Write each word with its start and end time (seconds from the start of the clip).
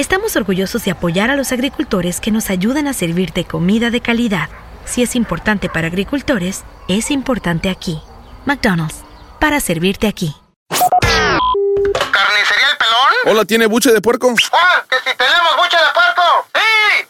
estamos 0.00 0.36
orgullosos 0.36 0.84
de 0.84 0.92
apoyar 0.92 1.30
a 1.30 1.36
los 1.36 1.50
agricultores 1.50 2.20
que 2.20 2.30
nos 2.30 2.50
ayudan 2.50 2.86
a 2.86 2.92
servirte 2.92 3.44
comida 3.44 3.90
de 3.90 4.00
calidad. 4.00 4.48
Si 4.84 5.02
es 5.02 5.16
importante 5.16 5.68
para 5.68 5.88
agricultores, 5.88 6.62
es 6.86 7.10
importante 7.10 7.68
aquí. 7.68 8.00
McDonald's, 8.46 9.02
para 9.40 9.58
servirte 9.60 10.06
aquí. 10.06 10.36
¿Carnicería 10.68 12.68
El 12.70 12.76
Pelón? 12.78 13.08
Hola, 13.26 13.44
¿tiene 13.44 13.66
buche 13.66 13.92
de 13.92 14.00
puerco? 14.00 14.32
¡Ah! 14.52 14.84
¡Que 14.88 14.98
si 14.98 15.16
tenemos 15.16 15.56
buche 15.56 15.76
de 15.76 15.90
puerco! 15.92 16.22
¡Sí! 16.54 16.60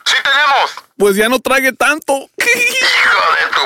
¡Sí 0.06 0.16
tenemos! 0.22 0.74
Pues 0.96 1.14
ya 1.16 1.28
no 1.28 1.40
trague 1.40 1.74
tanto. 1.74 2.14
¡Hijo 2.14 3.20
de 3.34 3.42
tu... 3.54 3.60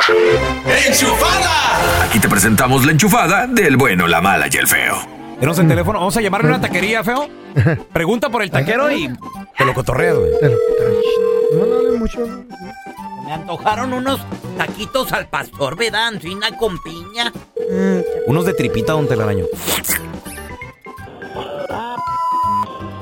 ¡Enchufada! 0.88 2.02
Aquí 2.04 2.18
te 2.18 2.28
presentamos 2.28 2.84
la 2.84 2.90
enchufada 2.92 3.46
del 3.46 3.76
bueno, 3.76 4.08
la 4.08 4.20
mala 4.20 4.48
y 4.50 4.56
el 4.56 4.66
feo. 4.66 5.21
Tenemos 5.42 5.58
el 5.58 5.66
teléfono. 5.66 5.98
Vamos 5.98 6.16
a 6.16 6.20
llamarle 6.20 6.46
a 6.46 6.50
una 6.52 6.60
taquería, 6.60 7.02
feo. 7.02 7.26
Pregunta 7.92 8.28
por 8.28 8.44
el 8.44 8.50
taquero 8.52 8.92
y 8.92 9.10
te 9.58 9.64
lo 9.64 9.74
cotorreas, 9.74 10.16
güey. 10.16 10.30
No, 11.52 11.66
no 11.66 11.98
mucho. 11.98 12.24
Me 13.26 13.32
antojaron 13.32 13.92
unos 13.92 14.20
taquitos 14.56 15.12
al 15.12 15.26
pastor, 15.26 15.76
¿verdad? 15.76 16.06
Ancina 16.06 16.56
con 16.56 16.80
piña. 16.80 17.32
Unos 18.28 18.44
de 18.44 18.54
tripita, 18.54 18.92
don 18.92 19.08
Telaraño. 19.08 19.46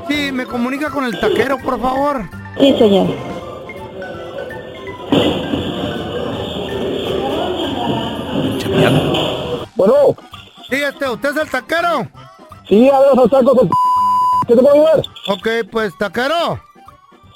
Sí, 0.08 0.32
me 0.32 0.46
comunica 0.46 0.88
con 0.88 1.04
el 1.04 1.20
taquero, 1.20 1.58
por 1.58 1.78
favor. 1.78 2.22
Sí, 2.58 2.74
señor. 2.78 3.06
Bueno, 9.76 10.16
Sí, 10.70 10.76
este, 10.76 11.08
¿usted 11.08 11.30
es 11.30 11.36
el 11.36 11.50
taquero? 11.50 12.08
Sí, 12.70 12.88
hablas 12.88 13.30
tacos 13.30 13.56
del 13.58 13.68
¿Qué 14.48 14.56
te 14.56 14.62
puedo 14.62 14.74
ayudar? 14.74 15.02
Ok, 15.28 15.48
pues, 15.70 15.96
taquero. 15.98 16.58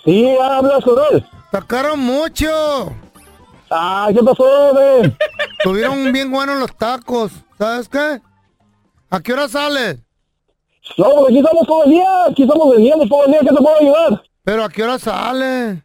Sí, 0.05 0.37
hablas 0.41 0.83
con 0.83 0.95
él. 1.13 1.25
Tacaron 1.51 2.01
mucho. 2.01 2.49
Ah, 3.71 4.09
¿qué 4.13 4.23
pasó, 4.23 4.73
güey? 4.73 5.17
Tuvieron 5.63 6.13
bien 6.13 6.31
buenos 6.31 6.59
los 6.59 6.75
tacos. 6.77 7.31
¿Sabes 7.59 7.89
qué? 7.89 8.21
¿A 9.11 9.21
qué 9.21 9.33
hora 9.33 9.49
sales? 9.49 9.99
No, 10.99 11.05
porque 11.11 11.33
aquí 11.33 11.39
estamos 11.39 11.67
todo 11.67 11.85
el 11.85 11.91
día. 11.91 12.25
Aquí 12.29 12.43
estamos 12.43 12.71
vendiendo 12.71 13.07
todo 13.07 13.25
el 13.25 13.31
día. 13.31 13.41
¿Qué 13.41 13.49
te 13.49 13.55
puedo 13.55 13.77
ayudar? 13.81 14.23
¿Pero 14.43 14.65
a 14.65 14.69
qué 14.69 14.83
hora 14.83 14.99
sales? 14.99 15.79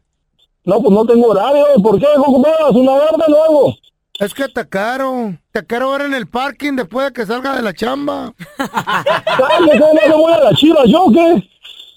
No, 0.66 0.82
pues 0.82 0.92
no 0.92 1.06
tengo 1.06 1.28
horario. 1.28 1.66
¿Por 1.82 2.00
qué? 2.00 2.08
¿Cómo? 2.16 2.46
¿Una 2.72 2.92
orden 2.92 3.34
o 3.34 3.44
algo? 3.44 3.74
Es 4.20 4.34
que 4.34 4.50
te 4.50 4.68
caro. 4.68 5.38
Te 5.52 5.66
quiero 5.66 5.92
ver 5.92 6.02
en 6.02 6.14
el 6.14 6.28
parking 6.28 6.74
después 6.74 7.08
de 7.08 7.14
que 7.14 7.26
salga 7.26 7.56
de 7.56 7.62
la 7.62 7.74
chamba. 7.74 8.34
¿Sabes 8.58 9.72
que 9.72 9.80
no 9.80 9.94
me 9.94 10.14
voy 10.14 10.34
a 10.34 10.44
la 10.44 10.54
chiva 10.54 10.84
yo 10.86 11.06
o 11.06 11.12
qué? 11.12 11.50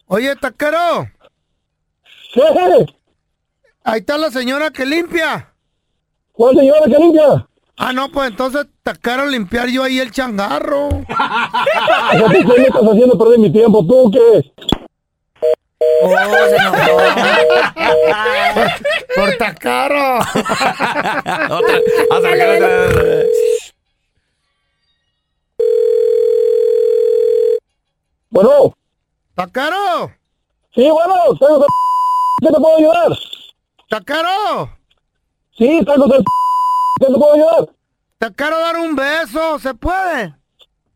Oye, 0.07 0.37
taquero. 0.37 1.11
¿Qué? 2.33 2.43
Ahí 3.83 4.01
está 4.01 4.17
la 4.19 4.31
señora 4.31 4.71
que 4.71 4.87
limpia. 4.87 5.53
¿Cuál 6.31 6.57
señora 6.57 6.85
que 6.85 6.97
limpia? 6.97 7.49
Ah, 7.77 7.93
no, 7.93 8.09
pues 8.13 8.31
entonces 8.31 8.67
te 8.85 8.93
quiero 8.93 9.27
limpiar 9.27 9.69
yo 9.69 9.83
ahí 9.83 9.99
el 9.99 10.13
changarro. 10.13 10.89
¿Qué 12.13 12.45
me 12.45 12.65
estás 12.65 12.83
haciendo 12.83 13.19
perder 13.19 13.39
mi 13.41 13.51
tiempo? 13.53 13.85
¿Tú 13.85 14.13
qué? 14.13 14.53
Por 19.15 19.37
tacaro. 19.39 20.19
Otra. 21.51 21.81
Vamos 22.11 22.25
a 22.25 22.31
sacar 22.31 22.49
otra. 22.49 23.25
Bueno, 28.31 28.75
¡Tacaro! 29.35 30.11
sí, 30.75 30.89
bueno, 30.91 31.15
tacos 31.39 31.61
del 31.61 31.69
¿Qué 32.41 32.47
te 32.49 32.55
puedo 32.55 32.77
ayudar? 32.79 33.19
¡Tacaro! 33.89 34.71
Sí, 35.57 35.81
tacos 35.85 36.09
del 36.11 36.25
¿Qué 36.99 37.07
te 37.07 37.13
puedo 37.13 37.35
ayudar? 37.35 37.69
Quiero 38.37 38.59
dar 38.61 38.77
un 38.77 38.95
beso, 38.95 39.59
¿se 39.59 39.75
puede? 39.75 40.35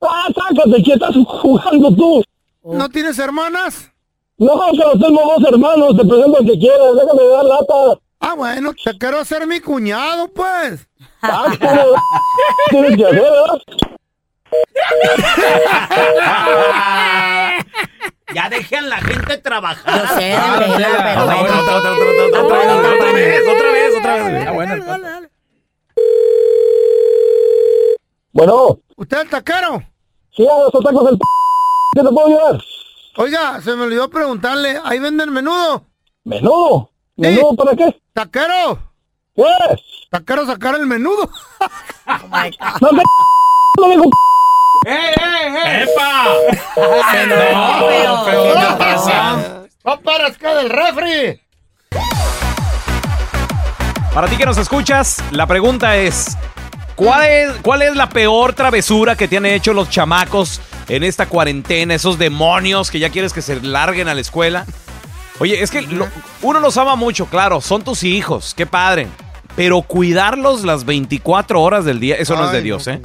Ah, 0.00 0.28
sácate, 0.34 0.82
¿qué 0.82 0.92
estás 0.92 1.16
jugando 1.26 1.94
tú? 1.94 2.22
¿No 2.62 2.88
tienes 2.88 3.18
hermanas? 3.18 3.90
No, 4.38 4.52
pero 4.72 4.92
tengo 4.92 5.20
dos 5.38 5.48
hermanos, 5.50 5.96
te 5.96 6.04
presento 6.04 6.38
el 6.40 6.46
que 6.46 6.58
quieras, 6.58 6.94
déjame 6.94 7.24
dar 7.28 7.44
lata. 7.44 8.00
Ah, 8.20 8.34
bueno, 8.34 8.72
te 8.84 8.96
quiero 8.98 9.18
hacer 9.18 9.46
mi 9.46 9.60
cuñado, 9.60 10.28
pues. 10.28 10.86
Ah, 11.22 11.46
¿cómo? 11.58 11.82
Tienes 12.70 12.96
que 12.96 13.04
hacer, 13.06 13.20
¿verdad? 13.22 13.58
Ya 18.34 18.48
dejen 18.50 18.88
la 18.90 18.96
gente 18.98 19.38
trabajar. 19.38 20.02
Yo 20.02 20.06
sé, 20.18 20.34
Otra, 20.34 20.58
vez, 20.58 21.16
otra 23.48 23.72
vez, 23.72 23.96
otra 23.98 24.14
vez. 24.14 24.38
Está 24.38 24.52
bueno 24.52 24.74
Bueno, 28.32 28.78
¿Usted 28.96 29.16
es 29.18 29.22
el 29.24 29.30
taquero? 29.30 29.82
sí, 30.36 30.46
a 30.46 30.58
los 30.58 30.72
tacos 30.84 31.04
del 31.06 31.18
¿Qué 31.94 32.02
te 32.02 32.08
puedo 32.08 32.26
ayudar? 32.26 32.60
Oiga, 33.18 33.62
se 33.62 33.74
me 33.74 33.84
olvidó 33.84 34.10
preguntarle, 34.10 34.78
¿ahí 34.84 34.98
venden 34.98 35.32
menudo? 35.32 35.86
¿Menudo? 36.24 36.90
¿Menudo 37.16 37.54
para 37.56 37.74
qué? 37.74 37.98
¿Taquero? 38.12 38.78
¿Qué? 39.34 39.44
¿Taquero 40.10 40.44
sacar 40.44 40.74
el 40.74 40.86
menudo? 40.86 41.30
No 42.80 42.88
te... 42.90 43.02
No 43.80 43.88
digo... 43.90 44.04
¡Epa! 44.86 46.24
No, 46.76 48.24
pero 48.24 48.42
¿qué 48.52 48.60
le 48.60 48.76
pasa? 48.78 49.66
¡No 49.84 50.00
paras 50.00 50.36
que 50.36 50.46
del 50.46 50.70
refri! 50.70 51.40
Para 54.14 54.28
ti 54.28 54.36
que 54.36 54.46
nos 54.46 54.58
escuchas, 54.58 55.22
la 55.30 55.46
pregunta 55.46 55.96
es, 55.96 56.36
¿cuál 56.96 57.24
es, 57.24 57.50
cuál 57.62 57.82
es 57.82 57.94
la 57.94 58.08
peor 58.08 58.52
travesura 58.54 59.14
que 59.16 59.28
te 59.28 59.36
han 59.36 59.46
hecho 59.46 59.72
los 59.72 59.88
chamacos 59.90 60.60
en 60.88 61.04
esta 61.04 61.26
cuarentena? 61.26 61.94
Esos 61.94 62.18
demonios 62.18 62.90
que 62.90 62.98
ya 62.98 63.10
quieres 63.10 63.32
que 63.32 63.42
se 63.42 63.60
larguen 63.62 64.08
a 64.08 64.14
la 64.14 64.20
escuela. 64.20 64.66
Oye, 65.38 65.62
es 65.62 65.70
que 65.70 65.82
lo- 65.82 66.08
uno 66.42 66.60
los 66.60 66.76
ama 66.78 66.96
mucho, 66.96 67.26
claro, 67.26 67.60
son 67.60 67.84
tus 67.84 68.02
hijos, 68.02 68.54
qué 68.56 68.66
padre. 68.66 69.06
Pero 69.54 69.82
cuidarlos 69.82 70.64
las 70.64 70.84
24 70.84 71.62
horas 71.62 71.84
del 71.84 72.00
día, 72.00 72.16
eso 72.16 72.34
no 72.36 72.46
es 72.46 72.52
de 72.52 72.62
Dios, 72.62 72.86
no. 72.86 72.92
¿eh? 72.94 73.02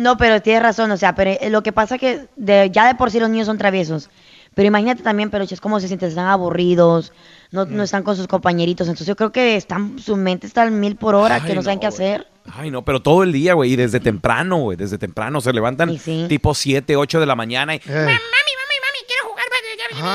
No, 0.00 0.16
pero 0.16 0.40
tienes 0.40 0.62
razón, 0.62 0.90
o 0.90 0.96
sea, 0.96 1.14
pero 1.14 1.30
eh, 1.32 1.50
lo 1.50 1.62
que 1.62 1.72
pasa 1.72 1.98
que 1.98 2.26
de, 2.36 2.70
ya 2.72 2.86
de 2.86 2.94
por 2.94 3.10
sí 3.10 3.20
los 3.20 3.28
niños 3.28 3.46
son 3.46 3.58
traviesos. 3.58 4.08
Pero 4.54 4.66
imagínate 4.66 5.02
también, 5.02 5.28
pero 5.30 5.44
es 5.44 5.60
como 5.60 5.78
se 5.78 5.86
sienten, 5.88 6.08
están 6.08 6.26
aburridos, 6.26 7.12
no, 7.52 7.66
Mm. 7.66 7.76
no 7.76 7.82
están 7.82 8.02
con 8.02 8.16
sus 8.16 8.26
compañeritos. 8.26 8.88
Entonces 8.88 9.06
yo 9.06 9.14
creo 9.14 9.30
que 9.30 9.56
están, 9.56 9.98
su 9.98 10.16
mente 10.16 10.46
está 10.46 10.62
al 10.62 10.70
mil 10.70 10.96
por 10.96 11.14
hora, 11.14 11.40
que 11.40 11.50
Ay, 11.50 11.54
no 11.54 11.62
saben 11.62 11.78
qué 11.80 11.86
hacer. 11.86 12.26
Ay, 12.52 12.70
no, 12.70 12.82
pero 12.82 13.00
todo 13.00 13.22
el 13.22 13.32
día, 13.32 13.52
güey, 13.54 13.72
y 13.72 13.76
desde 13.76 14.00
temprano, 14.00 14.56
güey, 14.56 14.76
desde 14.78 14.96
temprano. 14.98 15.40
Se 15.42 15.52
levantan 15.52 15.90
tipo 16.28 16.54
7, 16.54 16.96
8 16.96 17.20
de 17.20 17.26
la 17.26 17.36
mañana. 17.36 17.74
Y... 17.74 17.80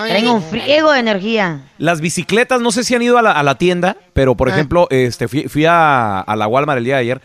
Traen 0.08 0.28
un 0.30 0.42
friego 0.42 0.92
de 0.92 1.00
energía. 1.00 1.62
Las 1.78 2.02
bicicletas, 2.02 2.62
no 2.62 2.72
sé 2.72 2.84
si 2.84 2.96
han 2.96 3.02
ido 3.02 3.18
a 3.18 3.22
la, 3.22 3.32
a 3.32 3.44
la 3.44 3.56
tienda, 3.58 3.96
pero 4.14 4.36
por 4.36 4.50
Ah. 4.50 4.54
ejemplo, 4.54 4.88
este, 4.90 5.28
fui, 5.28 5.48
fui 5.48 5.66
a, 5.66 6.22
a 6.22 6.36
la 6.36 6.48
Walmart 6.48 6.78
el 6.80 6.86
día 6.86 6.96
de 6.96 7.02
ayer. 7.02 7.22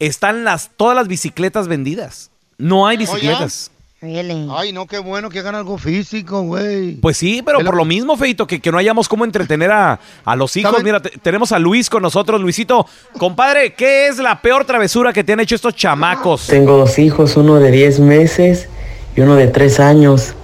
Están 0.00 0.42
las, 0.44 0.70
todas 0.76 0.96
las 0.96 1.06
bicicletas 1.06 1.68
vendidas. 1.68 2.30
No 2.58 2.86
hay 2.88 2.96
bicicletas. 2.96 3.70
Ay, 4.56 4.72
no, 4.72 4.86
qué 4.86 4.98
bueno 4.98 5.28
que 5.28 5.40
hagan 5.40 5.54
algo 5.54 5.76
físico, 5.76 6.40
güey. 6.40 6.92
Pues 6.96 7.18
sí, 7.18 7.42
pero 7.44 7.58
por 7.66 7.76
lo 7.76 7.84
mismo, 7.84 8.16
Feito, 8.16 8.46
que, 8.46 8.58
que 8.58 8.72
no 8.72 8.78
hayamos 8.78 9.08
cómo 9.10 9.26
entretener 9.26 9.70
a, 9.70 10.00
a 10.24 10.36
los 10.36 10.56
hijos. 10.56 10.70
¿Saben? 10.70 10.84
Mira, 10.86 11.00
te- 11.00 11.10
tenemos 11.18 11.52
a 11.52 11.58
Luis 11.58 11.90
con 11.90 12.02
nosotros. 12.02 12.40
Luisito, 12.40 12.86
compadre, 13.18 13.74
¿qué 13.74 14.08
es 14.08 14.16
la 14.18 14.40
peor 14.40 14.64
travesura 14.64 15.12
que 15.12 15.22
te 15.22 15.34
han 15.34 15.40
hecho 15.40 15.54
estos 15.54 15.74
chamacos? 15.76 16.46
Tengo 16.46 16.78
dos 16.78 16.98
hijos, 16.98 17.36
uno 17.36 17.56
de 17.56 17.70
10 17.70 18.00
meses 18.00 18.68
y 19.14 19.20
uno 19.20 19.36
de 19.36 19.48
3 19.48 19.80
años. 19.80 20.34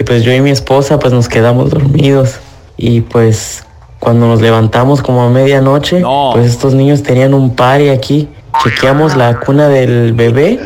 Y 0.00 0.02
pues 0.02 0.24
yo 0.24 0.32
y 0.32 0.40
mi 0.40 0.50
esposa 0.50 0.98
pues 0.98 1.12
nos 1.12 1.28
quedamos 1.28 1.70
dormidos. 1.70 2.40
Y 2.76 3.02
pues 3.02 3.64
cuando 4.00 4.26
nos 4.26 4.40
levantamos 4.40 5.02
como 5.02 5.22
a 5.22 5.30
medianoche, 5.30 6.00
pues 6.32 6.50
estos 6.50 6.74
niños 6.74 7.04
tenían 7.04 7.32
un 7.32 7.54
party 7.54 7.90
aquí. 7.90 8.28
Chequeamos 8.62 9.16
la 9.16 9.38
cuna 9.40 9.68
del 9.68 10.12
bebé 10.12 10.58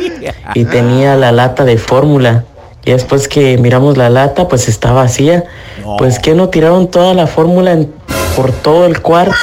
y 0.54 0.64
tenía 0.64 1.16
la 1.16 1.32
lata 1.32 1.64
de 1.64 1.78
fórmula. 1.78 2.44
Y 2.84 2.92
después 2.92 3.28
que 3.28 3.58
miramos 3.58 3.96
la 3.96 4.08
lata, 4.08 4.48
pues 4.48 4.68
está 4.68 4.92
vacía. 4.92 5.44
Pues 5.98 6.18
que 6.18 6.34
no 6.34 6.48
tiraron 6.48 6.88
toda 6.90 7.14
la 7.14 7.26
fórmula 7.26 7.72
en- 7.72 7.92
por 8.36 8.52
todo 8.52 8.86
el 8.86 9.00
cuarto, 9.02 9.34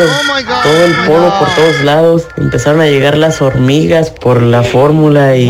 todo 0.64 0.86
el 0.86 0.94
polvo 1.06 1.34
por 1.38 1.50
todos 1.54 1.82
lados. 1.84 2.28
Empezaron 2.38 2.80
a 2.80 2.86
llegar 2.86 3.18
las 3.18 3.42
hormigas 3.42 4.10
por 4.10 4.42
la 4.42 4.64
fórmula 4.64 5.36
y 5.36 5.50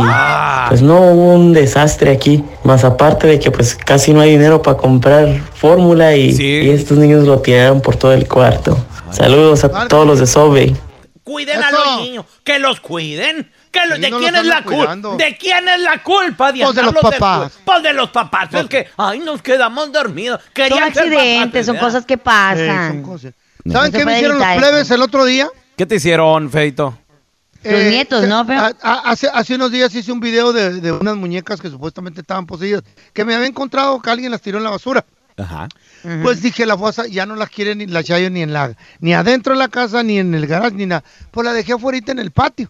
pues 0.68 0.82
no 0.82 1.00
hubo 1.00 1.34
un 1.34 1.54
desastre 1.54 2.12
aquí. 2.12 2.44
Más 2.64 2.84
aparte 2.84 3.28
de 3.28 3.40
que 3.40 3.52
pues 3.52 3.76
casi 3.76 4.14
no 4.14 4.22
hay 4.22 4.32
dinero 4.32 4.64
para 4.64 4.78
comprar 4.78 5.28
fórmula 5.54 6.16
y, 6.16 6.32
y 6.64 6.70
estos 6.72 6.98
niños 6.98 7.26
lo 7.28 7.38
tiraron 7.40 7.82
por 7.82 7.98
todo 7.98 8.14
el 8.14 8.28
cuarto. 8.28 8.78
Saludos 9.12 9.64
a 9.64 9.70
todos 9.88 10.08
los 10.08 10.20
de 10.20 10.26
Subway. 10.28 10.76
Cuiden 11.26 11.62
a 11.64 11.72
los 11.72 11.98
niños, 12.02 12.26
que 12.44 12.60
los 12.60 12.80
cuiden. 12.80 13.52
Que 13.72 13.80
los- 13.88 13.96
Sí, 13.98 14.02
¿De 14.04 14.10
no 14.12 14.20
quién 14.20 14.34
los 14.34 14.42
es 14.44 14.48
la 14.48 14.62
culpa? 14.64 14.78
cuidando. 14.78 15.18
¿De 15.18 15.36
quién 15.38 15.68
es 15.68 15.80
la 15.82 16.02
culpa? 16.04 16.54
Pues 16.54 16.76
de 16.76 16.84
los 16.84 16.94
papás. 16.94 17.52
Pues 17.66 17.84
de 17.84 17.94
los 17.94 18.10
papás. 18.12 18.54
Es 18.54 18.68
que, 18.68 18.88
ay, 18.96 19.20
nos 19.20 19.42
quedamos 19.42 19.92
dormidos. 19.92 20.40
Son 20.42 20.54
Querían 20.54 20.94
ser 20.94 21.04
accidentes, 21.08 21.66
papás, 21.66 21.66
son 21.66 21.78
cosas 21.78 22.06
que 22.06 22.18
pasan. 22.18 23.04
¿Saben 23.04 23.34
No 23.66 23.82
qué 23.92 24.06
me 24.06 24.14
hicieron 24.14 24.38
los 24.38 24.48
plebes 24.58 24.92
el 24.92 25.02
otro 25.02 25.26
día? 25.26 25.50
¿Qué 25.76 25.86
te 25.88 25.96
hicieron, 25.96 26.50
Feito? 26.52 26.98
Los 27.64 27.84
nietos, 27.86 28.22
que- 28.22 28.28
¿no? 28.28 28.46
Pero- 28.46 28.62
a- 28.62 28.74
a- 28.84 29.10
hace, 29.10 29.28
hace 29.34 29.56
unos 29.56 29.72
días 29.72 29.94
hice 29.96 30.12
un 30.12 30.20
video 30.20 30.54
de, 30.54 30.80
de 30.80 30.92
unas 30.92 31.16
muñecas 31.16 31.60
que 31.60 31.72
supuestamente 31.72 32.22
estaban 32.22 32.46
poseídas, 32.46 32.84
que 33.12 33.26
me 33.26 33.34
había 33.34 33.48
encontrado 33.48 34.00
que 34.00 34.12
alguien 34.12 34.30
las 34.30 34.42
tiró 34.42 34.60
en 34.60 34.64
la 34.66 34.70
basura. 34.70 35.04
Ajá. 35.38 35.68
Pues 36.24 36.42
dije, 36.42 36.66
la 36.66 36.78
fosa 36.78 37.08
ya 37.08 37.26
no 37.26 37.36
las 37.36 37.50
quiere 37.50 37.76
ni 37.76 37.88
la 37.88 38.04
Chayo 38.04 38.30
ni 38.30 38.42
en 38.42 38.54
la, 38.54 38.74
ni 39.00 39.14
adentro 39.14 39.54
de 39.54 39.60
la 39.60 39.68
casa, 39.68 40.02
ni 40.04 40.18
en 40.20 40.34
el 40.34 40.48
garage, 40.48 40.76
ni 40.76 40.86
nada. 40.86 41.04
Pues 41.32 41.44
la 41.46 41.52
dejé 41.54 41.74
afuera 41.74 42.00
en 42.08 42.20
el 42.20 42.32
patio. 42.32 42.70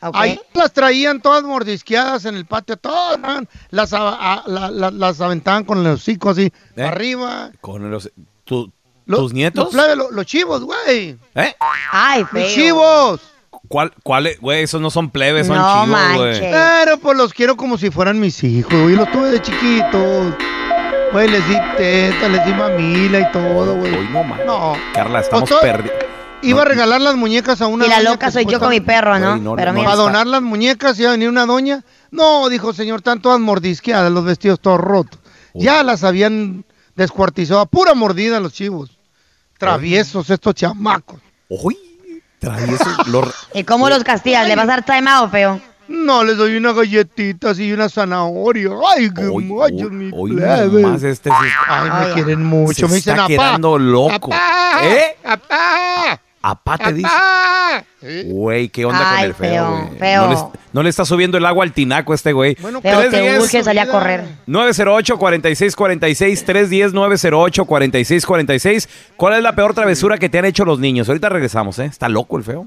Ahí 0.00 0.38
las 0.54 0.72
traían 0.72 1.20
todas 1.20 1.42
mordisqueadas 1.42 2.26
en 2.26 2.36
el 2.36 2.44
patio, 2.44 2.76
todas 2.76 3.18
man, 3.18 3.48
las, 3.70 3.92
a- 3.94 4.34
a- 4.34 4.42
la- 4.46 4.70
la- 4.70 4.90
las 4.90 5.20
aventaban 5.20 5.64
con 5.64 5.82
los 5.82 6.00
hocicos 6.00 6.36
así, 6.38 6.52
¿Eh? 6.76 6.82
arriba. 6.82 7.50
¿Con 7.60 7.90
los, 7.90 8.10
tu- 8.44 8.70
Lo- 9.06 9.18
tus 9.18 9.32
nietos? 9.32 9.64
Los, 9.64 9.74
plebes, 9.74 9.96
lo- 9.96 10.10
los 10.10 10.26
chivos, 10.26 10.62
güey. 10.64 11.16
¿Eh? 11.34 11.54
Ay, 11.92 12.24
Mis 12.32 12.54
chivos. 12.54 13.20
¿Cuál, 13.68 13.92
cuál, 14.02 14.26
es? 14.28 14.38
güey? 14.40 14.62
Esos 14.62 14.80
no 14.80 14.90
son 14.90 15.10
plebes, 15.10 15.46
son 15.46 15.56
No 15.56 15.84
chivos, 15.84 16.14
güey. 16.14 16.40
Pero 16.40 16.98
pues 16.98 17.16
los 17.16 17.32
quiero 17.32 17.56
como 17.56 17.76
si 17.78 17.90
fueran 17.90 18.20
mis 18.20 18.44
hijos, 18.44 18.72
güey. 18.72 18.94
Los 18.96 19.10
tuve 19.10 19.30
de 19.30 19.42
chiquitos. 19.42 20.34
Güey, 21.16 21.28
les 21.30 21.48
di 21.48 21.56
teta, 21.78 22.28
les 22.28 22.44
di 22.44 22.52
mamila 22.52 23.20
y 23.20 23.32
todo, 23.32 23.74
güey. 23.76 23.90
no, 24.44 24.76
Carla, 24.92 25.20
estamos 25.20 25.48
Pues 25.48 25.50
todo- 25.50 25.60
perdidos. 25.62 25.96
Iba 26.42 26.60
a 26.60 26.64
regalar 26.66 27.00
las 27.00 27.16
muñecas 27.16 27.62
a 27.62 27.68
una 27.68 27.86
Y 27.86 27.88
la 27.88 28.02
loca 28.02 28.26
que 28.26 28.32
soy 28.32 28.44
yo 28.44 28.60
con 28.60 28.68
mi 28.68 28.82
perro, 28.82 29.18
¿no? 29.18 29.30
Güey, 29.30 29.40
no, 29.40 29.56
Pero 29.56 29.72
no, 29.72 29.78
mira, 29.78 29.92
Para 29.92 30.02
donar 30.02 30.26
las 30.26 30.42
muñecas 30.42 30.98
iba 31.00 31.08
a 31.08 31.12
venir 31.12 31.30
una 31.30 31.46
doña. 31.46 31.82
No, 32.10 32.50
dijo 32.50 32.74
señor, 32.74 32.98
están 32.98 33.22
todas 33.22 33.40
mordisqueadas, 33.40 34.12
los 34.12 34.26
vestidos 34.26 34.60
todos 34.60 34.78
rotos. 34.78 35.18
Ya 35.54 35.82
las 35.82 36.04
habían 36.04 36.66
descuartizado 36.96 37.60
a 37.60 37.64
pura 37.66 37.94
mordida 37.94 38.38
los 38.38 38.52
chivos. 38.52 38.90
Traviesos 39.56 40.28
estos 40.28 40.54
chamacos. 40.54 41.18
Uy, 41.48 41.78
traviesos. 42.38 43.08
los- 43.08 43.34
¿y 43.54 43.64
cómo 43.64 43.88
los 43.88 44.04
castigas? 44.04 44.46
¿Le 44.46 44.54
vas 44.54 44.64
a 44.64 44.68
dar 44.68 44.84
time 44.84 45.10
out, 45.10 45.30
feo? 45.30 45.62
No, 45.88 46.24
les 46.24 46.36
doy 46.36 46.56
una 46.56 46.72
galletita 46.72 47.50
así 47.50 47.66
y 47.68 47.72
una 47.72 47.88
zanahoria. 47.88 48.70
Ay, 48.96 49.08
qué 49.14 49.22
machos, 49.22 49.90
mi 49.92 50.10
Hoy 50.12 50.32
plebe. 50.32 50.82
nomás 50.82 51.02
este 51.02 51.30
sí- 51.30 51.36
Ay, 51.68 51.90
me 52.08 52.12
quieren 52.14 52.44
mucho. 52.44 52.74
se 52.74 52.86
me 52.88 52.94
dicen, 52.96 53.12
está 53.12 53.22
apá. 53.24 53.28
quedando 53.28 53.78
loco. 53.78 54.32
Apá, 54.34 54.80
¿Eh? 54.84 55.16
apá, 55.24 56.20
Apá 56.42 56.78
te 56.78 56.92
dice. 56.92 57.08
Güey, 58.26 58.68
¿qué 58.68 58.84
onda 58.84 59.14
con 59.16 59.24
el 59.24 59.34
feo, 59.34 59.90
feo. 59.98 60.28
No, 60.28 60.32
le, 60.32 60.38
no 60.72 60.82
le 60.84 60.90
está 60.90 61.04
subiendo 61.04 61.36
el 61.38 61.44
agua 61.44 61.64
al 61.64 61.72
tinaco 61.72 62.12
a 62.12 62.14
este 62.14 62.32
güey. 62.32 62.56
Bueno, 62.60 62.80
Feo, 62.80 63.00
te 63.00 63.08
310 63.08 63.42
urge 63.42 63.64
salir 63.64 63.80
a 63.80 63.86
correr. 63.88 64.24
908-4646, 64.46 66.44
310-908-4646. 66.44 68.88
¿Cuál 69.16 69.34
es 69.34 69.42
la 69.42 69.54
peor 69.54 69.74
travesura 69.74 70.18
que 70.18 70.28
te 70.28 70.38
han 70.38 70.44
hecho 70.44 70.64
los 70.64 70.78
niños? 70.78 71.08
Ahorita 71.08 71.28
regresamos, 71.28 71.78
¿eh? 71.80 71.86
Está 71.86 72.08
loco 72.08 72.36
el 72.38 72.44
feo. 72.44 72.66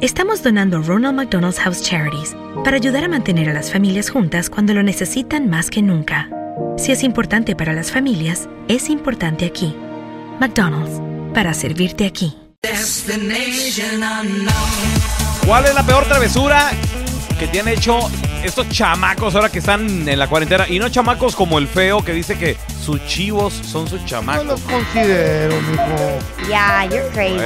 estamos 0.00 0.42
donando 0.42 0.80
Ronald 0.82 1.14
McDonald's 1.14 1.58
House 1.60 1.82
Charities 1.82 2.34
para 2.64 2.76
ayudar 2.76 3.04
a 3.04 3.08
mantener 3.08 3.50
a 3.50 3.52
las 3.52 3.70
familias 3.70 4.10
juntas 4.10 4.48
cuando 4.48 4.72
lo 4.72 4.82
necesitan 4.82 5.50
más 5.50 5.70
que 5.70 5.82
nunca. 5.82 6.30
Si 6.78 6.92
es 6.92 7.02
importante 7.02 7.54
para 7.54 7.72
las 7.74 7.92
familias, 7.92 8.48
es 8.68 8.88
importante 8.88 9.44
aquí. 9.44 9.74
McDonald's, 10.40 11.00
para 11.34 11.52
servirte 11.52 12.06
aquí. 12.06 12.34
¿Cuál 15.46 15.64
es 15.66 15.74
la 15.74 15.82
peor 15.84 16.04
travesura 16.06 16.70
que 17.38 17.46
te 17.46 17.60
han 17.60 17.68
hecho 17.68 17.98
estos 18.42 18.68
chamacos 18.70 19.34
ahora 19.34 19.50
que 19.50 19.58
están 19.58 20.08
en 20.08 20.18
la 20.18 20.28
cuarentena? 20.28 20.66
Y 20.68 20.78
no 20.78 20.88
chamacos 20.88 21.36
como 21.36 21.58
el 21.58 21.68
feo 21.68 22.02
que 22.02 22.12
dice 22.12 22.38
que 22.38 22.56
sus 22.80 23.04
chivos 23.06 23.52
son 23.52 23.86
sus 23.88 24.04
chamacos. 24.06 24.44
No 24.44 24.52
los 24.52 24.60
considero, 24.62 25.54
mijo. 25.60 26.48
Yeah, 26.48 26.84
you're 26.86 27.08
crazy. 27.12 27.36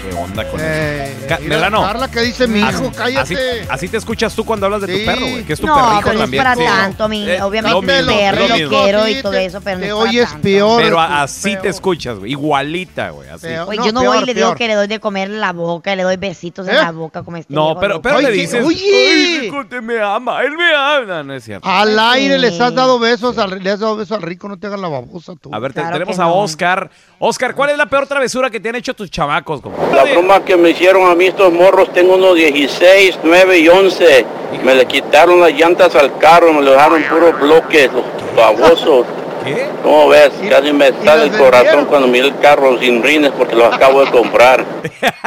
¿Qué 0.00 0.16
onda 0.16 0.50
con 0.50 0.58
Ey, 0.60 1.14
eso? 1.28 1.40
Melano. 1.46 1.82
Carla, 1.82 2.10
¿qué 2.10 2.20
dice 2.22 2.46
mi 2.46 2.62
así- 2.62 2.82
hijo? 2.82 2.90
Cállate. 2.96 3.20
Así, 3.34 3.66
así 3.68 3.88
te 3.88 3.98
escuchas 3.98 4.34
tú 4.34 4.44
cuando 4.46 4.64
hablas 4.66 4.80
de 4.82 4.86
Sí. 4.94 5.00
tu 5.00 5.04
perro, 5.06 5.20
güey, 5.26 5.44
que 5.44 5.52
es 5.52 5.60
tu 5.60 5.66
no, 5.66 5.74
perrito 5.74 5.90
pero 6.04 6.06
no 6.06 6.12
es 6.12 6.20
también. 6.20 6.42
para 6.42 6.54
Sí, 6.56 6.62
tanto, 6.64 7.08
mi, 7.08 7.28
Eh, 7.28 7.42
obviamente 7.42 7.80
mi 7.80 7.86
perro 8.14 8.48
lo 8.48 8.68
quiero 8.70 9.08
y 9.08 9.14
todo 9.22 9.32
te- 9.32 9.44
eso, 9.44 9.60
pero 9.60 9.78
no 9.78 9.84
es 9.84 9.92
para 10.14 10.26
tanto. 10.28 10.42
peor. 10.42 10.82
Pero 10.82 11.00
así 11.00 11.56
te 11.56 11.68
escuchas, 11.68 12.18
güey. 12.18 12.30
Igualita, 12.32 13.10
güey. 13.10 13.28
Así. 13.28 13.46
Oye, 13.48 13.76
No, 13.78 13.86
yo 13.86 13.92
no 13.92 14.00
voy 14.00 14.10
peor, 14.12 14.22
y 14.22 14.26
le 14.26 14.34
digo 14.34 14.46
peor. 14.48 14.56
que 14.58 14.68
le 14.68 14.74
doy 14.74 14.86
de 14.86 15.00
comer 15.00 15.28
en 15.30 15.40
la 15.40 15.52
boca, 15.52 15.94
le 15.94 16.02
doy 16.02 16.16
besitos 16.16 16.66
en 16.66 16.74
¿Eh? 16.76 16.78
la 16.78 16.92
boca 16.92 17.22
como 17.22 17.36
este 17.36 17.52
No, 17.52 17.76
pero, 17.78 18.00
pero 18.00 18.20
le 18.22 18.30
dices, 18.30 18.64
oye. 18.64 18.78
"Ay, 18.82 19.46
hijo, 19.48 19.66
te 19.66 19.80
me 19.82 20.00
ama, 20.00 20.42
él 20.42 20.52
me 20.56 20.74
ama. 20.74 21.22
No 21.22 21.34
es 21.34 21.44
cierto. 21.44 21.68
Al 21.68 21.98
aire 21.98 22.36
Sí. 22.36 22.40
les 22.40 22.60
has 22.60 22.74
dado 22.74 22.98
besos, 22.98 23.36
al, 23.36 23.62
le 23.62 23.70
has 23.70 23.80
dado 23.80 23.96
besos 23.96 24.16
al 24.16 24.22
rico, 24.22 24.48
no 24.50 24.58
te 24.58 24.66
hagas 24.66 24.80
la 24.80 24.88
babosa 24.88 25.32
tú. 25.40 25.50
A 25.52 25.58
ver, 25.58 25.72
te- 25.72 25.80
Claro 25.80 25.94
tenemos 25.94 26.16
que 26.16 26.22
a 26.22 26.26
no. 26.26 26.34
Oscar. 26.36 26.90
Oscar, 27.18 27.54
¿cuál 27.54 27.70
es 27.70 27.78
la 27.78 27.86
peor 27.86 28.06
travesura 28.06 28.50
que 28.50 28.60
te 28.60 28.68
han 28.68 28.76
hecho 28.76 28.92
tus 28.94 29.10
chamacos? 29.10 29.60
compadre? 29.60 29.94
La 29.94 30.04
broma 30.04 30.44
que 30.44 30.56
me 30.56 30.70
hicieron 30.70 31.10
a 31.10 31.14
mí 31.14 31.26
estos 31.26 31.52
morros, 31.52 31.92
tengo 31.92 32.14
unos 32.16 32.34
16, 32.34 33.18
9 33.22 33.58
y 33.58 33.68
11. 33.68 34.26
Me 34.64 34.74
le 34.74 34.84
quitaron 34.86 35.40
las 35.40 35.52
llantas 35.52 35.94
al 35.96 36.18
carro, 36.18 36.52
me 36.52 36.62
lo 36.62 36.72
dejaron 36.72 37.02
puros 37.04 37.40
bloques, 37.40 37.90
los 37.92 38.04
babosos. 38.36 39.06
¿Qué? 39.44 39.68
¿Cómo 39.82 40.08
ves? 40.08 40.30
¿Y- 40.42 40.48
Casi 40.48 40.72
me 40.72 40.92
sale 41.04 41.24
el 41.24 41.38
corazón 41.38 41.86
cuando 41.86 42.08
miré 42.08 42.28
el 42.28 42.38
carro 42.38 42.78
sin 42.78 43.02
rines 43.02 43.30
porque 43.36 43.54
los 43.56 43.72
acabo 43.72 44.04
de 44.04 44.10
comprar. 44.10 44.64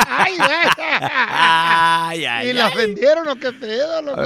Ay. 0.07 0.37
Ay, 1.35 2.25
ay, 2.25 2.45
¿Y 2.47 2.49
ay. 2.49 2.53
las 2.53 2.75
vendieron 2.75 3.27
o 3.27 3.35
qué 3.35 3.51
pedo? 3.53 4.01
loco? 4.01 4.21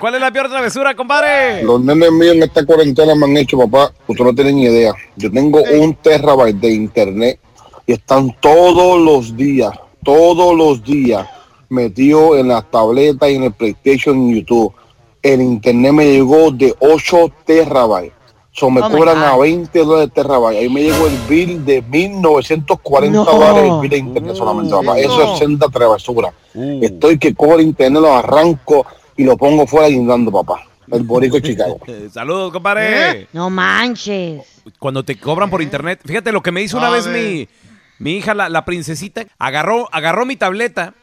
¿Cuál 0.00 0.14
es 0.14 0.20
la 0.20 0.30
peor 0.30 0.48
travesura, 0.48 0.94
compadre? 0.94 1.62
Los 1.62 1.80
nenes 1.80 2.12
míos 2.12 2.34
en 2.36 2.42
esta 2.44 2.64
cuarentena 2.64 3.14
me 3.14 3.26
han 3.26 3.36
hecho, 3.36 3.58
papá, 3.58 3.92
usted 4.06 4.24
no 4.24 4.34
tiene 4.34 4.52
ni 4.52 4.64
idea. 4.64 4.92
Yo 5.16 5.30
tengo 5.30 5.62
un 5.62 5.94
terabyte 5.96 6.56
de 6.60 6.70
internet 6.72 7.40
y 7.86 7.92
están 7.94 8.34
todos 8.40 9.00
los 9.00 9.36
días, 9.36 9.72
todos 10.04 10.54
los 10.56 10.82
días 10.84 11.26
metidos 11.68 12.38
en 12.38 12.48
las 12.48 12.70
tabletas 12.70 13.28
y 13.30 13.34
en 13.36 13.44
el 13.44 13.52
PlayStation 13.52 14.30
y 14.30 14.36
YouTube. 14.40 14.72
El 15.32 15.42
internet 15.42 15.92
me 15.92 16.04
llegó 16.06 16.50
de 16.50 16.74
8 16.78 17.32
terabytes. 17.44 18.12
So, 18.52 18.70
me 18.70 18.80
Oh 18.80 18.90
cobran 18.90 19.18
a 19.18 19.36
20 19.36 19.78
dólares 19.80 20.12
terabyte. 20.14 20.58
Ahí 20.58 20.68
me 20.70 20.82
llegó 20.82 21.06
el 21.06 21.18
bill 21.28 21.64
de 21.64 21.82
1940 21.82 23.16
No. 23.18 23.24
dólares 23.24 23.70
el 23.70 23.80
bill 23.80 23.90
de 23.90 23.98
internet 23.98 24.34
solamente, 24.36 24.70
papá. 24.74 24.98
Eso 24.98 25.32
es 25.32 25.38
senda 25.38 25.68
travesura. 25.68 26.32
Uh. 26.54 26.82
Estoy 26.82 27.18
que 27.18 27.34
cojo 27.34 27.56
el 27.56 27.62
internet, 27.62 28.00
lo 28.00 28.14
arranco 28.16 28.86
y 29.16 29.24
lo 29.24 29.36
pongo 29.36 29.66
fuera 29.66 29.88
guindando, 29.88 30.30
papá. 30.32 30.62
El 30.90 31.02
Borico 31.02 31.36
de 31.36 31.42
Chicago. 31.42 31.80
Eh, 31.86 32.08
Saludos, 32.12 32.52
compadre. 32.52 33.10
¿Eh? 33.22 33.28
No 33.32 33.50
manches. 33.50 34.42
Cuando 34.78 35.04
te 35.04 35.18
cobran 35.18 35.50
por 35.50 35.60
internet. 35.60 36.00
Fíjate 36.04 36.32
lo 36.32 36.42
que 36.42 36.52
me 36.52 36.62
hizo 36.62 36.78
una 36.78 36.86
A 36.88 36.90
vez 36.92 37.06
mi, 37.08 37.48
mi 37.98 38.12
hija, 38.12 38.32
la, 38.32 38.48
la 38.48 38.64
princesita. 38.64 39.26
Agarró, 39.38 39.88
agarró 39.92 40.24
mi 40.24 40.36
tableta 40.36 40.94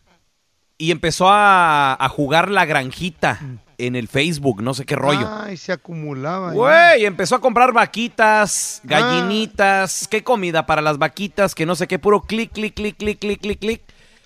y 0.77 0.89
empezó 0.91 1.27
a, 1.29 1.93
a 1.93 2.09
jugar 2.09 2.49
la 2.49 2.65
granjita 2.65 3.39
en 3.77 3.95
el 3.95 4.07
Facebook, 4.07 4.61
no 4.61 4.73
sé 4.73 4.85
qué 4.85 4.95
rollo. 4.95 5.29
Ay, 5.29 5.57
se 5.57 5.71
acumulaba. 5.71 6.51
ahí. 6.51 6.55
Güey, 6.55 7.05
empezó 7.05 7.35
a 7.35 7.41
comprar 7.41 7.73
vaquitas, 7.73 8.81
gallinitas, 8.83 10.07
qué 10.09 10.23
comida 10.23 10.65
para 10.65 10.81
las 10.81 10.97
vaquitas, 10.97 11.55
que 11.55 11.65
no 11.65 11.75
sé 11.75 11.87
qué, 11.87 11.99
puro 11.99 12.21
clic, 12.21 12.51
clic, 12.51 12.73
clic, 12.73 12.97
clic, 12.97 13.19
clic, 13.19 13.39
clic, 13.41 13.59
clic. 13.59 13.81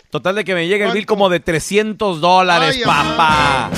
Total 0.10 0.36
de 0.36 0.46
que 0.46 0.54
me 0.54 0.68
llega 0.68 0.88
el 0.88 0.94
bill 0.94 1.06
como 1.06 1.30
de 1.30 1.40
300 1.40 2.22
dólares, 2.22 2.80
papá. 2.86 3.70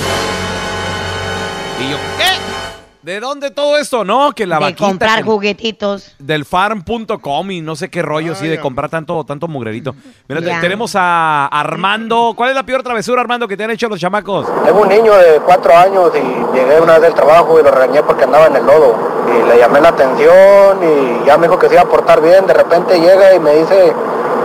Y 1.80 1.90
yo, 1.90 1.96
¿qué? 2.18 2.59
¿De 3.02 3.18
dónde 3.18 3.50
todo 3.50 3.78
esto? 3.78 4.04
No, 4.04 4.32
que 4.32 4.46
la 4.46 4.56
de 4.56 4.64
vaquita 4.64 4.84
comprar 4.86 5.18
que- 5.18 5.24
juguetitos. 5.24 6.14
del 6.18 6.44
farm.com 6.44 7.50
y 7.50 7.62
no 7.62 7.74
sé 7.74 7.88
qué 7.88 8.02
rollo 8.02 8.34
Ay, 8.38 8.48
de 8.48 8.60
comprar 8.60 8.90
tanto, 8.90 9.24
tanto 9.24 9.48
mugrerito. 9.48 9.94
Mira, 10.28 10.42
te- 10.42 10.60
tenemos 10.60 10.94
a 10.96 11.46
Armando. 11.46 12.34
¿Cuál 12.36 12.50
es 12.50 12.54
la 12.56 12.62
peor 12.64 12.82
travesura, 12.82 13.22
Armando, 13.22 13.48
que 13.48 13.56
te 13.56 13.64
han 13.64 13.70
hecho 13.70 13.88
los 13.88 13.98
chamacos? 13.98 14.46
Tengo 14.64 14.82
un 14.82 14.88
niño 14.88 15.14
de 15.16 15.40
cuatro 15.44 15.74
años 15.74 16.10
y 16.14 16.54
llegué 16.56 16.78
una 16.80 16.94
vez 16.94 17.02
del 17.02 17.14
trabajo 17.14 17.58
y 17.58 17.62
lo 17.62 17.70
regañé 17.70 18.02
porque 18.02 18.24
andaba 18.24 18.48
en 18.48 18.56
el 18.56 18.66
lodo. 18.66 18.94
Y 19.28 19.48
le 19.48 19.58
llamé 19.58 19.80
la 19.80 19.88
atención 19.90 20.78
y 20.82 21.24
ya 21.26 21.38
me 21.38 21.46
dijo 21.46 21.58
que 21.58 21.68
se 21.68 21.74
iba 21.74 21.82
a 21.82 21.86
portar 21.88 22.20
bien. 22.20 22.46
De 22.46 22.52
repente 22.52 22.98
llega 23.00 23.34
y 23.34 23.40
me 23.40 23.54
dice, 23.56 23.94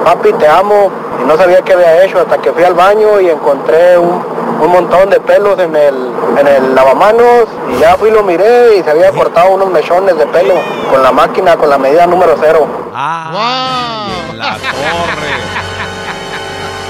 papi, 0.05 0.31
te 0.33 0.47
amo. 0.47 0.89
Y 1.21 1.27
no 1.27 1.35
sabía 1.35 1.61
qué 1.61 1.73
había 1.73 2.05
hecho 2.05 2.19
hasta 2.21 2.37
que 2.37 2.51
fui 2.53 2.63
al 2.63 2.73
baño 2.75 3.19
y 3.19 3.29
encontré 3.29 3.97
un, 3.97 4.23
un 4.61 4.71
montón 4.71 5.09
de 5.09 5.19
pelos 5.19 5.59
en 5.59 5.75
el, 5.75 5.95
en 6.39 6.47
el 6.47 6.73
lavamanos. 6.75 7.45
Y 7.75 7.79
ya 7.79 7.95
fui 7.97 8.09
y 8.09 8.13
lo 8.13 8.23
miré 8.23 8.77
y 8.77 8.83
se 8.83 8.89
había 8.91 9.11
cortado 9.11 9.53
unos 9.55 9.69
mechones 9.69 10.17
de 10.17 10.25
pelo 10.27 10.53
con 10.89 11.01
la 11.03 11.11
máquina, 11.11 11.57
con 11.57 11.69
la 11.69 11.77
medida 11.77 12.05
número 12.07 12.35
cero. 12.39 12.67
Ah, 12.93 14.07
en 14.31 14.37
la 14.37 14.53
torre. 14.53 15.35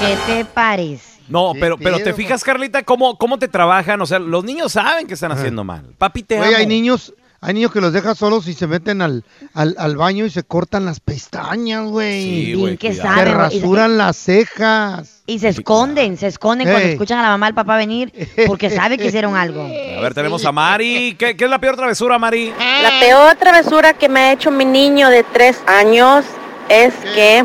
¿Qué 0.00 0.16
te 0.32 0.44
parece? 0.44 1.16
No, 1.28 1.52
¿Qué 1.54 1.60
pero, 1.60 1.76
pero 1.76 1.98
te 1.98 2.12
fijas, 2.12 2.44
Carlita, 2.44 2.82
cómo, 2.84 3.16
cómo 3.18 3.38
te 3.38 3.48
trabajan. 3.48 4.00
O 4.00 4.06
sea, 4.06 4.18
los 4.18 4.44
niños 4.44 4.72
saben 4.72 5.06
que 5.06 5.14
están 5.14 5.32
haciendo 5.32 5.64
mal. 5.64 5.82
Papi, 5.98 6.22
te 6.22 6.36
Güey, 6.36 6.48
amo. 6.50 6.58
hay 6.58 6.66
niños, 6.66 7.12
hay 7.40 7.54
niños 7.54 7.72
que 7.72 7.80
los 7.80 7.92
dejas 7.92 8.18
solos 8.18 8.48
y 8.48 8.54
se 8.54 8.66
meten 8.66 9.02
al, 9.02 9.24
al, 9.54 9.74
al 9.78 9.96
baño 9.96 10.24
y 10.24 10.30
se 10.30 10.42
cortan 10.42 10.84
las 10.84 11.00
pestañas, 11.00 11.84
güey. 11.84 12.22
Sí, 12.22 12.44
Bien 12.46 12.58
güey, 12.58 12.78
se 12.78 12.92
y 12.92 13.00
rasuran 13.00 13.98
las 13.98 14.16
cejas. 14.16 15.22
Y 15.26 15.38
se 15.40 15.48
esconden, 15.48 16.16
se 16.16 16.28
esconden 16.28 16.68
cuando 16.68 16.88
escuchan 16.88 17.18
a 17.18 17.22
la 17.22 17.28
mamá 17.30 17.46
y 17.46 17.48
al 17.48 17.54
papá 17.54 17.76
venir 17.76 18.12
porque 18.46 18.70
sabe 18.70 18.96
que 18.96 19.06
hicieron 19.06 19.36
algo. 19.36 19.62
A 19.62 20.00
ver, 20.00 20.14
tenemos 20.14 20.44
a 20.44 20.52
Mari. 20.52 21.16
¿Qué, 21.18 21.36
qué 21.36 21.44
es 21.44 21.50
la 21.50 21.58
peor 21.58 21.76
travesura, 21.76 22.18
Mari? 22.18 22.52
La 22.82 23.00
peor 23.00 23.34
travesura 23.36 23.94
que 23.94 24.08
me 24.08 24.20
ha 24.20 24.32
hecho 24.32 24.50
mi 24.50 24.64
niño 24.64 25.08
de 25.10 25.24
tres 25.24 25.58
años 25.66 26.24
es 26.68 26.94
que 27.14 27.44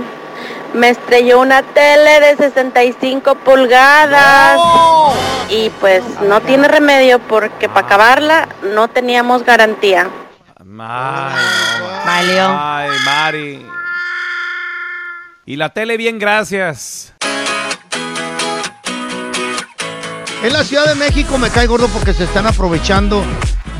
me 0.73 0.89
estrelló 0.89 1.39
una 1.39 1.63
tele 1.63 2.19
de 2.19 2.37
65 2.37 3.35
pulgadas 3.35 4.59
y 5.49 5.69
pues 5.81 6.03
no 6.21 6.41
tiene 6.41 6.67
remedio 6.67 7.19
porque 7.19 7.67
para 7.67 7.85
acabarla 7.85 8.47
no 8.73 8.87
teníamos 8.87 9.43
garantía. 9.43 10.09
Ay, 10.79 11.35
Valió. 12.05 12.57
Ay, 12.59 12.89
Mari. 13.05 13.65
Y 15.45 15.55
la 15.55 15.69
tele, 15.69 15.97
bien, 15.97 16.17
gracias. 16.17 17.13
En 20.43 20.53
la 20.53 20.63
Ciudad 20.63 20.85
de 20.85 20.95
México 20.95 21.37
me 21.37 21.49
cae 21.49 21.67
gordo 21.67 21.87
porque 21.89 22.13
se 22.13 22.23
están 22.23 22.47
aprovechando 22.47 23.23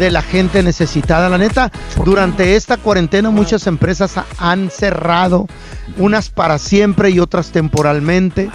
de 0.02 0.12
la 0.12 0.22
gente 0.24 0.64
necesitada. 0.64 1.30
La 1.30 1.38
neta, 1.38 1.72
durante 2.04 2.56
esta 2.56 2.78
cuarentena 2.78 3.30
muchas 3.30 3.68
empresas 3.68 4.18
ha- 4.18 4.26
han 4.40 4.70
cerrado, 4.72 5.48
unas 5.98 6.30
para 6.30 6.58
siempre 6.58 7.12
y 7.12 7.20
otras 7.20 7.52
temporalmente. 7.52 8.50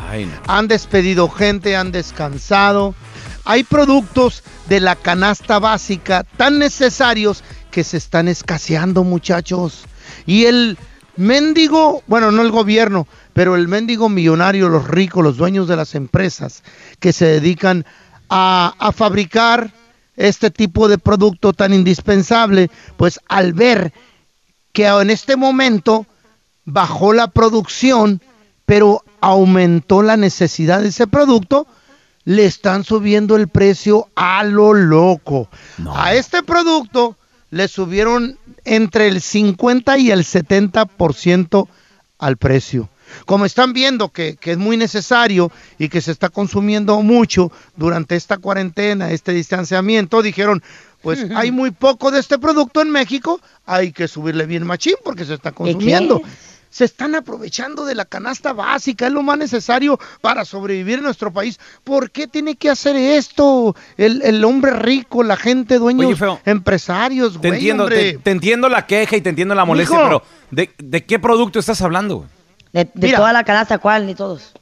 Han 0.48 0.66
despedido 0.68 1.28
gente, 1.28 1.76
han 1.76 1.92
descansado. 1.92 2.94
Hay 3.44 3.62
productos 3.62 4.42
de 4.68 4.80
la 4.80 4.96
canasta 4.96 5.60
básica 5.60 6.24
tan 6.36 6.58
necesarios 6.58 7.44
que 7.70 7.84
se 7.84 7.96
están 7.96 8.26
escaseando, 8.26 9.04
muchachos. 9.04 9.84
Y 10.26 10.46
el 10.46 10.76
mendigo, 11.16 12.02
bueno, 12.08 12.32
no 12.32 12.42
el 12.42 12.50
gobierno, 12.50 13.06
pero 13.32 13.54
el 13.54 13.68
mendigo 13.68 14.08
millonario, 14.08 14.68
los 14.68 14.88
ricos, 14.88 15.22
los 15.22 15.36
dueños 15.36 15.68
de 15.68 15.76
las 15.76 15.94
empresas 15.94 16.64
que 16.98 17.12
se 17.12 17.26
dedican 17.26 17.84
a, 18.28 18.74
a 18.78 18.90
fabricar 18.90 19.70
este 20.16 20.50
tipo 20.50 20.88
de 20.88 20.98
producto 20.98 21.52
tan 21.52 21.72
indispensable, 21.72 22.70
pues 22.96 23.20
al 23.28 23.52
ver 23.52 23.92
que 24.72 24.86
en 24.86 25.10
este 25.10 25.36
momento 25.36 26.06
bajó 26.64 27.12
la 27.12 27.28
producción, 27.28 28.20
pero 28.64 29.02
aumentó 29.20 30.02
la 30.02 30.16
necesidad 30.16 30.80
de 30.80 30.88
ese 30.88 31.06
producto, 31.06 31.66
le 32.24 32.44
están 32.44 32.84
subiendo 32.84 33.36
el 33.36 33.48
precio 33.48 34.08
a 34.16 34.42
lo 34.44 34.74
loco. 34.74 35.48
A 35.94 36.14
este 36.14 36.42
producto 36.42 37.16
le 37.50 37.68
subieron 37.68 38.38
entre 38.64 39.08
el 39.08 39.20
50 39.20 39.98
y 39.98 40.10
el 40.10 40.24
70% 40.24 41.68
al 42.18 42.36
precio. 42.36 42.88
Como 43.24 43.44
están 43.44 43.72
viendo 43.72 44.10
que, 44.10 44.36
que 44.36 44.52
es 44.52 44.58
muy 44.58 44.76
necesario 44.76 45.50
y 45.78 45.88
que 45.88 46.00
se 46.00 46.12
está 46.12 46.28
consumiendo 46.28 47.00
mucho 47.02 47.50
durante 47.76 48.16
esta 48.16 48.38
cuarentena, 48.38 49.10
este 49.10 49.32
distanciamiento, 49.32 50.22
dijeron, 50.22 50.62
pues 51.02 51.26
hay 51.36 51.52
muy 51.52 51.70
poco 51.70 52.10
de 52.10 52.18
este 52.18 52.38
producto 52.38 52.82
en 52.82 52.90
México, 52.90 53.40
hay 53.64 53.92
que 53.92 54.08
subirle 54.08 54.46
bien 54.46 54.66
machín 54.66 54.94
porque 55.04 55.24
se 55.24 55.34
está 55.34 55.52
consumiendo. 55.52 56.20
Se 56.68 56.84
están 56.84 57.14
aprovechando 57.14 57.84
de 57.86 57.94
la 57.94 58.04
canasta 58.04 58.52
básica, 58.52 59.06
es 59.06 59.12
lo 59.12 59.22
más 59.22 59.38
necesario 59.38 59.98
para 60.20 60.44
sobrevivir 60.44 60.98
en 60.98 61.04
nuestro 61.04 61.32
país. 61.32 61.58
¿Por 61.84 62.10
qué 62.10 62.26
tiene 62.26 62.56
que 62.56 62.68
hacer 62.68 62.96
esto 62.96 63.74
el, 63.96 64.20
el 64.22 64.44
hombre 64.44 64.72
rico, 64.72 65.22
la 65.22 65.36
gente, 65.36 65.78
dueños, 65.78 66.06
Oye, 66.06 66.16
feo, 66.16 66.40
empresarios, 66.44 67.34
Te 67.34 67.48
güey, 67.48 67.52
entiendo, 67.52 67.86
te, 67.88 68.18
te 68.18 68.30
entiendo 68.30 68.68
la 68.68 68.84
queja 68.86 69.16
y 69.16 69.20
te 69.22 69.30
entiendo 69.30 69.54
la 69.54 69.64
molestia, 69.64 70.02
pero 70.02 70.22
¿de, 70.50 70.70
de 70.76 71.04
qué 71.04 71.18
producto 71.18 71.60
estás 71.60 71.80
hablando? 71.80 72.26
De, 72.76 72.90
de 72.94 73.06
Mira. 73.06 73.18
toda 73.18 73.32
la 73.32 73.42
canasta, 73.44 73.78
¿cuál? 73.78 74.06
Ni 74.06 74.14
todos. 74.14 74.52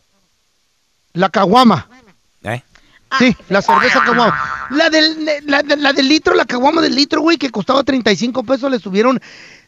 La 1.14 1.28
caguama. 1.28 1.88
¿Eh? 2.44 2.62
Sí, 3.18 3.36
la 3.48 3.60
cerveza 3.62 4.02
caguama. 4.04 4.66
La 4.70 4.88
del, 4.90 5.24
la, 5.46 5.62
la- 5.62 5.76
la 5.76 5.92
del 5.92 6.08
litro, 6.08 6.34
la 6.34 6.44
caguama 6.44 6.80
del 6.80 6.94
litro, 6.94 7.20
güey, 7.20 7.36
que 7.38 7.50
costaba 7.50 7.82
35 7.84 8.42
pesos, 8.44 8.70
le 8.70 8.78
subieron, 8.78 9.20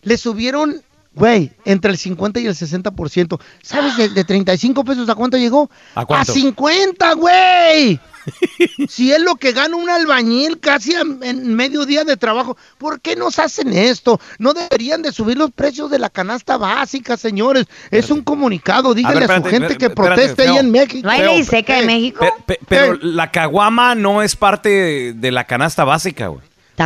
le 0.03 0.17
subieron, 0.17 0.81
güey, 1.15 1.53
entre 1.65 1.91
el 1.91 1.99
50 1.99 2.41
y 2.41 2.47
el 2.47 2.55
60%. 2.55 3.41
¿Sabes 3.63 3.97
de, 3.97 4.09
de 4.11 4.25
35 4.25 4.85
pesos 4.85 5.09
a 5.09 5.15
cuánto 5.15 5.37
llegó? 5.37 5.69
¿A 5.95 6.05
cuánto? 6.05 6.33
50, 6.33 7.13
güey. 7.15 8.01
si 8.89 9.13
es 9.13 9.21
lo 9.21 9.37
que 9.37 9.53
gana 9.53 9.77
un 9.77 9.89
albañil 9.89 10.59
casi 10.61 10.95
a- 10.95 11.01
en 11.23 11.55
medio 11.55 11.85
día 11.87 12.05
de 12.05 12.17
trabajo, 12.17 12.57
¿por 12.79 13.01
qué 13.01 13.17
nos 13.17 13.39
hacen 13.39 13.73
esto? 13.73 14.21
No 14.39 14.53
deberían 14.55 15.03
de 15.03 15.13
subir 15.13 15.37
los 15.37 15.51
precios 15.51 15.91
de 15.91 15.99
la 15.99 16.11
canasta 16.11 16.57
básica, 16.57 17.17
señores. 17.17 17.67
Es 17.91 18.11
un 18.11 18.23
comunicado, 18.23 18.95
díganle 18.95 19.19
a, 19.19 19.23
espérate, 19.23 19.49
su 19.49 19.51
gente 19.51 19.77
que 19.79 19.87
espérate, 19.87 20.15
proteste 20.23 20.43
ahí 20.43 20.49
feo. 20.49 20.59
en 20.61 20.71
México. 20.71 21.01
¿No 21.07 21.11
hay 21.11 21.23
ley 21.23 21.45
seca 21.45 21.77
eh, 21.77 21.81
en 21.81 21.87
México? 21.87 22.21
Pe- 22.47 22.57
pe- 22.57 22.61
pero 22.69 22.95
la 23.01 23.31
caguama 23.31 23.95
no 23.95 24.23
es 24.23 24.37
parte 24.37 24.69
de, 24.69 25.13
de 25.15 25.31
la 25.33 25.45
canasta 25.45 25.85
básica, 25.85 26.29
güey. 26.29 26.43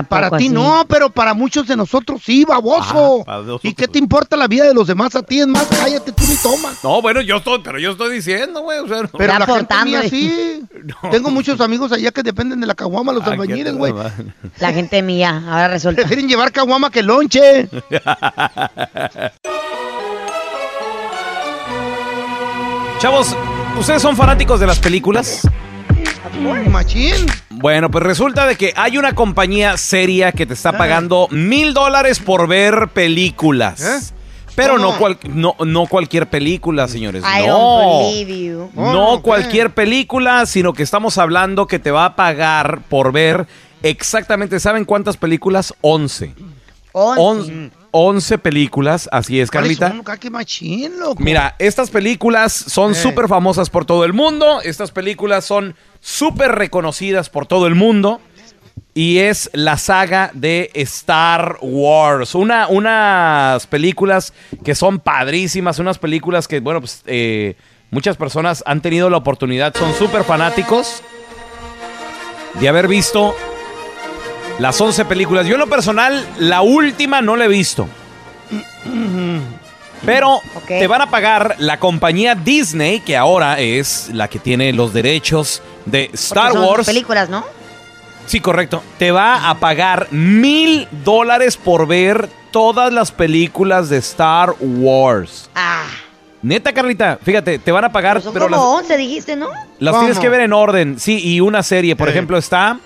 Para 0.08 0.30
ti 0.36 0.48
no, 0.48 0.84
pero 0.88 1.10
para 1.10 1.34
muchos 1.34 1.66
de 1.66 1.76
nosotros 1.76 2.22
sí, 2.24 2.44
baboso. 2.44 3.24
Ah. 3.26 3.42
¿Y 3.62 3.74
qué 3.74 3.88
te 3.88 3.98
importa 3.98 4.36
la 4.36 4.46
vida 4.46 4.64
de 4.64 4.74
los 4.74 4.86
demás? 4.86 5.16
A 5.16 5.22
ti 5.22 5.40
es 5.40 5.46
más, 5.46 5.66
cállate 5.66 6.12
tú 6.12 6.22
ni 6.28 6.36
toma. 6.36 6.72
No, 6.82 7.02
bueno, 7.02 7.20
yo 7.20 7.38
estoy, 7.38 7.60
pero 7.62 7.78
yo 7.78 7.90
estoy 7.92 8.14
diciendo, 8.14 8.62
güey. 8.62 8.78
O 8.78 8.88
sea, 8.88 9.02
no. 9.02 9.08
Pero 9.08 9.32
la 9.32 9.38
gente 9.40 9.52
aportando, 9.52 9.84
mía 9.86 10.02
eh. 10.04 10.10
sí. 10.10 10.62
Tengo 11.10 11.30
muchos 11.30 11.60
amigos 11.60 11.90
allá 11.92 12.10
que 12.12 12.22
dependen 12.22 12.60
de 12.60 12.66
la 12.66 12.74
caguama, 12.74 13.12
los 13.12 13.26
Ah, 13.26 13.32
albañiles, 13.32 13.74
güey. 13.74 13.92
La 14.58 14.72
gente 14.72 15.02
mía, 15.02 15.42
ahora 15.46 15.68
resulta. 15.68 16.02
Prefieren 16.02 16.28
llevar 16.28 16.52
caguama 16.52 16.90
que 16.90 17.02
lonche. 17.02 17.68
Chavos, 22.98 23.34
¿ustedes 23.78 24.02
son 24.02 24.16
fanáticos 24.16 24.60
de 24.60 24.66
las 24.66 24.78
películas? 24.78 25.48
Machín. 26.70 27.26
Bueno, 27.60 27.90
pues 27.90 28.02
resulta 28.04 28.46
de 28.46 28.56
que 28.56 28.72
hay 28.74 28.96
una 28.96 29.14
compañía 29.14 29.76
seria 29.76 30.32
que 30.32 30.46
te 30.46 30.54
está 30.54 30.78
pagando 30.78 31.28
mil 31.30 31.74
dólares 31.74 32.18
por 32.18 32.48
ver 32.48 32.88
películas. 32.88 33.80
¿Eh? 33.82 34.14
Pero 34.56 34.78
no, 34.78 34.96
cual, 34.96 35.18
no, 35.28 35.54
no, 35.64 35.86
cualquier 35.86 36.28
película, 36.28 36.88
señores. 36.88 37.22
No. 37.22 37.56
Oh, 37.56 38.12
no 38.74 39.22
cualquier 39.22 39.70
película, 39.70 40.46
sino 40.46 40.72
que 40.72 40.82
estamos 40.82 41.18
hablando 41.18 41.66
que 41.66 41.78
te 41.78 41.90
va 41.90 42.06
a 42.06 42.16
pagar 42.16 42.80
por 42.88 43.12
ver 43.12 43.46
exactamente, 43.82 44.58
¿saben 44.58 44.84
cuántas 44.84 45.16
películas? 45.16 45.74
11. 45.82 46.34
11. 46.92 47.70
11 47.92 48.38
películas, 48.38 49.08
así 49.12 49.40
es, 49.40 49.50
¿Cuáles 49.50 49.78
Carlita. 49.78 50.30
machín, 50.30 50.98
loco. 50.98 51.22
Mira, 51.22 51.56
estas 51.58 51.90
películas 51.90 52.52
son 52.52 52.92
Eh. 52.92 52.94
súper 52.94 53.28
famosas 53.28 53.68
por 53.70 53.84
todo 53.84 54.04
el 54.04 54.12
mundo. 54.12 54.60
Estas 54.62 54.90
películas 54.90 55.44
son 55.44 55.74
súper 56.00 56.52
reconocidas 56.52 57.28
por 57.30 57.46
todo 57.46 57.66
el 57.66 57.74
mundo. 57.74 58.20
Y 58.94 59.18
es 59.18 59.50
la 59.52 59.76
saga 59.78 60.30
de 60.34 60.70
Star 60.74 61.58
Wars. 61.60 62.34
Una, 62.34 62.66
unas 62.68 63.66
películas 63.66 64.32
que 64.64 64.74
son 64.74 64.98
padrísimas. 64.98 65.78
Unas 65.78 65.98
películas 65.98 66.48
que, 66.48 66.60
bueno, 66.60 66.80
pues 66.80 67.02
eh, 67.06 67.56
muchas 67.90 68.16
personas 68.16 68.62
han 68.66 68.80
tenido 68.82 69.08
la 69.10 69.16
oportunidad. 69.18 69.74
Son 69.76 69.94
súper 69.94 70.24
fanáticos 70.24 71.02
de 72.60 72.68
haber 72.68 72.88
visto 72.88 73.34
las 74.60 74.78
11 74.80 75.06
películas. 75.06 75.46
Yo 75.46 75.54
en 75.54 75.60
lo 75.60 75.66
personal, 75.68 76.26
la 76.38 76.60
última 76.60 77.22
no 77.22 77.34
la 77.34 77.46
he 77.46 77.48
visto. 77.48 77.88
Pero 80.04 80.40
te 80.66 80.86
van 80.86 81.00
a 81.00 81.10
pagar 81.10 81.56
la 81.58 81.78
compañía 81.78 82.34
Disney, 82.34 83.00
que 83.00 83.16
ahora 83.16 83.58
es 83.58 84.10
la 84.12 84.28
que 84.28 84.38
tiene 84.38 84.72
los 84.72 84.92
derechos 84.92 85.62
de 85.86 86.10
Star 86.12 86.52
son 86.52 86.64
Wars. 86.64 86.86
películas, 86.86 87.28
¿no? 87.28 87.44
Sí, 88.26 88.40
correcto. 88.40 88.82
Te 88.98 89.10
va 89.10 89.48
a 89.48 89.58
pagar 89.58 90.08
mil 90.12 90.86
dólares 91.04 91.56
por 91.56 91.86
ver 91.86 92.28
todas 92.50 92.92
las 92.92 93.12
películas 93.12 93.88
de 93.88 93.96
Star 93.98 94.54
Wars. 94.60 95.48
Ah, 95.54 95.86
Neta, 96.42 96.72
Carlita, 96.72 97.18
fíjate, 97.22 97.58
te 97.58 97.72
van 97.72 97.84
a 97.84 97.92
pagar, 97.92 98.14
pero 98.14 98.24
son 98.24 98.32
pero 98.32 98.44
como 98.46 98.56
las, 98.56 98.84
11, 98.84 98.96
dijiste, 98.96 99.36
¿no? 99.36 99.48
las 99.78 99.92
¿Cómo? 99.92 100.04
tienes 100.04 100.18
que 100.18 100.28
ver 100.28 100.40
en 100.40 100.52
orden. 100.52 100.98
Sí, 100.98 101.18
y 101.22 101.40
una 101.40 101.62
serie, 101.62 101.96
por 101.96 102.08
ejemplo, 102.08 102.38
está 102.38 102.78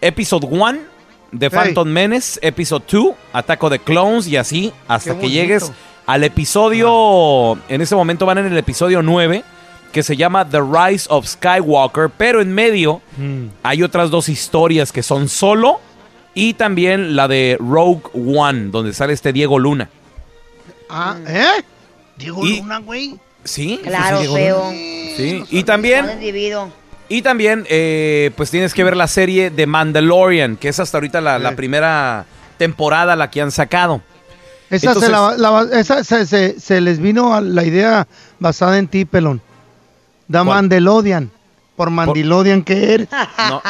Episode 0.00 0.46
1 0.48 0.93
de 1.38 1.50
Phantom 1.50 1.88
Menace, 1.88 2.38
Episode 2.42 2.84
2, 2.90 3.14
Ataco 3.32 3.68
de 3.70 3.78
Clones 3.78 4.26
y 4.26 4.36
así 4.36 4.72
hasta 4.88 5.18
que 5.18 5.28
llegues 5.30 5.72
al 6.06 6.22
episodio, 6.24 7.58
en 7.68 7.80
ese 7.80 7.94
momento 7.96 8.26
van 8.26 8.38
en 8.38 8.46
el 8.46 8.58
episodio 8.58 9.02
9, 9.02 9.42
que 9.92 10.02
se 10.02 10.16
llama 10.16 10.48
The 10.48 10.60
Rise 10.60 11.06
of 11.08 11.26
Skywalker, 11.26 12.10
pero 12.16 12.40
en 12.40 12.52
medio 12.52 13.00
Mm. 13.16 13.46
hay 13.62 13.82
otras 13.82 14.10
dos 14.10 14.28
historias 14.28 14.90
que 14.92 15.02
son 15.02 15.28
solo 15.28 15.80
y 16.34 16.54
también 16.54 17.14
la 17.14 17.28
de 17.28 17.56
Rogue 17.60 18.02
One, 18.12 18.70
donde 18.70 18.92
sale 18.92 19.12
este 19.12 19.32
Diego 19.32 19.58
Luna. 19.58 19.88
Ah, 20.90 21.16
¿eh? 21.26 21.62
Diego 22.16 22.44
Y- 22.46 22.58
Luna, 22.58 22.78
güey. 22.78 23.16
Sí, 23.44 23.80
Claro, 23.82 24.16
sí, 24.16 24.22
Diego 24.22 24.34
feo. 24.36 24.64
Luna. 24.64 24.76
Sí, 25.16 25.44
y 25.50 25.62
también. 25.64 26.06
Y 27.08 27.22
también, 27.22 27.66
eh, 27.68 28.30
pues 28.36 28.50
tienes 28.50 28.72
que 28.74 28.82
ver 28.84 28.96
la 28.96 29.06
serie 29.08 29.50
de 29.50 29.66
Mandalorian, 29.66 30.56
que 30.56 30.68
es 30.68 30.80
hasta 30.80 30.96
ahorita 30.98 31.20
la, 31.20 31.38
la 31.38 31.54
primera 31.54 32.24
temporada 32.56 33.14
la 33.16 33.30
que 33.30 33.42
han 33.42 33.50
sacado. 33.52 34.00
Esa, 34.70 34.88
Entonces- 34.88 35.10
se, 35.10 35.12
la- 35.12 35.36
la- 35.36 35.78
esa 35.80 36.02
se, 36.02 36.24
se- 36.26 36.58
se 36.58 36.80
les 36.80 36.98
vino 36.98 37.34
a 37.34 37.40
la 37.40 37.64
idea 37.64 38.06
basada 38.38 38.78
en 38.78 38.88
ti, 38.88 39.04
pelón. 39.04 39.40
Da 40.26 40.42
¿Cuál? 40.42 40.56
Mandelodian. 40.56 41.30
Por 41.76 41.90
Mandilodian 41.90 42.62
que 42.62 42.94
eres. 42.94 43.08
No, 43.48 43.60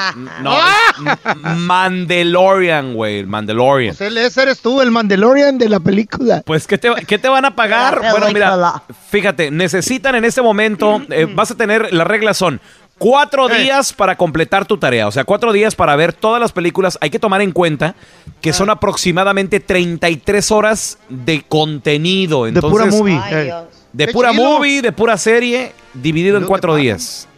no, 0.43 0.53
es 1.09 1.57
Mandalorian, 1.57 2.95
güey, 2.95 3.25
Mandalorian. 3.25 3.97
Pues 3.97 4.09
él- 4.09 4.19
ese 4.19 4.43
eres 4.43 4.61
tú, 4.61 4.81
el 4.83 4.91
Mandalorian 4.91 5.57
de 5.59 5.69
la 5.69 5.81
película. 5.81 6.43
Pues, 6.45 6.67
¿qué 6.67 6.77
te, 6.79 6.91
qué 7.07 7.19
te 7.19 7.29
van 7.29 7.45
a 7.47 7.55
pagar? 7.57 8.01
Bueno, 8.11 8.27
mira, 8.33 8.83
fíjate, 9.11 9.51
necesitan 9.51 10.15
en 10.17 10.25
este 10.25 10.43
momento, 10.43 11.03
eh, 11.11 11.27
vas 11.35 11.51
a 11.51 11.55
tener, 11.57 11.93
las 11.95 12.07
reglas 12.07 12.37
son 12.37 12.61
cuatro 12.99 13.51
Eh. 13.51 13.63
días 13.65 13.93
para 13.93 14.17
completar 14.17 14.67
tu 14.67 14.79
tarea, 14.79 15.07
o 15.09 15.13
sea, 15.13 15.25
cuatro 15.25 15.53
días 15.53 15.75
para 15.75 15.97
ver 15.97 16.13
todas 16.13 16.41
las 16.41 16.53
películas. 16.53 16.99
Hay 17.01 17.11
que 17.11 17.19
tomar 17.19 17.41
en 17.43 17.53
cuenta 17.53 17.95
que 18.41 18.53
son 18.53 18.71
aproximadamente 18.71 19.61
33 19.61 20.51
horas 20.51 20.99
de 21.09 21.43
contenido. 21.43 22.45
de 22.45 22.61
pura 22.61 22.87
movie. 22.87 23.21
Ay. 23.23 23.51
De 23.93 24.09
pura 24.09 24.33
chido. 24.33 24.43
movie, 24.45 24.83
de 24.83 24.93
pura 24.93 25.17
serie, 25.17 25.73
dividido 25.95 26.37
en 26.39 26.45
cuatro 26.45 26.75
días. 26.75 27.29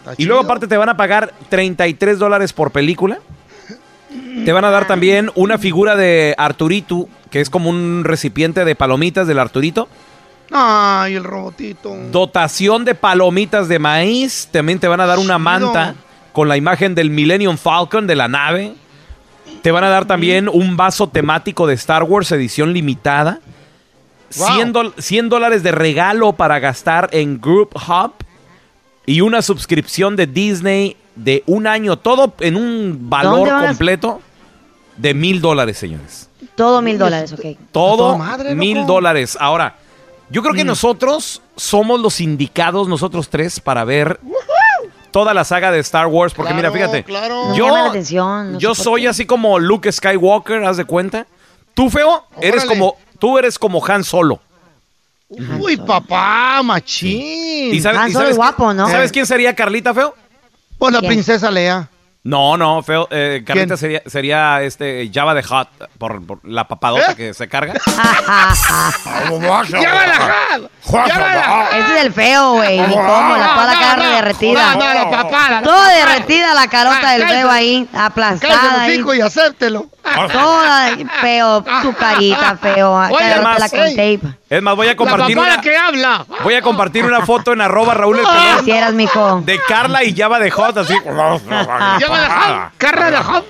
Está 0.00 0.14
Y 0.22 0.26
luego 0.26 0.42
aparte 0.42 0.66
te 0.66 0.76
van 0.76 0.90
a 0.90 0.96
pagar 0.96 1.32
33 1.48 2.18
dólares 2.18 2.52
por 2.52 2.70
película. 2.72 3.18
Te 4.44 4.52
van 4.52 4.64
a 4.64 4.70
dar 4.70 4.86
también 4.86 5.30
una 5.34 5.56
figura 5.58 5.96
de 5.96 6.34
Arturito, 6.36 7.08
que 7.30 7.40
es 7.40 7.48
como 7.50 7.70
un 7.70 8.02
recipiente 8.04 8.64
de 8.64 8.74
palomitas 8.74 9.26
del 9.26 9.38
Arturito. 9.38 9.88
Ay, 10.50 11.14
el 11.14 11.24
robotito. 11.24 11.94
Dotación 12.12 12.84
de 12.84 12.94
palomitas 12.94 13.68
de 13.68 13.78
maíz. 13.78 14.48
También 14.50 14.78
te 14.78 14.88
van 14.88 15.00
a 15.00 15.06
dar 15.06 15.18
una 15.18 15.38
manta 15.38 15.94
con 16.32 16.48
la 16.48 16.56
imagen 16.56 16.94
del 16.94 17.10
Millennium 17.10 17.56
Falcon 17.56 18.06
de 18.06 18.14
la 18.14 18.28
nave. 18.28 18.74
Te 19.62 19.70
van 19.70 19.84
a 19.84 19.88
dar 19.88 20.04
también 20.04 20.48
un 20.48 20.76
vaso 20.76 21.08
temático 21.08 21.66
de 21.66 21.74
Star 21.74 22.02
Wars 22.02 22.30
edición 22.32 22.72
limitada. 22.72 23.40
Wow. 24.36 24.48
100, 24.54 24.72
dol- 24.74 24.94
100 24.98 25.28
dólares 25.28 25.62
de 25.62 25.72
regalo 25.72 26.32
para 26.32 26.58
gastar 26.58 27.08
en 27.12 27.40
Group 27.40 27.70
Hub. 27.76 28.12
Y 29.06 29.20
una 29.20 29.42
suscripción 29.42 30.16
de 30.16 30.26
Disney 30.26 30.96
de 31.14 31.42
un 31.46 31.66
año. 31.66 31.96
Todo 31.98 32.34
en 32.40 32.56
un 32.56 33.08
valor 33.08 33.48
completo 33.66 34.20
de 34.96 35.14
mil 35.14 35.40
dólares, 35.40 35.78
señores. 35.78 36.30
Todo 36.54 36.80
mil 36.82 36.98
dólares, 36.98 37.32
ok. 37.32 37.44
Todo 37.72 38.18
mil 38.54 38.86
dólares. 38.86 39.36
Ahora, 39.40 39.76
yo 40.34 40.42
creo 40.42 40.52
que 40.54 40.64
nosotros 40.64 41.40
somos 41.56 42.00
los 42.00 42.20
indicados, 42.20 42.88
nosotros 42.88 43.28
tres, 43.30 43.60
para 43.60 43.84
ver 43.84 44.18
toda 45.12 45.32
la 45.32 45.44
saga 45.44 45.70
de 45.70 45.78
Star 45.78 46.08
Wars. 46.08 46.34
Porque 46.34 46.52
Claro, 46.52 46.72
mira, 46.72 46.86
fíjate, 46.86 47.04
claro. 47.04 47.54
Yo, 47.54 47.74
atención, 47.74 48.54
no 48.54 48.58
yo 48.58 48.74
soy 48.74 49.06
así 49.06 49.26
como 49.26 49.60
Luke 49.60 49.90
Skywalker, 49.92 50.64
haz 50.64 50.76
de 50.76 50.84
cuenta. 50.84 51.26
Tú, 51.72 51.88
feo, 51.88 52.26
eres 52.40 52.64
Órale. 52.64 52.80
como, 52.80 52.96
tú 53.20 53.38
eres 53.38 53.58
como 53.58 53.84
Han 53.86 54.02
Solo. 54.02 54.40
Uy, 55.28 55.76
papá, 55.76 56.60
machín. 56.64 57.72
¿Y 57.74 57.80
sabe- 57.80 57.98
Han 57.98 58.08
y 58.10 58.12
Solo 58.12 58.24
sabes 58.24 58.30
es 58.32 58.36
guapo, 58.36 58.64
quién- 58.66 58.76
¿no? 58.76 58.88
¿Sabes 58.88 59.12
quién 59.12 59.26
sería 59.26 59.54
Carlita, 59.54 59.94
feo? 59.94 60.14
Pues 60.78 60.92
la 60.92 60.98
¿Quién? 61.00 61.12
princesa 61.12 61.50
Lea. 61.50 61.88
No, 62.26 62.56
no, 62.56 62.82
feo. 62.82 63.06
eh, 63.10 63.42
Carlita 63.46 63.76
sería, 63.76 64.00
sería 64.06 64.62
este 64.62 65.10
Java 65.12 65.34
de 65.34 65.42
Hot 65.42 65.68
por, 65.98 66.26
por 66.26 66.40
la 66.42 66.66
papadota 66.66 67.12
¿Eh? 67.12 67.16
que 67.16 67.34
se 67.34 67.48
carga. 67.48 67.74
¡Llévala, 69.68 70.40
Ese 71.72 71.96
es 71.96 72.02
el 72.04 72.12
feo, 72.12 72.52
güey. 72.54 72.80
Ni 72.80 72.94
cómo, 72.94 73.36
la, 73.36 73.54
toda 73.54 73.66
la 73.66 73.78
carne 73.78 74.06
derretida. 74.06 74.74
No, 74.74 74.80
no, 74.80 74.94
la 74.94 75.10
papada. 75.10 75.62
Toda 75.62 75.88
derretida 75.90 76.54
la 76.54 76.66
carota 76.68 77.10
del 77.10 77.28
feo 77.28 77.50
ahí, 77.50 77.88
aplastada 77.92 78.54
Cállese 78.54 79.02
ahí. 79.10 79.18
y 79.18 79.20
acéptelo. 79.20 79.86
Toda 80.32 80.96
feo, 81.20 81.62
tu 81.82 81.92
carita 81.94 82.56
feo. 82.56 82.94
Oye, 82.94 83.16
Cállate 83.18 83.40
más, 83.42 83.58
la 83.58 83.68
con 83.68 83.90
tape. 83.90 84.20
Es 84.50 84.62
más, 84.62 84.76
voy 84.76 84.88
a 84.88 84.96
compartir 84.96 85.36
la 85.36 85.42
una, 85.42 85.60
que 85.60 85.74
habla. 85.76 86.26
voy 86.42 86.54
a 86.54 86.60
compartir 86.60 87.04
una 87.04 87.24
foto 87.24 87.52
en 87.52 87.62
arroba 87.62 87.94
Raúl 87.94 88.18
el 88.18 88.26
Pelón 88.26 88.58
Quisieras, 88.58 88.92
mijo. 88.92 89.40
de 89.40 89.58
Carla 89.66 90.04
y 90.04 90.14
Java 90.14 90.38
de 90.38 90.50
Hot, 90.50 90.76
así. 90.76 90.94
Llévala, 90.94 92.28
Jam. 92.28 92.70
Carra 92.76 93.10
de 93.10 93.16
Jam. 93.16 93.42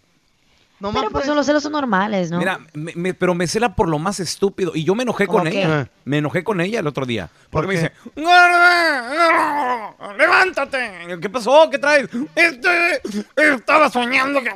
No 0.80 0.92
Pero 0.92 1.08
pues 1.10 1.24
son 1.24 1.37
los 1.37 1.46
celos 1.46 1.62
son 1.62 1.72
normales, 1.72 2.30
¿no? 2.30 2.38
Mira, 2.38 2.58
me- 2.74 2.92
me- 2.96 3.14
pero 3.14 3.34
me 3.34 3.46
cela 3.46 3.74
por 3.74 3.88
lo 3.88 3.98
más 3.98 4.18
estúpido. 4.20 4.72
Y 4.74 4.84
yo 4.84 4.94
me 4.94 5.04
enojé 5.04 5.26
¿Cómo 5.26 5.38
con 5.38 5.48
qué? 5.50 5.62
ella. 5.62 5.80
Ajá. 5.82 5.88
Me 6.04 6.18
enojé 6.18 6.42
con 6.44 6.60
ella 6.60 6.80
el 6.80 6.87
otro 6.87 7.06
día. 7.06 7.30
Porque 7.50 7.68
me 7.68 7.74
dice, 7.74 7.92
"Gorda, 8.16 9.94
levántate. 10.18 11.16
¿Qué 11.20 11.30
pasó? 11.30 11.70
¿Qué 11.70 11.78
traes? 11.78 12.08
Este, 12.34 13.00
estaba 13.37 13.88
soñando 13.88 14.40
que... 14.42 14.52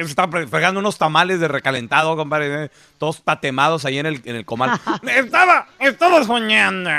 Estaba 0.00 0.46
fregando 0.46 0.80
unos 0.80 0.98
tamales 0.98 1.38
de 1.38 1.48
recalentado, 1.48 2.16
compadre. 2.16 2.64
eh, 2.64 2.70
Todos 2.98 3.22
tatemados 3.22 3.84
ahí 3.84 3.98
en 3.98 4.06
el, 4.06 4.22
en 4.24 4.36
el 4.36 4.44
comal. 4.44 4.80
estaba, 5.16 5.68
estaba 5.78 6.24
soñando. 6.24 6.90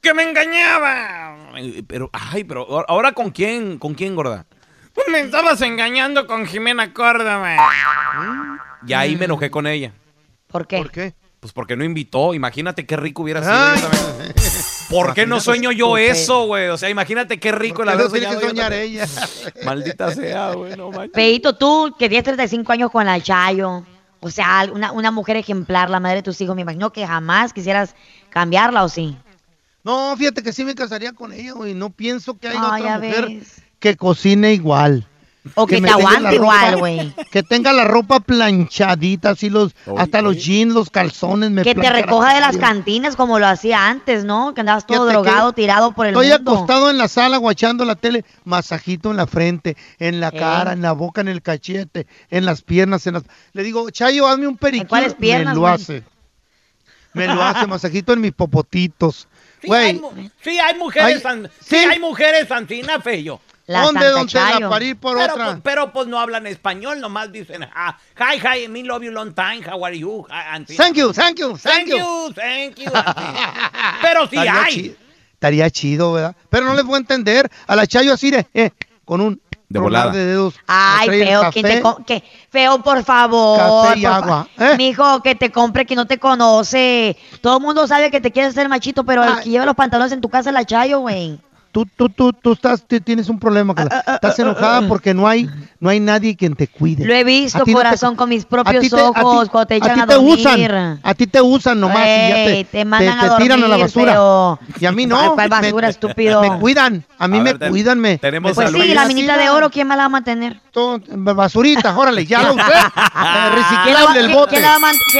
Que 0.00 0.14
me 0.14 0.22
engañaba. 0.22 1.36
Pero, 1.88 2.08
ay, 2.12 2.44
pero 2.44 2.84
ahora 2.88 3.12
con 3.12 3.30
quién, 3.30 3.78
con 3.78 3.94
quién, 3.94 4.14
gorda? 4.14 4.46
Me 5.08 5.20
estabas 5.20 5.60
engañando 5.62 6.26
con 6.26 6.46
Jimena 6.46 6.92
Córdoba. 6.92 7.56
Y 8.86 8.92
ahí 8.92 9.16
me 9.16 9.26
enojé 9.26 9.50
con 9.50 9.66
ella. 9.66 9.92
¿Por 10.46 10.66
qué? 10.66 10.78
¿Por 10.78 10.90
qué? 10.90 11.14
Pues 11.40 11.52
porque 11.52 11.76
no 11.76 11.84
invitó. 11.84 12.34
Imagínate 12.34 12.86
qué 12.86 12.96
rico 12.96 13.22
hubiera 13.22 13.42
sido. 13.42 13.54
Ay. 13.54 13.80
¿Por 14.90 15.14
qué 15.14 15.24
no 15.24 15.40
sueño 15.40 15.70
yo 15.70 15.96
eso, 15.96 16.46
güey? 16.46 16.68
O 16.68 16.76
sea, 16.76 16.90
imagínate 16.90 17.38
qué 17.38 17.52
rico 17.52 17.82
el 17.82 17.88
¿Por 17.88 17.96
qué 17.96 18.02
haber 18.02 18.22
no 18.22 18.28
tiene 18.28 18.40
que 18.40 18.48
soñar 18.48 18.72
ella? 18.72 19.06
Maldita 19.64 20.12
sea, 20.12 20.52
güey, 20.52 20.76
no 20.76 20.90
manches. 20.90 21.42
Tú 21.58 21.94
que 21.96 22.08
tienes 22.08 22.24
35 22.24 22.72
años 22.72 22.90
con 22.90 23.06
la 23.06 23.20
Chayo, 23.20 23.84
o 24.18 24.30
sea, 24.30 24.68
una, 24.72 24.90
una 24.90 25.12
mujer 25.12 25.36
ejemplar, 25.36 25.88
la 25.90 26.00
madre 26.00 26.16
de 26.16 26.22
tus 26.24 26.40
hijos, 26.40 26.56
me 26.56 26.62
imagino 26.62 26.92
que 26.92 27.06
jamás 27.06 27.52
quisieras 27.52 27.94
cambiarla, 28.30 28.82
¿o 28.82 28.88
sí? 28.88 29.16
No, 29.84 30.14
fíjate 30.16 30.42
que 30.42 30.52
sí 30.52 30.64
me 30.64 30.74
casaría 30.74 31.12
con 31.12 31.32
ella, 31.32 31.52
güey. 31.52 31.72
No 31.72 31.90
pienso 31.90 32.36
que 32.36 32.48
haya 32.48 32.60
Ah, 32.60 32.66
otra 32.76 32.78
ya 32.80 32.98
mujer 32.98 33.26
ves. 33.26 33.59
Que 33.80 33.96
cocine 33.96 34.52
igual. 34.54 35.06
O 35.54 35.66
que, 35.66 35.80
te 35.80 35.88
aguante 35.88 36.34
igual, 36.34 36.76
güey. 36.76 37.14
Que 37.32 37.42
tenga 37.42 37.72
la 37.72 37.84
ropa 37.84 38.20
planchadita, 38.20 39.30
así 39.30 39.48
los, 39.48 39.74
hasta 39.96 40.20
los 40.20 40.36
jeans, 40.36 40.74
los 40.74 40.90
calzones. 40.90 41.50
Me 41.50 41.62
Que 41.62 41.74
te 41.74 41.90
recoja 41.90 42.34
de 42.34 42.40
las 42.40 42.58
cantinas 42.58 43.16
como 43.16 43.38
lo 43.38 43.46
hacía 43.46 43.88
antes, 43.88 44.24
¿no? 44.24 44.52
Que 44.52 44.60
andabas 44.60 44.86
todo 44.86 45.08
Fíjate 45.08 45.12
drogado, 45.14 45.52
que 45.52 45.62
tirado 45.62 45.92
por 45.92 46.06
el 46.06 46.12
Estoy 46.12 46.28
mundo. 46.28 46.52
acostado 46.52 46.90
en 46.90 46.98
la 46.98 47.08
sala 47.08 47.38
guachando 47.38 47.86
la 47.86 47.94
tele, 47.96 48.26
masajito 48.44 49.10
en 49.10 49.16
la 49.16 49.26
frente, 49.26 49.78
en 49.98 50.20
la 50.20 50.28
¿Eh? 50.28 50.38
cara, 50.38 50.74
en 50.74 50.82
la 50.82 50.92
boca, 50.92 51.22
en 51.22 51.28
el 51.28 51.40
cachete, 51.40 52.06
en 52.28 52.44
las 52.44 52.60
piernas, 52.60 53.06
en 53.06 53.14
las... 53.14 53.22
Le 53.54 53.62
digo, 53.62 53.88
Chayo, 53.88 54.28
hazme 54.28 54.46
un 54.46 54.58
periquito. 54.58 54.90
cuáles 54.90 55.14
piernas, 55.14 55.54
Me 55.54 55.60
lo 55.60 55.66
hace. 55.66 56.04
Me 57.14 57.26
lo 57.26 57.42
hace, 57.42 57.66
masajito 57.66 58.12
en 58.12 58.20
mis 58.20 58.32
popotitos. 58.32 59.26
Sí, 59.62 59.72
hay, 59.72 60.00
sí, 60.42 60.58
hay 60.58 60.78
mujeres, 60.78 61.16
Ay, 61.16 61.22
tan- 61.22 61.50
sí. 61.60 61.76
sí, 61.76 61.76
hay 61.76 61.98
mujeres 61.98 62.46
feyo. 63.02 63.40
La 63.70 63.82
¿dónde, 63.82 64.00
Santa 64.00 64.18
don 64.18 64.26
Tela, 64.26 64.50
Chayo. 64.52 64.70
para 64.70 64.84
ir 64.84 64.96
por 64.96 65.16
Pero, 65.16 65.32
otra? 65.32 65.44
pues, 65.46 65.58
pero 65.62 65.92
pues 65.92 66.06
no 66.08 66.18
hablan 66.18 66.46
español, 66.46 67.00
nomás 67.00 67.30
dicen, 67.30 67.68
ah, 67.74 67.96
hi, 68.18 68.40
hi, 68.64 68.68
me 68.68 68.82
love 68.82 69.02
you 69.02 69.10
long 69.12 69.32
time, 69.34 69.62
how 69.70 69.84
are 69.84 69.96
you? 69.98 70.26
Ah, 70.30 70.54
antina. 70.54 70.76
Thank 70.82 70.96
you, 70.96 71.12
thank 71.12 71.38
you, 71.38 71.56
thank, 71.56 71.88
Thank 71.88 71.88
you, 71.88 72.32
thank 72.34 72.74
you. 72.78 72.90
Pero 74.02 74.22
sí 74.26 74.36
Estaría 74.36 74.62
hay. 74.62 74.96
Estaría 75.34 75.70
chido, 75.70 76.12
¿verdad? 76.12 76.34
Pero 76.50 76.66
no 76.66 76.74
les 76.74 76.84
voy 76.84 76.96
a 76.96 76.98
entender. 76.98 77.50
A 77.66 77.76
la 77.76 77.86
Chayo 77.86 78.12
así 78.12 78.30
de, 78.30 78.46
eh, 78.52 78.70
con 79.04 79.20
un 79.20 79.40
De 79.68 79.78
volada. 79.78 80.10
de 80.10 80.26
dedos. 80.26 80.54
Ay, 80.66 81.08
feo, 81.08 81.42
¿quién 81.52 81.64
te 81.66 81.82
que- 82.06 82.24
feo, 82.50 82.82
por 82.82 83.02
favor. 83.04 83.58
Café 83.86 83.98
y 83.98 84.02
por 84.02 84.10
fa- 84.10 84.16
agua, 84.18 84.48
¿eh? 84.58 84.74
Mijo, 84.76 85.22
que 85.22 85.34
te 85.36 85.50
compre, 85.50 85.86
que 85.86 85.94
no 85.94 86.06
te 86.06 86.18
conoce. 86.18 87.16
Todo 87.40 87.56
el 87.58 87.62
mundo 87.62 87.86
sabe 87.86 88.10
que 88.10 88.20
te 88.20 88.30
quieres 88.32 88.50
hacer 88.50 88.68
machito, 88.68 89.04
pero 89.04 89.22
el 89.24 89.42
que 89.44 89.48
lleva 89.50 89.64
los 89.64 89.76
pantalones 89.76 90.12
en 90.12 90.20
tu 90.20 90.28
casa 90.28 90.50
es 90.50 90.54
la 90.54 90.64
Chayo, 90.66 90.98
güey. 91.00 91.38
Tú, 91.72 91.86
tú, 91.86 92.08
tú, 92.08 92.32
tú 92.32 92.52
estás, 92.54 92.82
tú 92.84 93.00
tienes 93.00 93.28
un 93.28 93.38
problema, 93.38 93.72
Ah, 93.76 93.76
Carla. 93.76 94.04
Estás 94.14 94.38
enojada 94.40 94.88
porque 94.88 95.14
no 95.14 95.28
hay, 95.28 95.48
no 95.78 95.88
hay 95.88 96.00
nadie 96.00 96.34
quien 96.36 96.56
te 96.56 96.66
cuide. 96.66 97.04
Lo 97.04 97.14
he 97.14 97.22
visto, 97.22 97.60
no 97.60 97.64
te- 97.64 97.72
corazón, 97.72 98.16
con 98.16 98.28
mis 98.28 98.44
propios 98.44 98.82
te- 98.82 98.90
ti- 98.90 98.96
ojos, 98.96 99.48
cuando 99.50 99.66
te 99.68 99.76
echan 99.76 100.00
a, 100.00 100.02
a, 100.02 100.06
ti 100.06 100.08
te 100.08 100.14
dormir. 100.16 100.38
usan, 100.38 101.00
a 101.02 101.14
ti 101.14 101.26
te 101.28 101.40
usan 101.40 101.78
nomás 101.78 102.06
y 102.06 102.28
ya 102.64 102.68
te, 102.72 102.84
mandan 102.84 103.18
a 103.20 103.36
te 103.36 103.42
tiran 103.42 103.58
a 103.62 103.68
la 103.68 103.76
dormir, 103.76 104.06
basura. 104.06 104.58
Y 104.80 104.86
a 104.86 104.90
mí 104.92 105.06
no. 105.06 105.34
¿cuál 105.36 105.48
basura, 105.48 105.86
me, 105.86 105.90
estúpido? 105.92 106.40
Me 106.42 106.58
cuidan, 106.58 107.04
a 107.18 107.28
mí 107.28 107.38
A 107.38 107.42
me 107.42 107.52
ver, 107.54 107.70
cuidan, 107.70 108.00
me. 108.00 108.18
tenemos 108.18 108.50
me 108.50 108.54
Pues 108.64 108.72
sí, 108.82 108.92
la 108.92 109.06
minita 109.06 109.38
de 109.38 109.50
oro, 109.50 109.70
¿quién 109.70 109.86
más 109.86 109.96
la 109.96 110.02
va 110.02 110.06
a 110.06 110.08
mantener? 110.08 110.60
Todo- 110.72 111.00
Basurita, 111.08 111.96
órale, 111.96 112.26
ya 112.26 112.50
usé. 112.50 112.62
Eh, 113.20 113.62
¿Quién 113.84 113.94
la, 113.94 114.04
va, 114.04 114.14
Reciclable 114.14 114.20
el 114.20 114.32
bote. 114.32 114.50
quién 114.50 114.62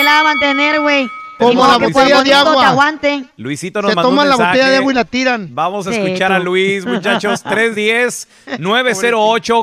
la 0.05 0.13
va 0.15 0.21
a 0.21 0.25
mantener, 0.25 0.81
güey? 0.81 1.09
Como 1.41 1.67
la 1.67 1.79
botella 1.79 2.23
de 2.23 2.35
agua. 2.35 2.95
Luisito 3.37 3.83
nos 3.83 3.91
Se 3.91 3.97
mandó 3.97 4.09
un 4.11 4.15
toman 4.17 4.29
la 4.29 4.37
mensaje. 4.37 4.51
botella 4.59 4.71
de 4.71 4.77
agua 4.77 4.93
y 4.93 4.95
la 4.95 5.05
tiran. 5.05 5.49
Vamos 5.55 5.87
a 5.87 5.93
Sí, 5.93 5.99
escuchar 5.99 6.33
a 6.33 6.39
tú. 6.39 6.45
Luis, 6.45 6.85
muchachos. 6.87 7.45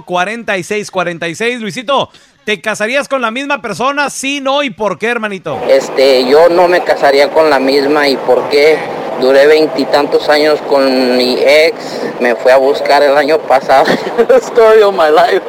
310-908-4646. 0.07 1.59
Luisito, 1.59 2.09
¿te 2.47 2.61
casarías 2.61 3.09
con 3.09 3.21
la 3.21 3.29
misma 3.29 3.61
persona? 3.61 4.09
Sí, 4.09 4.39
no, 4.39 4.63
¿y 4.63 4.69
por 4.69 4.97
qué, 4.97 5.09
hermanito? 5.09 5.59
Este, 5.67 6.25
yo 6.29 6.47
no 6.47 6.69
me 6.69 6.81
casaría 6.81 7.29
con 7.29 7.49
la 7.49 7.59
misma 7.59 8.07
y 8.07 8.15
por 8.15 8.47
qué 8.47 8.77
duré 9.19 9.47
veintitantos 9.47 10.29
años 10.29 10.61
con 10.61 11.17
mi 11.17 11.37
ex, 11.37 11.75
me 12.21 12.35
fue 12.35 12.53
a 12.53 12.55
buscar 12.55 13.03
el 13.03 13.17
año 13.17 13.37
pasado, 13.39 13.83
story 14.37 14.81
of 14.81 14.95
my 14.95 15.09
life, 15.11 15.41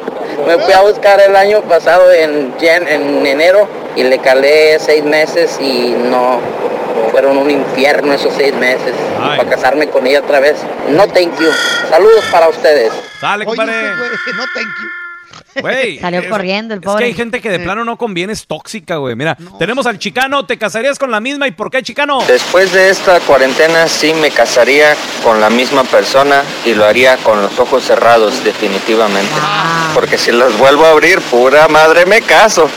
me 0.45 0.57
fui 0.57 0.73
a 0.73 0.81
buscar 0.81 1.21
el 1.21 1.37
año 1.37 1.61
pasado 1.61 2.11
en, 2.11 2.53
enero 3.25 3.65
y 3.95 4.03
le 4.03 4.17
calé 4.17 4.77
seis 4.77 5.01
meses 5.05 5.57
y 5.61 5.95
no, 6.11 6.41
fueron 7.11 7.37
un 7.37 7.49
infierno 7.49 8.11
esos 8.11 8.33
seis 8.33 8.53
meses 8.55 8.93
Ay. 9.21 9.37
para 9.37 9.49
casarme 9.51 9.87
con 9.87 10.05
ella 10.05 10.19
otra 10.19 10.41
vez. 10.41 10.57
No 10.89 11.07
thank 11.07 11.39
you. 11.39 11.49
Saludos 11.89 12.25
para 12.29 12.49
ustedes. 12.49 12.91
Sale, 13.21 13.45
compadre. 13.45 13.71
güey, 13.71 14.09
no 14.35 14.43
thank 14.53 14.67
you. 14.83 14.98
Güey, 15.61 15.99
Salió 15.99 16.21
es- 16.21 16.27
corriendo 16.29 16.73
el 16.73 16.79
Es 16.79 16.85
pobre. 16.85 16.99
que 17.03 17.05
hay 17.05 17.13
gente 17.13 17.41
que 17.41 17.49
de 17.49 17.59
plano 17.59 17.83
no 17.85 17.97
conviene, 17.97 18.33
es 18.33 18.45
tóxica, 18.47 18.97
güey. 18.97 19.15
Mira, 19.15 19.37
tenemos 19.57 19.85
al 19.85 19.99
chicano, 19.99 20.45
¿te 20.45 20.57
casarías 20.57 20.97
con 20.99 21.11
la 21.11 21.19
misma? 21.19 21.47
¿Y 21.47 21.51
por 21.51 21.69
qué, 21.71 21.81
chicano? 21.83 22.19
Después 22.27 22.71
de 22.73 22.89
esta 22.89 23.19
cuarentena 23.21 23.87
sí 23.87 24.13
me 24.13 24.31
casaría 24.31 24.95
con 25.23 25.39
la 25.41 25.49
misma 25.49 25.83
persona 25.83 26.43
y 26.65 26.73
lo 26.73 26.85
haría 26.85 27.17
con 27.17 27.41
los 27.41 27.57
ojos 27.59 27.83
cerrados 27.83 28.43
definitivamente. 28.43 29.31
Porque 29.93 30.17
si 30.17 30.31
los 30.31 30.57
vuelvo 30.57 30.85
a 30.85 30.91
abrir, 30.91 31.19
pura 31.21 31.67
madre 31.67 32.05
me 32.05 32.21
caso. 32.21 32.69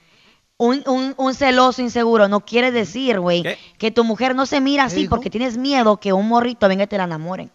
un, 0.56 0.82
un- 0.86 1.14
un 1.16 1.34
celoso 1.34 1.80
inseguro, 1.82 2.28
no 2.28 2.40
quiere 2.40 2.70
decir, 2.70 3.18
güey, 3.20 3.42
que 3.78 3.90
tu 3.90 4.04
mujer 4.04 4.34
no 4.34 4.46
se 4.46 4.60
mira 4.60 4.84
así 4.84 5.08
porque 5.08 5.30
tienes 5.30 5.56
miedo 5.56 5.96
que 5.98 6.12
un 6.12 6.28
morrito 6.28 6.68
venga 6.68 6.84
y 6.84 6.86
te 6.86 6.98
la 6.98 7.04
enamore. 7.04 7.48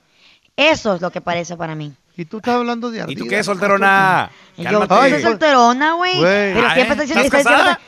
Eso 0.57 0.95
es 0.95 1.01
lo 1.01 1.11
que 1.11 1.21
parece 1.21 1.55
para 1.57 1.75
mí. 1.75 1.93
Y 2.17 2.23
tú 2.25 2.37
estás 2.37 2.55
hablando 2.55 2.89
de 2.91 2.99
¿Y 2.99 3.01
ardida. 3.01 3.19
tú 3.19 3.27
qué, 3.27 3.43
solterona? 3.43 4.31
Yo 4.57 4.71
soy 4.87 5.21
solterona, 5.21 5.93
güey. 5.95 6.21
Pero 6.21 6.69
siempre 6.71 6.81
está 6.83 7.01
diciendo, 7.03 7.23
¿estás 7.25 7.39
está 7.41 7.49
diciendo- 7.49 7.63
casada? 7.63 7.79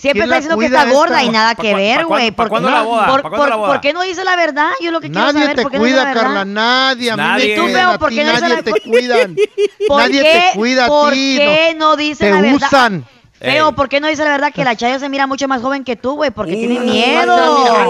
Siempre 0.00 0.22
¿Quién 0.22 0.24
está 0.24 0.36
diciendo 0.36 0.58
que 0.58 0.66
está 0.66 0.90
gorda 0.90 1.16
esta? 1.18 1.24
y 1.24 1.28
nada 1.30 1.54
¿Pa' 1.54 1.62
que 1.62 1.74
ver, 1.74 2.04
güey. 2.06 2.30
¿Por, 2.30 2.36
por- 2.36 2.44
¿Pa' 2.46 2.48
cuándo 2.48 2.70
la 2.70 3.56
por- 3.56 3.66
por 3.66 3.80
qué 3.80 3.92
no 3.92 4.02
dice 4.02 4.24
la 4.24 4.36
verdad? 4.36 4.70
Yo 4.80 4.90
lo 4.90 5.00
que 5.00 5.10
quiero 5.10 5.26
Nadie 5.26 5.40
saber, 5.42 5.56
te 5.56 5.62
¿por 5.62 5.70
qué 5.70 5.76
no 5.78 5.82
cuida, 5.84 6.04
verdad? 6.04 6.22
Carla, 6.22 6.44
nadie. 6.44 7.10
A 7.10 7.16
mí 7.16 7.22
Nadie. 7.22 7.56
me 7.56 7.62
cuidan, 7.62 7.98
¿por 7.98 8.08
qué 8.10 8.24
no 8.24 8.30
dice 8.32 8.48
nadie 8.48 8.62
te 8.62 8.80
cuidan. 8.80 9.36
¿Por 9.88 10.00
nadie 10.02 10.22
te 10.22 10.58
cuida 10.58 10.84
a 10.84 10.88
¿Por 10.88 11.12
ti. 11.12 11.34
qué 11.38 11.74
no 11.76 11.96
dice 11.96 12.24
te 12.24 12.30
la 12.30 12.40
verdad? 12.40 12.56
usan. 12.66 13.04
Feo. 13.40 13.72
¿por 13.72 13.88
qué 13.88 14.00
no 14.00 14.08
dice 14.08 14.22
la 14.24 14.30
verdad 14.30 14.52
que 14.52 14.64
la 14.64 14.76
Chayo 14.76 14.98
se 14.98 15.08
mira 15.08 15.26
mucho 15.26 15.48
más 15.48 15.62
joven 15.62 15.82
que 15.84 15.96
tú, 15.96 16.14
güey? 16.16 16.30
Porque 16.30 16.52
tiene 16.54 16.80
miedo. 16.80 17.36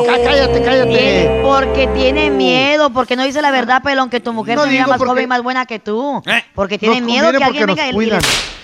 cállate, 0.06 0.62
cállate. 0.62 1.40
Porque 1.42 1.86
tiene 1.88 2.30
miedo, 2.30 2.90
porque 2.90 3.16
no 3.16 3.24
dice 3.24 3.42
la 3.42 3.50
verdad, 3.50 3.82
pelón, 3.82 4.10
que 4.10 4.20
tu 4.20 4.32
mujer 4.32 4.56
No 4.56 4.64
se 4.64 4.70
mira 4.70 4.86
más 4.86 4.98
porque- 4.98 5.10
joven 5.10 5.24
y 5.24 5.26
más 5.26 5.42
buena 5.42 5.66
que 5.66 5.78
tú. 5.78 6.22
Eh. 6.26 6.44
Porque 6.54 6.78
tiene 6.78 7.00
Nos 7.00 7.04
miedo 7.06 7.30
que 7.32 7.42
alguien 7.44 7.66
venga 7.66 7.86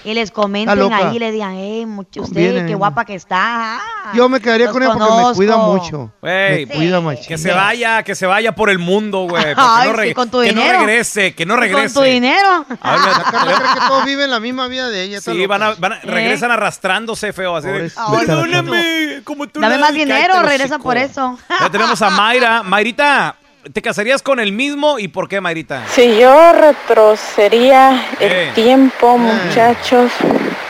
y, 0.04 0.14
les, 0.14 0.30
comenten 0.30 0.92
ahí 0.92 1.16
y 1.16 1.18
le 1.18 1.32
digan, 1.32 1.54
hey, 1.56 1.84
mucho, 1.84 2.22
usted, 2.22 2.34
Conviene. 2.50 2.68
qué 2.68 2.76
guapa 2.76 3.04
que 3.04 3.16
está. 3.16 3.78
Ah, 3.78 4.12
Yo 4.14 4.28
me 4.28 4.38
quedaría 4.40 4.66
los 4.66 4.72
con 4.72 4.82
ella 4.84 4.92
porque 4.94 5.28
me 5.30 5.34
cuida 5.34 5.56
mucho. 5.56 6.12
Güey, 6.22 6.66
me 6.66 6.74
cuida 6.74 7.00
machín. 7.00 7.26
Que 7.26 7.38
se 7.38 7.50
vaya, 7.50 8.04
que 8.04 8.14
se 8.14 8.24
vaya 8.24 8.54
por 8.54 8.70
el 8.70 8.78
mundo, 8.78 9.26
güey. 9.28 9.42
porque 9.42 9.54
Ay, 9.58 9.88
no 9.88 9.94
sí, 9.96 10.00
reg- 10.00 10.14
con 10.14 10.30
tu 10.30 10.42
que 10.42 10.52
no 10.52 10.62
regrese, 10.62 11.34
que 11.34 11.44
no 11.44 11.54
Con 11.54 11.62
regrese. 11.64 11.94
tu 11.94 12.02
dinero. 12.02 12.64
A 12.80 12.92
ver, 12.92 13.00
La 13.00 13.22
Carla 13.32 13.54
cree 13.56 13.74
que 13.74 13.80
todos 13.88 14.04
viven 14.04 14.30
la 14.30 14.38
misma 14.38 14.68
vida 14.68 14.88
de 14.90 15.02
ella. 15.02 15.20
Sí, 15.20 15.44
van 15.46 15.62
a, 15.64 15.74
van 15.74 15.94
a- 15.94 16.00
regresan 16.02 16.52
arrastrándose 16.76 17.32
feo, 17.32 17.56
así 17.56 17.68
de, 17.68 17.90
perdóname, 18.26 19.20
como 19.24 19.46
tú 19.46 19.60
Dame 19.60 19.76
nada, 19.76 19.86
más 19.86 19.94
dinero, 19.94 20.42
regresa 20.42 20.74
hocico". 20.74 20.82
por 20.82 20.96
eso. 20.96 21.38
Ya 21.60 21.70
tenemos 21.70 22.00
a 22.02 22.10
Mayra. 22.10 22.62
Mayrita, 22.62 23.36
¿te 23.72 23.80
casarías 23.82 24.22
con 24.22 24.40
el 24.40 24.52
mismo 24.52 24.98
y 24.98 25.08
por 25.08 25.28
qué, 25.28 25.40
Mayrita? 25.40 25.82
Si 25.88 26.18
yo 26.18 26.52
retrocedería 26.52 28.04
el 28.20 28.52
tiempo, 28.52 29.16
muchachos, 29.16 30.12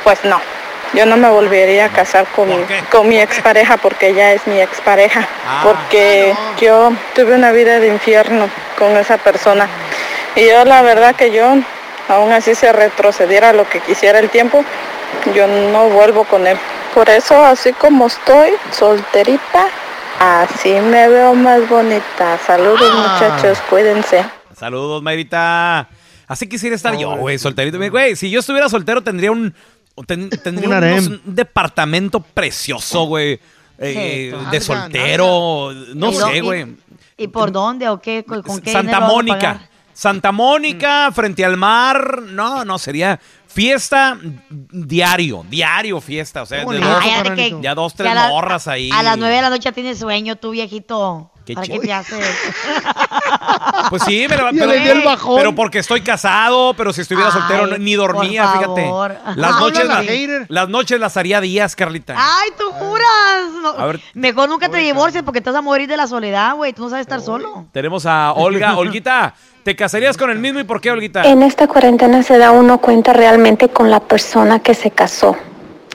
pues 0.05 0.25
no. 0.25 0.41
Yo 0.95 1.05
no 1.05 1.17
me 1.17 1.29
volvería 1.29 1.87
a 1.87 1.89
casar 1.89 2.27
con, 2.35 2.49
con 2.91 3.09
mi 3.09 3.19
expareja 3.19 3.77
porque 3.77 4.15
ya 4.15 4.33
es 4.33 4.47
mi 4.47 4.61
expareja. 4.61 5.29
Ah. 5.47 5.63
porque 5.65 6.33
yo 6.61 6.93
tuve 7.15 7.35
una 7.35 7.51
vida 7.53 7.81
de 7.81 7.89
infierno 7.89 8.49
con 8.79 8.97
esa 8.97 9.19
persona. 9.19 9.69
Y 10.37 10.47
yo 10.47 10.65
la 10.65 10.83
verdad 10.83 11.17
que 11.17 11.33
yo, 11.33 11.57
aún 12.09 12.33
así 12.33 12.55
se 12.55 12.73
retrocediera 12.73 13.53
lo 13.53 13.69
que 13.69 13.81
quisiera 13.81 14.21
el 14.21 14.31
tiempo, 14.31 14.65
yo 15.35 15.47
no 15.47 15.89
vuelvo 15.91 16.25
con 16.25 16.47
él. 16.47 16.57
Por 16.95 17.09
eso, 17.11 17.45
así 17.45 17.73
como 17.75 18.07
estoy, 18.07 18.51
solterita, 18.73 19.67
así 20.19 20.71
me 20.71 21.09
veo 21.09 21.35
más 21.35 21.69
bonita. 21.69 22.39
Saludos 22.47 22.81
Ah. 22.93 23.19
muchachos, 23.21 23.59
cuídense. 23.69 24.25
Saludos, 24.57 25.03
Mayrita. 25.03 25.89
Así 26.27 26.49
quisiera 26.49 26.75
estar 26.75 26.97
yo, 26.97 27.15
güey, 27.17 27.39
solterito. 27.39 27.79
Güey, 27.91 28.17
si 28.17 28.31
yo 28.31 28.41
estuviera 28.41 28.69
soltero 28.69 29.03
tendría 29.03 29.31
un 29.31 29.55
ten- 30.07 30.31
tendría 30.43 30.69
Un 30.69 30.75
unos- 30.75 30.85
harem. 30.85 31.21
un 31.27 31.35
departamento 31.35 32.21
precioso, 32.21 33.05
güey. 33.05 33.39
eh, 33.79 34.33
Sí. 34.35 34.47
de 34.51 34.61
soltero, 34.63 35.71
no 35.95 36.11
¿Y 36.11 36.15
sé, 36.15 36.41
güey. 36.41 36.67
¿Y 37.19 37.29
por 37.29 37.53
dónde 37.53 37.89
o 37.91 38.01
qué? 38.01 38.25
¿Con, 38.25 38.43
qué 38.43 38.73
Santa 38.73 38.81
dinero 38.81 39.01
vas 39.01 39.11
a 39.11 39.13
Mónica. 39.13 39.69
Santa 39.97 40.31
Mónica, 40.31 41.11
frente 41.11 41.43
al 41.43 41.57
mar. 41.57 42.21
No, 42.23 42.67
no, 42.67 42.79
sería 42.79 43.19
fiesta 43.49 44.19
diario, 44.51 45.43
diario 45.49 46.03
fiesta. 46.03 46.43
O 46.43 46.47
sea, 46.47 46.59
de 46.59 46.65
dos- 46.79 46.99
Ay, 47.03 47.11
ya, 47.25 47.35
que- 47.35 47.57
ya 47.63 47.75
dos, 47.75 47.95
tres 47.95 48.11
a 48.13 48.15
la- 48.15 48.29
morras 48.29 48.69
ahí. 48.69 48.91
A 48.93 49.03
las 49.03 49.17
nueve 49.17 49.37
de 49.37 49.41
la 49.43 49.49
noche 49.49 49.73
tienes 49.73 49.99
sueño, 49.99 50.37
tú 50.37 50.51
viejito. 50.51 51.31
Qué 51.47 51.55
¿Para 51.55 51.67
qué 51.67 51.79
te 51.79 51.93
haces? 51.95 52.19
Pues 53.91 54.03
sí, 54.03 54.27
me 54.29 54.37
la- 54.37 54.51
Ya 54.53 54.67
pero, 54.67 55.05
bajón. 55.05 55.37
pero 55.37 55.55
porque 55.55 55.79
estoy 55.79 56.01
casado, 56.01 56.75
pero 56.75 56.93
si 56.93 57.01
estuviera 57.03 57.31
Ay, 57.33 57.39
soltero 57.41 57.79
ni 57.79 57.95
dormía, 57.95 58.43
por 58.45 58.53
fíjate. 58.61 58.85
favor. 58.85 59.11
Las 59.37 59.53
Habla 59.53 59.61
noches, 59.61 59.87
la 59.87 60.03
las, 60.03 60.51
las 60.51 60.69
noches 60.69 61.01
las 61.01 61.17
haría 61.17 61.41
días, 61.41 61.77
Carlita. 61.77 62.15
Ay, 62.19 62.51
tú 62.59 62.65
juras. 62.73 63.51
No, 63.63 63.69
A 63.71 63.87
ver. 63.87 64.01
Mejor 64.15 64.49
nunca 64.49 64.69
te 64.69 64.79
divorcies 64.79 65.23
porque 65.23 65.41
te 65.41 65.51
vas 65.51 65.59
a 65.59 65.63
morir 65.63 65.89
de 65.89 65.97
la 65.97 66.07
soledad, 66.07 66.55
güey. 66.57 66.73
Tú 66.73 66.83
no 66.83 66.91
sabes 66.91 67.03
estar 67.03 67.21
solo. 67.21 67.67
Tenemos 67.73 68.07
a 68.07 68.33
Olga. 68.33 68.77
Olguita, 68.79 69.35
¿te 69.67 69.75
casarías 69.75 70.17
con 70.17 70.31
el 70.31 70.39
mismo 70.39 70.61
y 70.61 70.65
por 70.65 70.81
qué, 70.81 70.93
Olguita? 70.93 71.25
En 71.25 71.43
esta 71.43 71.67
cuarentena 71.67 72.23
se 72.23 72.39
da 72.39 72.53
uno 72.53 72.79
cuenta 72.79 73.13
realmente 73.13 73.69
con 73.69 73.91
la 73.91 73.99
persona 73.99 74.61
que 74.61 74.75
se 74.75 74.93
casó. 74.93 75.37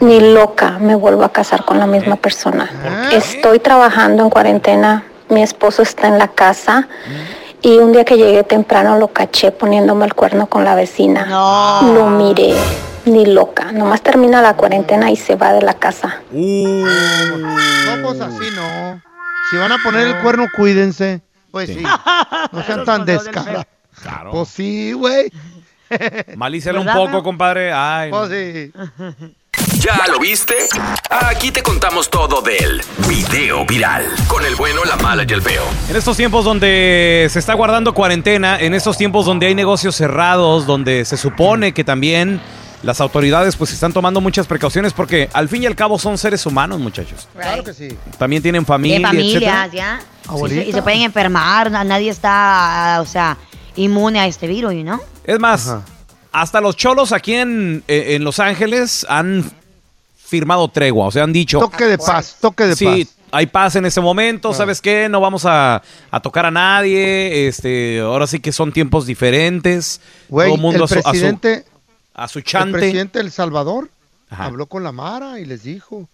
Ni 0.01 0.19
loca 0.33 0.77
me 0.77 0.93
vuelvo 0.93 1.23
a 1.23 1.31
casar 1.31 1.63
con 1.63 1.79
la 1.79 1.87
misma 1.87 2.17
persona. 2.17 2.69
Estoy 3.13 3.59
trabajando 3.59 4.23
en 4.23 4.29
cuarentena, 4.29 5.05
mi 5.29 5.41
esposo 5.41 5.83
está 5.83 6.09
en 6.09 6.17
la 6.17 6.27
casa 6.27 6.89
y 7.61 7.77
un 7.77 7.93
día 7.93 8.03
que 8.03 8.17
llegué 8.17 8.43
temprano 8.43 8.97
lo 8.97 9.07
caché 9.07 9.51
poniéndome 9.53 10.03
el 10.03 10.15
cuerno 10.15 10.47
con 10.47 10.65
la 10.65 10.75
vecina. 10.75 11.27
No. 11.27 11.93
Lo 11.93 12.09
miré, 12.09 12.53
ni 13.05 13.25
loca. 13.25 13.71
Nomás 13.71 14.01
termina 14.01 14.41
la 14.41 14.53
cuarentena 14.55 15.09
y 15.11 15.15
se 15.15 15.37
va 15.37 15.53
de 15.53 15.61
la 15.61 15.75
casa. 15.75 16.19
Uh, 16.33 16.85
No, 17.37 18.03
pues 18.03 18.19
así 18.19 18.49
no. 18.53 19.01
Si 19.49 19.55
van 19.55 19.71
a 19.71 19.77
poner 19.81 20.07
el 20.07 20.17
cuerno, 20.17 20.47
cuídense. 20.57 21.21
Pues 21.51 21.69
sí. 21.69 21.83
No 22.51 22.63
sean 22.63 22.85
tan 22.85 23.05
descarados. 23.05 23.65
claro. 24.01 24.31
Pues 24.31 24.49
sí, 24.49 24.93
güey. 24.93 25.31
Malíciale 26.35 26.79
un 26.79 26.85
¿Verdad, 26.85 26.99
poco, 27.05 27.23
compadre. 27.23 27.71
Ay, 27.73 28.09
Pues 28.09 28.29
sí. 28.29 28.71
¿Ya 29.79 30.05
lo 30.11 30.19
viste? 30.19 30.55
Aquí 31.09 31.51
te 31.51 31.61
contamos 31.63 32.09
todo 32.09 32.41
del 32.41 32.81
video 33.07 33.65
viral. 33.65 34.05
Con 34.27 34.45
el 34.45 34.55
bueno, 34.55 34.83
la 34.85 34.95
mala 34.97 35.25
y 35.27 35.33
el 35.33 35.41
feo. 35.41 35.63
En 35.89 35.95
estos 35.95 36.15
tiempos 36.17 36.45
donde 36.45 37.27
se 37.29 37.39
está 37.39 37.53
guardando 37.55 37.93
cuarentena, 37.93 38.59
en 38.59 38.73
estos 38.73 38.97
tiempos 38.97 39.25
donde 39.25 39.47
hay 39.47 39.55
negocios 39.55 39.95
cerrados, 39.95 40.65
donde 40.67 41.03
se 41.05 41.17
supone 41.17 41.73
que 41.73 41.83
también 41.83 42.39
las 42.83 42.99
autoridades 43.01 43.55
pues 43.55 43.71
están 43.73 43.93
tomando 43.93 44.21
muchas 44.21 44.47
precauciones 44.47 44.93
porque 44.93 45.29
al 45.33 45.47
fin 45.49 45.63
y 45.63 45.65
al 45.67 45.75
cabo 45.75 45.99
son 45.99 46.17
seres 46.17 46.45
humanos, 46.45 46.79
muchachos. 46.79 47.27
Claro 47.33 47.63
que 47.63 47.73
sí. 47.73 47.89
También 48.17 48.41
tienen 48.41 48.65
familia, 48.65 48.99
de 48.99 49.05
familias, 49.05 49.43
etcétera. 49.43 49.67
ya. 49.67 50.01
Sí, 50.49 50.59
y 50.67 50.71
se 50.73 50.81
pueden 50.81 51.01
enfermar. 51.01 51.69
na- 51.71 51.83
Nadie 51.83 52.09
está, 52.09 52.99
o 53.01 53.05
sea, 53.05 53.37
inmune 53.75 54.19
a 54.19 54.27
este 54.27 54.47
virus, 54.47 54.73
¿no? 54.75 54.99
Es 55.23 55.39
más, 55.39 55.67
Ajá. 55.67 55.81
hasta 56.31 56.61
los 56.61 56.75
cholos 56.75 57.11
aquí 57.11 57.33
en, 57.35 57.83
eh, 57.87 58.15
en 58.15 58.23
Los 58.23 58.39
Ángeles 58.39 59.05
han 59.09 59.51
firmado 60.15 60.67
tregua, 60.69 61.07
o 61.07 61.11
sea, 61.11 61.23
han 61.23 61.33
dicho, 61.33 61.59
Toque 61.59 61.85
de 61.85 61.97
paz, 61.97 62.37
toque 62.39 62.65
de 62.65 62.75
sí, 62.75 62.85
paz. 62.85 63.15
hay 63.31 63.45
paz 63.47 63.75
en 63.75 63.85
este 63.85 63.99
momento, 63.99 64.51
Ah. 64.51 64.53
¿sabes 64.53 64.81
qué? 64.81 65.09
No 65.09 65.19
vamos 65.19 65.45
a, 65.45 65.81
a 66.09 66.19
tocar 66.21 66.45
a 66.45 66.51
nadie, 66.51 67.47
este, 67.49 67.99
ahora 67.99 68.27
sí 68.27 68.39
que 68.39 68.51
son 68.53 68.71
tiempos 68.71 69.05
diferentes, 69.05 69.99
Güey, 70.29 70.47
todo 70.47 70.55
el 70.55 70.61
mundo 70.61 70.85
el 70.85 70.99
a 70.99 71.01
su, 71.01 71.09
a 72.23 72.27
su- 72.27 72.39
el 72.39 72.71
presidente 72.71 73.19
de 73.19 73.25
El 73.25 73.31
Salvador 73.31 73.89
Ajá. 74.29 74.45
habló 74.45 74.65
con 74.67 74.83
la 74.83 74.91
Mara 74.91 75.39
y 75.39 75.45
les 75.45 75.63
dijo 75.63 76.07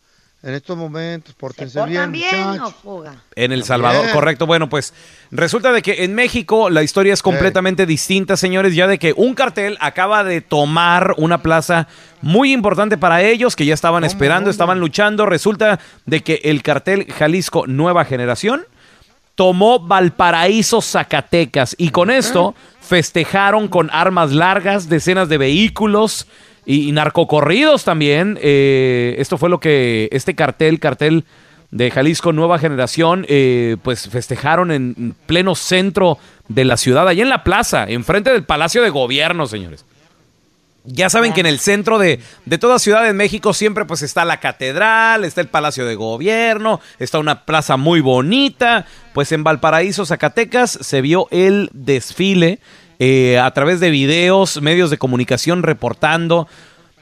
en 0.43 0.53
estos 0.53 0.77
momentos, 0.77 1.33
pórtense 1.33 1.79
¿Portan 1.79 2.11
bien, 2.11 2.29
bien 2.31 2.61
o 2.61 2.69
fuga? 2.71 3.15
En 3.35 3.51
El 3.51 3.63
Salvador, 3.63 4.03
Bien. 4.03 4.13
correcto. 4.13 4.45
Bueno, 4.45 4.69
pues 4.69 4.93
resulta 5.31 5.71
de 5.71 5.81
que 5.81 6.03
en 6.03 6.13
México 6.13 6.69
la 6.69 6.83
historia 6.83 7.13
es 7.13 7.23
completamente 7.23 7.85
distinta, 7.87 8.37
señores, 8.37 8.75
ya 8.75 8.85
de 8.87 8.99
que 8.99 9.13
un 9.17 9.33
cartel 9.33 9.77
acaba 9.81 10.23
de 10.23 10.41
tomar 10.41 11.15
una 11.17 11.41
plaza 11.41 11.87
muy 12.21 12.53
importante 12.53 12.97
para 12.99 13.23
ellos, 13.23 13.55
que 13.55 13.65
ya 13.65 13.73
estaban 13.73 14.03
esperando, 14.03 14.49
estaban 14.51 14.79
luchando. 14.79 15.25
Resulta 15.25 15.79
de 16.05 16.21
que 16.21 16.39
el 16.43 16.61
cartel 16.61 17.11
Jalisco 17.11 17.65
Nueva 17.65 18.05
Generación 18.05 18.63
tomó 19.37 19.77
Valparaíso, 19.79 20.81
Zacatecas, 20.81 21.75
y 21.77 21.89
con 21.91 22.09
esto 22.09 22.55
festejaron 22.81 23.67
con 23.67 23.89
armas 23.91 24.31
largas, 24.31 24.89
decenas 24.89 25.29
de 25.29 25.37
vehículos 25.37 26.25
y, 26.65 26.89
y 26.89 26.91
narcocorridos 26.91 27.83
también. 27.83 28.39
Eh, 28.41 29.15
esto 29.19 29.37
fue 29.37 29.49
lo 29.49 29.59
que 29.59 30.09
este 30.11 30.33
cartel, 30.33 30.79
cartel 30.79 31.23
de 31.69 31.91
Jalisco 31.91 32.33
Nueva 32.33 32.57
Generación, 32.57 33.27
eh, 33.29 33.77
pues 33.83 34.09
festejaron 34.09 34.71
en 34.71 35.15
pleno 35.27 35.53
centro 35.53 36.17
de 36.47 36.65
la 36.65 36.75
ciudad, 36.75 37.07
allá 37.07 37.21
en 37.21 37.29
la 37.29 37.43
plaza, 37.43 37.85
enfrente 37.87 38.31
del 38.31 38.43
Palacio 38.43 38.81
de 38.81 38.89
Gobierno, 38.89 39.45
señores. 39.45 39.85
Ya 40.89 41.09
saben 41.09 41.33
que 41.33 41.41
en 41.41 41.47
el 41.47 41.59
centro 41.59 41.99
de, 41.99 42.21
de 42.45 42.57
toda 42.57 42.79
Ciudad 42.79 43.03
de 43.03 43.11
México 43.11 43.53
siempre 43.53 43.83
pues 43.83 44.03
está 44.03 44.23
la 44.23 44.39
catedral, 44.39 45.25
está 45.25 45.41
el 45.41 45.49
Palacio 45.49 45.85
de 45.85 45.95
Gobierno, 45.95 46.79
está 46.97 47.19
una 47.19 47.43
plaza 47.43 47.75
muy 47.75 47.99
bonita. 47.99 48.85
Pues 49.13 49.33
en 49.33 49.43
Valparaíso, 49.43 50.05
Zacatecas, 50.05 50.71
se 50.71 51.01
vio 51.01 51.27
el 51.29 51.69
desfile 51.73 52.59
eh, 52.99 53.37
a 53.37 53.51
través 53.51 53.81
de 53.81 53.89
videos, 53.89 54.61
medios 54.61 54.89
de 54.89 54.97
comunicación 54.97 55.61
reportando. 55.61 56.47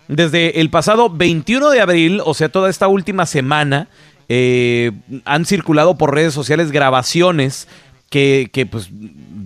Desde 0.07 0.59
el 0.61 0.71
pasado 0.71 1.11
21 1.11 1.69
de 1.69 1.81
abril, 1.81 2.21
o 2.25 2.33
sea, 2.33 2.49
toda 2.49 2.71
esta 2.71 2.87
última 2.87 3.27
semana, 3.27 3.87
eh, 4.29 4.93
han 5.25 5.45
circulado 5.45 5.95
por 5.95 6.15
redes 6.15 6.33
sociales 6.33 6.71
grabaciones 6.71 7.67
que, 8.09 8.49
que, 8.51 8.65
pues 8.65 8.89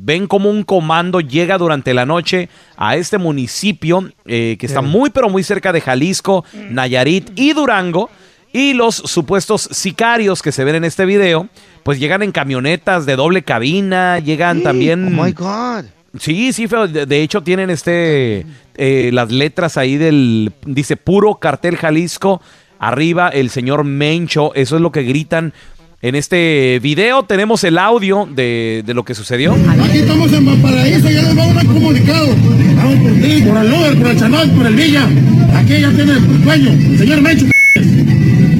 ven 0.02 0.28
como 0.28 0.50
un 0.50 0.64
comando 0.64 1.22
llega 1.22 1.58
durante 1.58 1.94
la 1.94 2.06
noche 2.06 2.50
a 2.78 2.96
este 2.96 3.18
municipio 3.18 4.12
eh, 4.26 4.58
que 4.60 4.66
está 4.66 4.82
muy 4.82 5.10
pero 5.10 5.30
muy 5.30 5.44
cerca 5.44 5.72
de 5.72 5.82
Jalisco, 5.82 6.46
Nayarit 6.70 7.32
y 7.36 7.54
Durango. 7.54 8.10
Y 8.52 8.74
los 8.74 8.96
supuestos 8.96 9.70
sicarios 9.72 10.42
que 10.42 10.52
se 10.52 10.64
ven 10.64 10.74
en 10.74 10.84
este 10.84 11.06
video, 11.06 11.48
pues 11.84 12.00
llegan 12.00 12.24
en 12.24 12.32
camionetas 12.32 13.06
de 13.06 13.16
doble 13.16 13.44
cabina, 13.44 14.18
llegan 14.18 14.64
también... 14.64 15.20
Oh 15.20 15.24
my 15.24 15.34
God. 15.34 15.86
Sí, 16.18 16.52
sí, 16.54 16.68
feo. 16.68 16.88
De, 16.88 17.06
de 17.06 17.22
hecho, 17.22 17.44
tienen 17.44 17.70
este 17.70 18.46
eh, 18.76 19.12
las 19.14 19.32
letras 19.32 19.78
ahí 19.78 19.98
del. 19.98 20.54
Dice 20.66 20.98
puro 20.98 21.36
cartel 21.36 21.78
Jalisco. 21.78 22.42
Arriba 22.80 23.30
el 23.30 23.50
señor 23.50 23.84
Mencho. 23.84 24.54
Eso 24.56 24.78
es 24.78 24.82
lo 24.82 24.92
que 24.92 25.04
gritan 25.04 25.54
en 26.02 26.16
este 26.16 26.80
video. 26.82 27.24
Tenemos 27.24 27.64
el 27.64 27.78
audio 27.78 28.28
de, 28.30 28.84
de 28.86 28.94
lo 28.94 29.04
que 29.04 29.16
sucedió. 29.16 29.54
Aquí 29.54 30.00
estamos 30.00 30.32
en 30.34 30.46
Valparaíso, 30.46 31.10
ya 31.10 31.22
les 31.22 31.38
va 31.38 31.48
un 31.48 31.68
comunicado. 31.68 32.28
Vamos 32.76 32.96
por 33.00 33.12
ti, 33.22 33.42
por 33.42 33.58
el 33.58 33.70
Lugar, 33.70 33.96
por 33.96 34.08
el 34.08 34.20
Chanot, 34.20 34.50
por 34.56 34.66
el 34.66 34.76
Villa. 34.76 35.08
Aquí 35.56 35.80
ya 35.80 35.92
tiene 35.92 36.14
el 36.14 36.44
dueño, 36.44 36.72
el 36.72 36.98
señor 36.98 37.22
Mencho. 37.22 37.46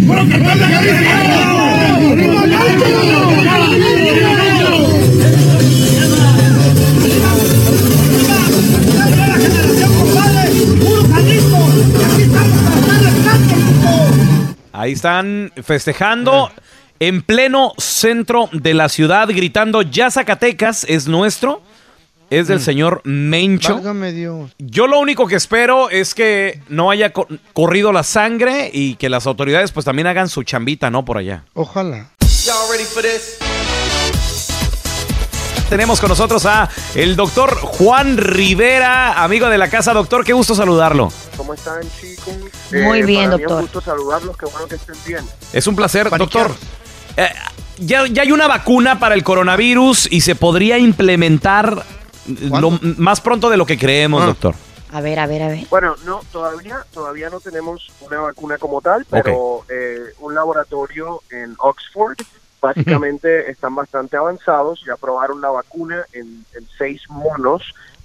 ¡Puro 0.08 0.28
cartel 0.28 0.60
de 0.60 0.66
Ahí 14.72 14.94
están 14.94 15.52
festejando 15.62 16.50
en 17.00 17.22
pleno 17.22 17.74
centro 17.78 18.50
de 18.52 18.74
la 18.74 18.90
ciudad, 18.90 19.28
gritando: 19.30 19.82
Ya 19.82 20.12
Zacatecas 20.12 20.86
es 20.88 21.08
nuestro. 21.08 21.62
Es 22.32 22.48
del 22.48 22.62
señor 22.62 23.02
Mencho. 23.06 23.74
Válgame 23.74 24.12
Dios. 24.12 24.52
Yo 24.60 24.86
lo 24.86 25.00
único 25.00 25.26
que 25.26 25.34
espero 25.34 25.90
es 25.90 26.14
que 26.14 26.62
no 26.70 26.92
haya 26.92 27.12
co- 27.12 27.28
corrido 27.54 27.92
la 27.92 28.04
sangre 28.04 28.70
y 28.72 28.94
que 28.98 29.10
las 29.10 29.26
autoridades 29.26 29.72
pues 29.72 29.84
también 29.84 30.06
hagan 30.06 30.30
su 30.30 30.44
chambita, 30.44 30.92
¿no? 30.92 31.04
Por 31.04 31.18
allá. 31.18 31.46
Ojalá. 31.56 32.12
Tenemos 35.70 36.00
con 36.00 36.10
nosotros 36.10 36.46
a 36.46 36.70
el 36.96 37.16
doctor 37.16 37.56
Juan 37.56 38.18
Rivera, 38.18 39.24
amigo 39.24 39.50
de 39.50 39.58
la 39.58 39.70
casa. 39.70 39.94
Doctor, 39.94 40.24
qué 40.24 40.34
gusto 40.34 40.56
saludarlo. 40.56 41.12
¿Cómo 41.38 41.54
están, 41.54 41.82
chicos? 42.00 42.34
Muy 42.72 43.04
bien, 43.04 43.26
para 43.26 43.38
mí 43.38 43.44
es 43.44 43.48
doctor. 43.50 43.52
un 43.58 43.62
gusto 43.62 43.82
saludarlos, 43.82 44.38
qué 44.38 44.46
bueno 44.46 44.68
que 44.68 44.76
estén 44.76 44.96
bien. 45.06 45.26
Es 45.54 45.68
un 45.68 45.76
placer, 45.76 46.10
doctor. 46.10 46.52
Eh, 47.18 47.30
ya, 47.80 48.08
ya 48.08 48.24
hay 48.24 48.32
una 48.32 48.48
vacuna 48.48 49.00
para 49.00 49.16
el 49.16 49.24
coronavirus 49.24 50.12
y 50.12 50.22
se 50.22 50.36
podría 50.36 50.78
implementar 50.78 51.84
lo 52.28 52.72
más 52.98 53.22
pronto 53.22 53.50
de 53.50 53.58
lo 53.58 53.66
que 53.66 53.78
creemos, 53.78 54.26
doctor. 54.26 54.56
A 54.92 55.02
ver, 55.02 55.20
a 55.20 55.28
ver, 55.28 55.44
a 55.44 55.48
ver. 55.50 55.68
Bueno, 55.70 55.96
no, 56.06 56.22
todavía, 56.32 56.84
todavía 56.92 57.30
no 57.30 57.40
tenemos 57.40 57.92
una 58.02 58.20
vacuna 58.22 58.58
como 58.58 58.82
tal, 58.82 59.06
pero 59.06 59.64
eh, 59.70 60.00
un 60.20 60.34
laboratorio 60.34 61.22
en 61.30 61.56
Oxford, 61.60 62.18
básicamente 62.60 63.50
están 63.52 63.76
bastante 63.76 64.18
avanzados, 64.18 64.82
ya 64.86 64.98
probaron 64.98 65.42
la 65.42 65.50
vacuna 65.50 66.04
en, 66.12 66.44
en 66.56 66.68
seis 66.78 67.04
monos, 67.08 67.62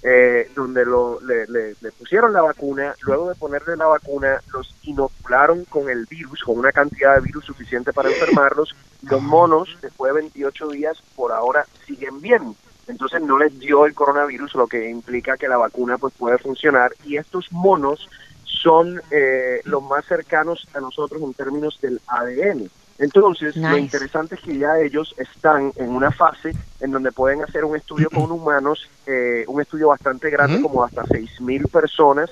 eh, 0.07 0.51
donde 0.53 0.85
lo, 0.85 1.19
le, 1.19 1.73
pusieron 1.97 2.31
la 2.31 2.43
vacuna, 2.43 2.93
luego 3.01 3.27
de 3.27 3.33
ponerle 3.33 3.75
la 3.75 3.87
vacuna, 3.87 4.39
los 4.53 4.75
inocularon 4.83 5.65
con 5.65 5.89
el 5.89 6.05
virus, 6.05 6.43
con 6.43 6.59
una 6.59 6.71
cantidad 6.71 7.15
de 7.15 7.21
virus 7.21 7.45
suficiente 7.45 7.91
para 7.91 8.09
enfermarlos, 8.09 8.75
los 9.01 9.19
monos, 9.23 9.75
después 9.81 10.13
de 10.13 10.21
28 10.21 10.67
días, 10.67 11.01
por 11.15 11.31
ahora 11.31 11.65
siguen 11.87 12.21
bien. 12.21 12.55
Entonces 12.87 13.19
no 13.23 13.39
les 13.39 13.57
dio 13.57 13.87
el 13.87 13.95
coronavirus, 13.95 14.53
lo 14.53 14.67
que 14.67 14.91
implica 14.91 15.37
que 15.37 15.47
la 15.47 15.57
vacuna 15.57 15.97
pues 15.97 16.13
puede 16.13 16.37
funcionar. 16.37 16.91
Y 17.03 17.17
estos 17.17 17.51
monos 17.51 18.07
son 18.43 19.01
eh, 19.09 19.61
los 19.63 19.81
más 19.81 20.05
cercanos 20.05 20.67
a 20.75 20.81
nosotros 20.81 21.19
en 21.23 21.33
términos 21.33 21.79
del 21.81 21.99
ADN. 22.05 22.69
Entonces, 22.97 23.57
lo 23.57 23.77
interesante 23.77 24.35
es 24.35 24.41
que 24.41 24.57
ya 24.57 24.79
ellos 24.79 25.13
están 25.17 25.73
en 25.75 25.89
una 25.89 26.11
fase 26.11 26.53
en 26.79 26.91
donde 26.91 27.11
pueden 27.11 27.43
hacer 27.43 27.65
un 27.65 27.75
estudio 27.75 28.09
con 28.09 28.31
humanos, 28.31 28.89
eh, 29.05 29.43
un 29.47 29.61
estudio 29.61 29.89
bastante 29.89 30.29
grande, 30.29 30.61
como 30.61 30.83
hasta 30.83 31.03
6.000 31.03 31.69
personas, 31.69 32.29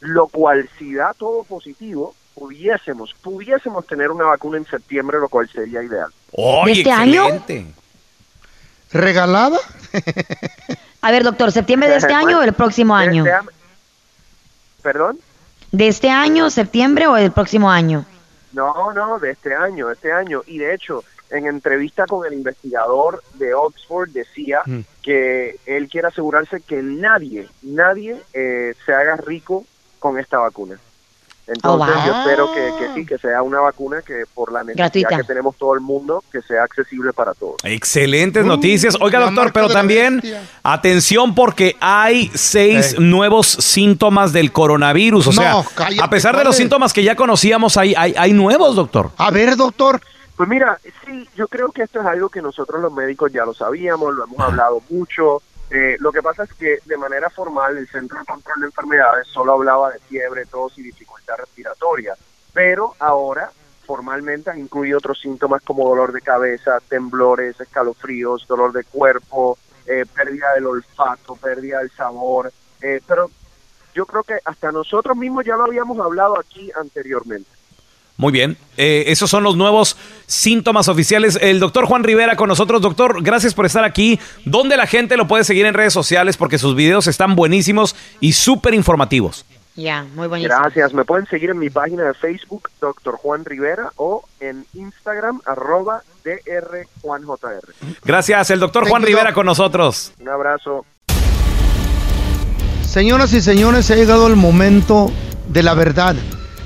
lo 0.00 0.26
cual 0.28 0.68
si 0.78 0.94
da 0.94 1.12
todo 1.12 1.44
positivo, 1.44 2.14
pudiésemos, 2.34 3.14
pudiésemos 3.22 3.86
tener 3.86 4.10
una 4.10 4.24
vacuna 4.24 4.56
en 4.56 4.66
septiembre, 4.66 5.18
lo 5.18 5.28
cual 5.28 5.48
sería 5.50 5.82
ideal. 5.82 6.10
¿De 6.64 6.72
este 6.72 6.90
año? 6.90 7.24
¿Regalada? 8.92 9.58
A 11.02 11.10
ver, 11.10 11.24
doctor, 11.24 11.52
¿septiembre 11.52 11.90
de 11.90 11.96
este 11.96 12.14
año 12.14 12.38
o 12.38 12.42
el 12.42 12.54
próximo 12.54 12.96
año? 12.96 13.24
este 13.26 13.50
¿Perdón? 14.82 15.18
¿De 15.72 15.88
este 15.88 16.10
año, 16.10 16.48
septiembre 16.48 17.06
o 17.06 17.14
del 17.14 17.32
próximo 17.32 17.70
año? 17.70 18.06
No, 18.56 18.92
no, 18.92 19.18
de 19.18 19.30
este 19.32 19.54
año, 19.54 19.88
de 19.88 19.92
este 19.94 20.10
año. 20.12 20.42
Y 20.46 20.58
de 20.58 20.74
hecho, 20.74 21.04
en 21.30 21.46
entrevista 21.46 22.06
con 22.06 22.26
el 22.26 22.32
investigador 22.32 23.22
de 23.34 23.52
Oxford 23.52 24.08
decía 24.10 24.62
Mm. 24.66 24.80
que 25.02 25.56
él 25.66 25.88
quiere 25.88 26.08
asegurarse 26.08 26.60
que 26.60 26.82
nadie, 26.82 27.46
nadie 27.62 28.16
eh, 28.32 28.74
se 28.84 28.92
haga 28.94 29.16
rico 29.16 29.64
con 29.98 30.18
esta 30.18 30.38
vacuna. 30.38 30.78
Entonces 31.48 31.94
Oh, 31.94 31.96
wow. 31.96 32.06
yo 32.06 32.18
espero 32.20 32.52
que, 32.52 32.72
que 32.86 32.94
sí, 32.94 33.06
que 33.06 33.18
sea 33.18 33.40
una 33.42 33.60
vacuna 33.60 34.02
que 34.02 34.24
por 34.34 34.50
la 34.52 34.64
necesidad 34.64 34.84
Gratuita. 34.86 35.16
que 35.16 35.22
tenemos 35.24 35.56
todo 35.56 35.74
el 35.74 35.80
mundo, 35.80 36.24
que 36.32 36.42
sea 36.42 36.64
accesible 36.64 37.12
para 37.12 37.34
todos. 37.34 37.56
Excelentes 37.62 38.44
Uh, 38.44 38.48
noticias. 38.48 38.96
Oiga, 39.00 39.20
doctor, 39.20 39.52
pero 39.52 39.68
también 39.68 40.20
atención 40.62 41.34
porque 41.34 41.76
hay 41.80 42.30
seis 42.34 42.98
nuevos 42.98 43.46
síntomas 43.46 44.32
del 44.32 44.52
coronavirus. 44.52 45.28
O 45.28 45.30
No, 45.30 45.36
sea, 45.40 45.64
cállate, 45.74 46.02
a 46.02 46.10
pesar 46.10 46.36
de 46.36 46.44
los 46.44 46.56
síntomas 46.56 46.92
que 46.92 47.02
ya 47.04 47.14
conocíamos, 47.16 47.76
hay, 47.76 47.94
hay, 47.96 48.14
hay 48.16 48.32
nuevos, 48.32 48.74
doctor. 48.76 49.10
A 49.16 49.30
ver, 49.30 49.56
doctor. 49.56 50.00
Pues 50.36 50.48
mira, 50.48 50.78
sí, 51.06 51.26
yo 51.34 51.48
creo 51.48 51.70
que 51.72 51.82
esto 51.82 52.00
es 52.00 52.06
algo 52.06 52.28
que 52.28 52.42
nosotros 52.42 52.82
los 52.82 52.92
médicos 52.92 53.32
ya 53.32 53.44
lo 53.46 53.54
sabíamos, 53.54 54.14
lo 54.14 54.24
hemos 54.24 54.40
hablado 54.40 54.82
mucho. 54.90 55.40
Eh, 55.70 55.96
lo 55.98 56.12
que 56.12 56.22
pasa 56.22 56.44
es 56.44 56.52
que 56.52 56.78
de 56.84 56.96
manera 56.98 57.30
formal 57.30 57.76
el 57.78 57.88
Centro 57.88 58.18
de 58.18 58.24
Control 58.26 58.60
de 58.60 58.66
Enfermedades 58.66 59.26
solo 59.32 59.54
hablaba 59.54 59.90
de 59.90 59.98
fiebre, 60.00 60.44
tos 60.46 60.76
y 60.78 60.82
respiratoria, 61.34 62.14
pero 62.52 62.94
ahora 62.98 63.50
formalmente 63.86 64.50
han 64.50 64.58
incluido 64.58 64.98
otros 64.98 65.20
síntomas 65.20 65.62
como 65.62 65.88
dolor 65.88 66.12
de 66.12 66.20
cabeza, 66.20 66.78
temblores, 66.88 67.58
escalofríos, 67.60 68.46
dolor 68.46 68.72
de 68.72 68.84
cuerpo, 68.84 69.58
eh, 69.86 70.04
pérdida 70.14 70.52
del 70.54 70.66
olfato, 70.66 71.36
pérdida 71.36 71.78
del 71.78 71.90
sabor, 71.90 72.52
eh, 72.82 73.00
pero 73.06 73.30
yo 73.94 74.04
creo 74.04 74.22
que 74.24 74.34
hasta 74.44 74.70
nosotros 74.72 75.16
mismos 75.16 75.44
ya 75.44 75.56
lo 75.56 75.64
habíamos 75.64 75.98
hablado 75.98 76.38
aquí 76.38 76.70
anteriormente. 76.78 77.48
Muy 78.18 78.32
bien. 78.32 78.56
Eh, 78.76 79.04
esos 79.08 79.28
son 79.28 79.42
los 79.42 79.56
nuevos 79.56 79.96
síntomas 80.26 80.88
oficiales. 80.88 81.38
El 81.40 81.60
doctor 81.60 81.84
Juan 81.84 82.02
Rivera 82.02 82.34
con 82.34 82.48
nosotros. 82.48 82.80
Doctor, 82.80 83.22
gracias 83.22 83.52
por 83.52 83.66
estar 83.66 83.84
aquí. 83.84 84.18
¿Dónde 84.44 84.76
la 84.76 84.86
gente 84.86 85.16
lo 85.16 85.28
puede 85.28 85.44
seguir 85.44 85.66
en 85.66 85.74
redes 85.74 85.92
sociales? 85.92 86.36
Porque 86.36 86.58
sus 86.58 86.74
videos 86.74 87.06
están 87.06 87.36
buenísimos 87.36 87.94
y 88.20 88.32
súper 88.32 88.72
informativos. 88.74 89.44
Ya, 89.76 90.06
muy 90.14 90.26
bonito. 90.26 90.48
Gracias. 90.48 90.94
Me 90.94 91.04
pueden 91.04 91.26
seguir 91.26 91.50
en 91.50 91.58
mi 91.58 91.68
página 91.68 92.04
de 92.04 92.14
Facebook, 92.14 92.70
Dr. 92.80 93.16
Juan 93.16 93.44
Rivera, 93.44 93.92
o 93.96 94.24
en 94.40 94.64
Instagram, 94.74 95.40
arroba 95.44 96.02
drjuanjr. 96.24 97.74
Gracias, 98.02 98.50
el 98.50 98.60
doctor 98.60 98.88
Juan 98.88 99.02
Rivera 99.02 99.34
con 99.34 99.46
nosotros. 99.46 100.12
Un 100.18 100.28
abrazo. 100.30 100.86
Señoras 102.82 103.34
y 103.34 103.42
señores, 103.42 103.90
ha 103.90 103.94
llegado 103.94 104.26
el 104.26 104.36
momento 104.36 105.12
de 105.48 105.62
la 105.62 105.74
verdad, 105.74 106.16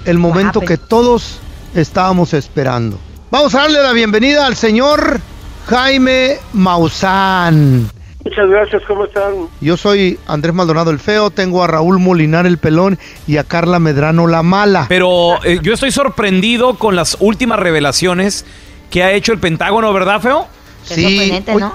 el 0.04 0.18
momento 0.18 0.60
que 0.60 0.76
todos 0.78 1.40
estábamos 1.74 2.32
esperando. 2.34 2.98
Vamos 3.32 3.54
a 3.56 3.62
darle 3.62 3.82
la 3.82 3.92
bienvenida 3.92 4.46
al 4.46 4.54
señor 4.54 5.20
Jaime 5.66 6.38
Maussan. 6.52 7.90
Muchas 8.24 8.50
gracias, 8.50 8.82
¿cómo 8.86 9.06
están? 9.06 9.32
Yo 9.60 9.76
soy 9.76 10.18
Andrés 10.26 10.54
Maldonado 10.54 10.90
el 10.90 10.98
Feo, 10.98 11.30
tengo 11.30 11.64
a 11.64 11.66
Raúl 11.66 11.98
Molinar 11.98 12.46
el 12.46 12.58
Pelón 12.58 12.98
y 13.26 13.38
a 13.38 13.44
Carla 13.44 13.78
Medrano 13.78 14.26
la 14.26 14.42
Mala. 14.42 14.86
Pero 14.88 15.42
eh, 15.44 15.58
yo 15.62 15.72
estoy 15.72 15.90
sorprendido 15.90 16.76
con 16.76 16.96
las 16.96 17.16
últimas 17.20 17.58
revelaciones 17.58 18.44
que 18.90 19.02
ha 19.02 19.12
hecho 19.12 19.32
el 19.32 19.38
Pentágono, 19.38 19.92
¿verdad, 19.92 20.20
Feo? 20.20 20.46
Sí. 20.84 21.42
Oye, 21.46 21.66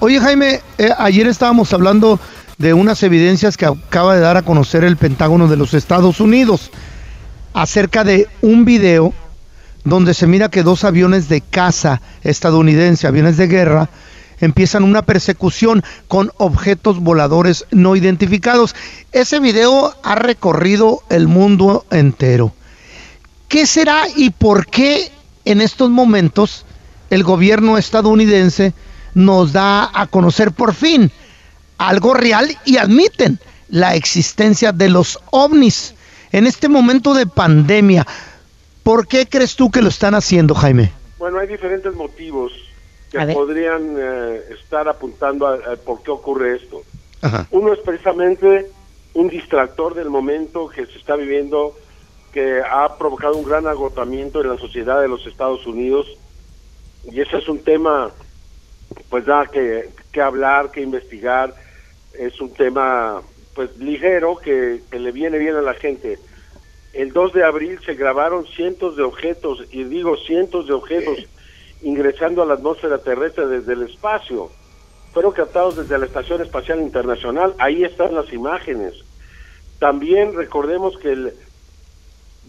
oye, 0.00 0.20
Jaime, 0.20 0.60
eh, 0.78 0.90
ayer 0.98 1.28
estábamos 1.28 1.72
hablando 1.72 2.18
de 2.58 2.74
unas 2.74 3.02
evidencias 3.04 3.56
que 3.56 3.66
acaba 3.66 4.14
de 4.14 4.20
dar 4.20 4.36
a 4.36 4.42
conocer 4.42 4.82
el 4.82 4.96
Pentágono 4.96 5.46
de 5.46 5.56
los 5.56 5.72
Estados 5.72 6.20
Unidos 6.20 6.70
acerca 7.54 8.02
de 8.02 8.28
un 8.40 8.64
video 8.64 9.12
donde 9.84 10.14
se 10.14 10.26
mira 10.26 10.48
que 10.48 10.62
dos 10.62 10.84
aviones 10.84 11.28
de 11.28 11.40
caza 11.40 12.00
estadounidense, 12.22 13.06
aviones 13.06 13.36
de 13.36 13.46
guerra, 13.48 13.88
empiezan 14.42 14.82
una 14.82 15.02
persecución 15.02 15.82
con 16.08 16.32
objetos 16.36 16.98
voladores 16.98 17.64
no 17.70 17.96
identificados. 17.96 18.74
Ese 19.12 19.40
video 19.40 19.94
ha 20.02 20.16
recorrido 20.16 21.02
el 21.08 21.28
mundo 21.28 21.86
entero. 21.90 22.52
¿Qué 23.48 23.66
será 23.66 24.02
y 24.14 24.30
por 24.30 24.66
qué 24.66 25.10
en 25.44 25.60
estos 25.60 25.90
momentos 25.90 26.66
el 27.08 27.22
gobierno 27.22 27.78
estadounidense 27.78 28.74
nos 29.14 29.52
da 29.52 29.88
a 29.94 30.06
conocer 30.08 30.50
por 30.50 30.74
fin 30.74 31.10
algo 31.78 32.12
real 32.12 32.58
y 32.64 32.78
admiten 32.78 33.38
la 33.68 33.94
existencia 33.94 34.72
de 34.72 34.88
los 34.88 35.20
ovnis? 35.30 35.94
En 36.32 36.48
este 36.48 36.68
momento 36.68 37.14
de 37.14 37.26
pandemia, 37.26 38.06
¿por 38.82 39.06
qué 39.06 39.28
crees 39.28 39.54
tú 39.54 39.70
que 39.70 39.82
lo 39.82 39.88
están 39.88 40.16
haciendo, 40.16 40.54
Jaime? 40.54 40.90
Bueno, 41.18 41.38
hay 41.38 41.46
diferentes 41.46 41.94
motivos 41.94 42.52
que 43.12 43.26
podrían 43.34 43.94
eh, 43.98 44.40
estar 44.58 44.88
apuntando 44.88 45.46
a, 45.46 45.76
por 45.76 46.02
qué 46.02 46.10
ocurre 46.10 46.56
esto. 46.56 46.82
Uno 47.50 47.72
es 47.72 47.78
precisamente 47.80 48.66
un 49.14 49.28
distractor 49.28 49.94
del 49.94 50.10
momento 50.10 50.68
que 50.68 50.86
se 50.86 50.98
está 50.98 51.14
viviendo 51.14 51.76
que 52.32 52.62
ha 52.62 52.96
provocado 52.96 53.36
un 53.36 53.44
gran 53.44 53.66
agotamiento 53.66 54.40
en 54.40 54.48
la 54.48 54.58
sociedad 54.58 55.00
de 55.00 55.08
los 55.08 55.26
Estados 55.26 55.66
Unidos 55.66 56.06
y 57.04 57.20
ese 57.20 57.36
es 57.36 57.48
un 57.48 57.62
tema 57.62 58.10
pues 59.08 59.26
da 59.26 59.46
que, 59.46 59.90
que 60.10 60.20
hablar, 60.20 60.70
que 60.70 60.80
investigar, 60.80 61.54
es 62.14 62.40
un 62.40 62.52
tema 62.52 63.22
pues 63.54 63.76
ligero 63.78 64.36
que, 64.36 64.80
que 64.90 64.98
le 64.98 65.12
viene 65.12 65.38
bien 65.38 65.54
a 65.56 65.62
la 65.62 65.74
gente. 65.74 66.18
El 66.92 67.12
2 67.12 67.32
de 67.32 67.44
abril 67.44 67.78
se 67.84 67.94
grabaron 67.94 68.46
cientos 68.46 68.96
de 68.96 69.02
objetos, 69.02 69.64
y 69.70 69.84
digo 69.84 70.16
cientos 70.16 70.66
de 70.66 70.74
objetos, 70.74 71.26
ingresando 71.82 72.42
a 72.42 72.46
la 72.46 72.54
atmósfera 72.54 72.98
terrestre 72.98 73.46
desde 73.46 73.72
el 73.72 73.82
espacio. 73.82 74.50
Fueron 75.12 75.32
captados 75.32 75.76
desde 75.76 75.98
la 75.98 76.06
Estación 76.06 76.40
Espacial 76.40 76.80
Internacional, 76.80 77.54
ahí 77.58 77.84
están 77.84 78.14
las 78.14 78.32
imágenes. 78.32 78.94
También 79.78 80.34
recordemos 80.34 80.96
que 80.98 81.12
el 81.12 81.34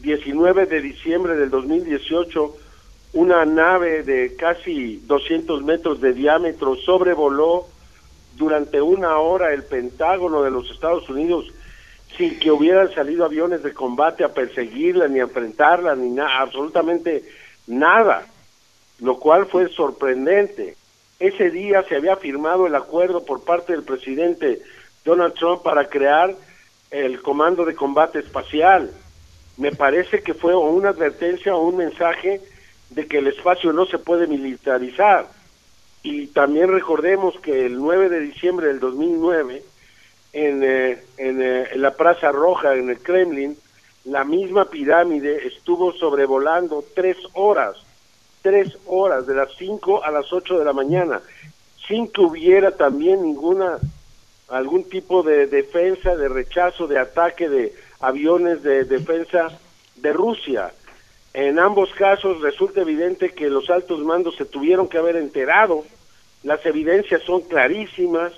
19 0.01 0.65
de 0.67 0.81
diciembre 0.81 1.35
del 1.35 1.49
2018, 1.49 2.55
una 3.13 3.45
nave 3.45 4.03
de 4.03 4.35
casi 4.35 4.97
200 5.05 5.63
metros 5.63 5.99
de 5.99 6.13
diámetro 6.13 6.75
sobrevoló 6.75 7.65
durante 8.35 8.81
una 8.81 9.17
hora 9.17 9.53
el 9.53 9.63
Pentágono 9.63 10.41
de 10.41 10.51
los 10.51 10.69
Estados 10.71 11.09
Unidos 11.09 11.51
sin 12.17 12.37
que 12.39 12.51
hubieran 12.51 12.93
salido 12.93 13.25
aviones 13.25 13.63
de 13.63 13.73
combate 13.73 14.23
a 14.23 14.33
perseguirla, 14.33 15.07
ni 15.07 15.19
a 15.19 15.23
enfrentarla, 15.23 15.95
ni 15.95 16.09
nada, 16.09 16.41
absolutamente 16.41 17.23
nada 17.67 18.27
lo 18.99 19.17
cual 19.17 19.45
fue 19.45 19.69
sorprendente. 19.69 20.75
Ese 21.19 21.49
día 21.49 21.83
se 21.83 21.95
había 21.95 22.15
firmado 22.17 22.67
el 22.67 22.75
acuerdo 22.75 23.25
por 23.25 23.43
parte 23.43 23.73
del 23.73 23.83
presidente 23.83 24.61
Donald 25.05 25.33
Trump 25.33 25.63
para 25.63 25.87
crear 25.89 26.35
el 26.91 27.21
Comando 27.21 27.65
de 27.65 27.75
Combate 27.75 28.19
Espacial. 28.19 28.91
Me 29.57 29.71
parece 29.71 30.21
que 30.21 30.33
fue 30.33 30.55
una 30.55 30.89
advertencia 30.89 31.55
o 31.55 31.67
un 31.67 31.77
mensaje 31.77 32.41
de 32.89 33.07
que 33.07 33.19
el 33.19 33.27
espacio 33.27 33.73
no 33.73 33.85
se 33.85 33.97
puede 33.97 34.27
militarizar. 34.27 35.27
Y 36.03 36.27
también 36.27 36.69
recordemos 36.69 37.39
que 37.39 37.65
el 37.65 37.77
9 37.77 38.09
de 38.09 38.19
diciembre 38.19 38.67
del 38.67 38.79
2009, 38.79 39.63
en, 40.33 40.63
eh, 40.63 41.03
en, 41.17 41.41
eh, 41.41 41.69
en 41.71 41.81
la 41.81 41.91
Plaza 41.91 42.31
Roja, 42.31 42.75
en 42.75 42.89
el 42.89 42.99
Kremlin, 42.99 43.57
la 44.05 44.25
misma 44.25 44.65
pirámide 44.65 45.47
estuvo 45.47 45.93
sobrevolando 45.93 46.83
tres 46.93 47.17
horas 47.33 47.77
tres 48.43 48.77
horas, 48.85 49.25
de 49.25 49.33
las 49.33 49.49
cinco 49.57 50.03
a 50.03 50.11
las 50.11 50.31
ocho 50.31 50.59
de 50.59 50.65
la 50.65 50.73
mañana, 50.73 51.21
sin 51.87 52.07
que 52.07 52.21
hubiera 52.21 52.71
también 52.71 53.23
ninguna, 53.23 53.79
algún 54.49 54.83
tipo 54.83 55.23
de 55.23 55.47
defensa, 55.47 56.15
de 56.15 56.29
rechazo, 56.29 56.85
de 56.85 56.99
ataque 56.99 57.49
de 57.49 57.73
aviones 57.99 58.61
de 58.61 58.83
defensa 58.83 59.57
de 59.95 60.13
Rusia. 60.13 60.71
En 61.33 61.57
ambos 61.57 61.91
casos 61.93 62.41
resulta 62.41 62.81
evidente 62.81 63.31
que 63.31 63.49
los 63.49 63.69
altos 63.69 64.01
mandos 64.01 64.35
se 64.35 64.45
tuvieron 64.45 64.87
que 64.87 64.99
haber 64.99 65.15
enterado, 65.15 65.83
las 66.43 66.63
evidencias 66.65 67.23
son 67.23 67.41
clarísimas, 67.41 68.33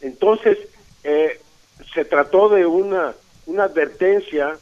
entonces 0.00 0.58
eh, 1.04 1.40
se 1.94 2.04
trató 2.04 2.48
de 2.48 2.66
una, 2.66 3.14
una 3.46 3.64
advertencia 3.64 4.58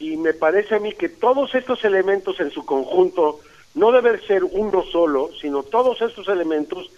y 0.00 0.16
me 0.16 0.34
parece 0.34 0.74
a 0.74 0.80
mí 0.80 0.92
que 0.92 1.08
todos 1.08 1.54
estos 1.54 1.84
elementos 1.84 2.40
en 2.40 2.50
su 2.50 2.66
conjunto 2.66 3.38
no 3.74 3.92
debe 3.92 4.18
ser 4.26 4.44
uno 4.44 4.82
solo, 4.84 5.30
sino 5.40 5.62
todos 5.62 6.00
estos 6.00 6.28
elementos 6.28 6.90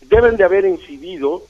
deben 0.00 0.36
de 0.36 0.44
haber 0.44 0.64
incidido 0.64 1.42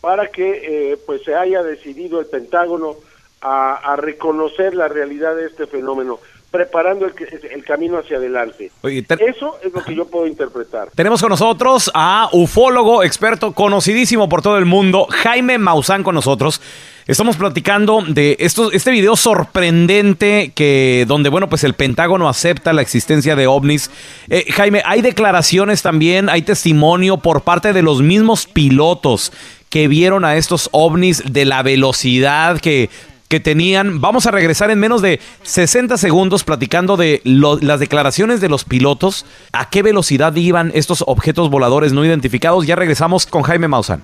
para 0.00 0.28
que 0.28 0.92
eh, 0.92 0.96
pues 1.04 1.22
se 1.24 1.34
haya 1.34 1.62
decidido 1.62 2.20
el 2.20 2.26
Pentágono 2.26 2.96
a, 3.40 3.96
reconocer 3.96 4.74
la 4.74 4.88
realidad 4.88 5.36
de 5.36 5.46
este 5.46 5.66
fenómeno 5.66 6.18
preparando 6.50 7.04
el, 7.04 7.12
el, 7.52 7.64
camino 7.64 7.98
hacia 7.98 8.16
adelante. 8.16 8.70
Eso 8.82 9.58
es 9.62 9.72
lo 9.72 9.82
que 9.82 9.94
yo 9.94 10.06
puedo 10.06 10.26
interpretar. 10.26 10.88
Tenemos 10.94 11.20
con 11.20 11.30
nosotros 11.30 11.90
a 11.94 12.28
ufólogo, 12.32 13.02
experto, 13.02 13.52
conocidísimo 13.52 14.28
por 14.28 14.40
todo 14.40 14.56
el 14.56 14.64
mundo, 14.64 15.06
Jaime 15.10 15.58
Maussan 15.58 16.02
con 16.02 16.14
nosotros. 16.14 16.60
Estamos 17.06 17.36
platicando 17.36 18.02
de 18.06 18.36
esto, 18.38 18.70
este 18.70 18.90
video 18.90 19.16
sorprendente 19.16 20.52
que 20.54 21.06
donde 21.08 21.30
bueno 21.30 21.48
pues 21.48 21.64
el 21.64 21.72
Pentágono 21.72 22.28
acepta 22.28 22.74
la 22.74 22.82
existencia 22.82 23.34
de 23.34 23.46
ovnis. 23.46 23.90
Eh, 24.28 24.44
Jaime, 24.52 24.82
hay 24.84 25.00
declaraciones 25.00 25.80
también, 25.80 26.28
hay 26.28 26.42
testimonio 26.42 27.16
por 27.16 27.42
parte 27.42 27.72
de 27.72 27.80
los 27.80 28.02
mismos 28.02 28.46
pilotos 28.46 29.32
que 29.70 29.88
vieron 29.88 30.24
a 30.24 30.36
estos 30.36 30.68
ovnis 30.72 31.22
de 31.32 31.46
la 31.46 31.62
velocidad 31.62 32.60
que 32.60 32.90
que 33.28 33.40
tenían. 33.40 34.00
Vamos 34.00 34.26
a 34.26 34.30
regresar 34.30 34.70
en 34.70 34.80
menos 34.80 35.02
de 35.02 35.20
60 35.42 35.96
segundos 35.96 36.44
platicando 36.44 36.96
de 36.96 37.20
las 37.24 37.80
declaraciones 37.80 38.40
de 38.40 38.48
los 38.48 38.64
pilotos, 38.64 39.26
a 39.52 39.68
qué 39.70 39.82
velocidad 39.82 40.34
iban 40.34 40.72
estos 40.74 41.04
objetos 41.06 41.50
voladores 41.50 41.92
no 41.92 42.04
identificados. 42.04 42.66
Ya 42.66 42.76
regresamos 42.76 43.26
con 43.26 43.42
Jaime 43.42 43.68
Maussan. 43.68 44.02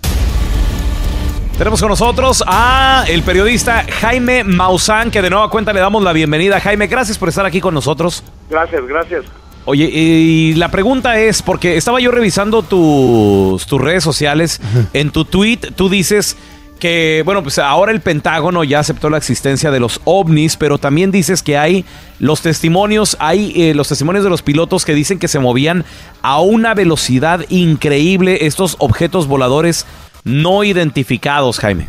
Tenemos 1.57 1.81
con 1.81 1.89
nosotros 1.89 2.43
a 2.47 3.05
el 3.09 3.23
periodista 3.23 3.87
Jaime 4.01 4.43
Maussan, 4.43 5.13
que 5.13 5.23
de 5.23 5.31
nueva 5.31 5.51
cuenta 5.51 5.73
le 5.73 5.81
damos 5.81 6.03
la 6.03 6.13
bienvenida. 6.13 6.61
Jaime, 6.61 6.89
gracias 6.89 7.17
por 7.17 7.29
estar 7.29 7.47
aquí 7.47 7.61
con 7.61 7.75
nosotros. 7.75 8.25
Gracias, 8.51 8.85
gracias. 8.87 9.25
Oye, 9.65 9.89
y 9.91 10.55
la 10.55 10.71
pregunta 10.71 11.19
es, 11.19 11.41
porque 11.41 11.77
estaba 11.77 12.01
yo 12.01 12.11
revisando 12.11 12.63
tus, 12.63 13.67
tus 13.67 13.81
redes 13.81 14.05
sociales, 14.05 14.61
en 14.93 15.11
tu 15.11 15.25
tweet 15.25 15.59
tú 15.75 15.89
dices 15.89 16.37
que, 16.79 17.23
bueno, 17.25 17.43
pues 17.43 17.59
ahora 17.59 17.93
el 17.93 18.01
Pentágono 18.01 18.65
ya 18.65 18.81
aceptó 18.81 19.09
la 19.09 19.17
existencia 19.17 19.71
de 19.71 19.81
los 19.81 20.01
ovnis, 20.05 20.57
pero 20.57 20.79
también 20.79 21.11
dices 21.11 21.43
que 21.43 21.57
hay 21.57 21.85
los 22.19 22.43
testimonios, 22.43 23.17
hay 23.21 23.53
eh, 23.57 23.75
los 23.75 23.89
testimonios 23.89 24.25
de 24.25 24.31
los 24.31 24.43
pilotos 24.43 24.85
que 24.85 24.95
dicen 24.95 25.19
que 25.19 25.29
se 25.29 25.39
movían 25.39 25.85
a 26.23 26.41
una 26.41 26.75
velocidad 26.75 27.45
increíble 27.49 28.47
estos 28.47 28.77
objetos 28.81 29.27
voladores 29.27 29.87
no 30.25 30.65
identificados, 30.65 31.59
Jaime. 31.59 31.87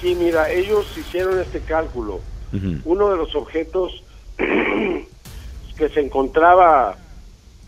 Sí, 0.00 0.14
mira, 0.14 0.50
ellos 0.50 0.86
hicieron 0.98 1.40
este 1.40 1.60
cálculo. 1.60 2.20
Uno 2.84 3.10
de 3.10 3.16
los 3.16 3.34
objetos 3.34 4.04
que 4.36 5.88
se 5.88 6.00
encontraba 6.00 6.96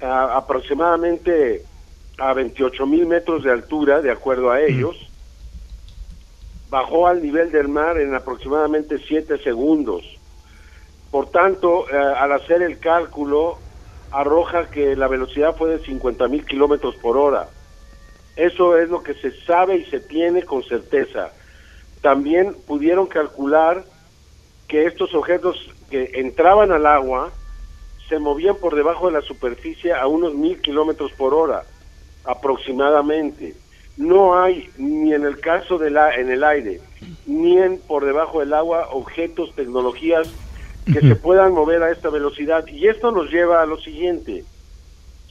aproximadamente 0.01 1.63
a 2.19 2.33
28 2.33 2.87
mil 2.87 3.07
metros 3.07 3.43
de 3.43 3.51
altura, 3.51 4.01
de 4.01 4.13
acuerdo 4.13 4.51
a 4.51 4.61
ellos, 4.61 4.97
bajó 6.71 7.07
al 7.07 7.23
nivel 7.23 7.51
del 7.51 7.69
mar 7.69 7.99
en 7.99 8.15
aproximadamente 8.15 8.99
7 8.99 9.39
segundos. 9.39 10.05
Por 11.11 11.31
tanto, 11.31 11.89
eh, 11.89 11.97
al 11.97 12.33
hacer 12.33 12.63
el 12.63 12.79
cálculo, 12.79 13.59
arroja 14.11 14.71
que 14.71 14.97
la 14.97 15.09
velocidad 15.09 15.57
fue 15.57 15.71
de 15.71 15.85
50 15.85 16.29
mil 16.29 16.45
kilómetros 16.45 16.97
por 16.97 17.17
hora. 17.17 17.49
Eso 18.35 18.77
es 18.77 18.89
lo 18.91 19.03
que 19.03 19.15
se 19.15 19.33
sabe 19.43 19.77
y 19.77 19.85
se 19.87 20.01
tiene 20.01 20.43
con 20.43 20.63
certeza. 20.63 21.31
También 22.03 22.55
pudieron 22.67 23.07
calcular 23.07 23.85
que 24.69 24.87
estos 24.87 25.15
objetos 25.15 25.57
que 25.91 26.11
entraban 26.15 26.73
al 26.73 26.87
agua 26.87 27.31
se 28.09 28.19
movían 28.19 28.57
por 28.57 28.75
debajo 28.75 29.07
de 29.07 29.13
la 29.13 29.23
superficie 29.23 29.93
a 29.93 30.07
unos 30.07 30.35
mil 30.35 30.61
kilómetros 30.61 31.13
por 31.13 31.35
hora, 31.35 31.65
aproximadamente. 32.25 33.55
No 33.97 34.39
hay, 34.41 34.69
ni 34.77 35.15
en 35.15 35.25
el 35.25 35.41
caso 35.41 35.79
de 35.79 35.91
la, 35.91 36.15
en 36.15 36.31
el 36.31 36.45
aire, 36.45 36.81
ni 37.27 37.59
en 37.59 37.79
por 37.79 38.05
debajo 38.05 38.41
del 38.41 38.53
agua, 38.53 38.89
objetos, 38.93 39.55
tecnologías 39.55 40.29
que 40.85 41.01
se 41.01 41.17
puedan 41.17 41.53
mover 41.53 41.83
a 41.83 41.91
esta 41.91 42.11
velocidad. 42.11 42.67
Y 42.67 42.89
esto 42.89 43.11
nos 43.11 43.31
lleva 43.31 43.63
a 43.63 43.67
lo 43.67 43.79
siguiente. 43.79 44.45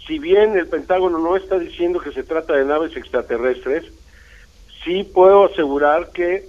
Si 0.05 0.20
bien 0.20 0.57
el 0.57 0.68
Pentágono 0.68 1.18
no 1.18 1.36
está 1.36 1.57
diciendo 1.57 1.99
que 1.99 2.11
se 2.11 2.24
trata 2.24 2.53
de 2.53 2.66
naves 2.66 2.95
extraterrestres, 2.95 3.86
sí 4.84 5.03
puedo 5.03 5.45
asegurar 5.45 6.11
que 6.11 6.47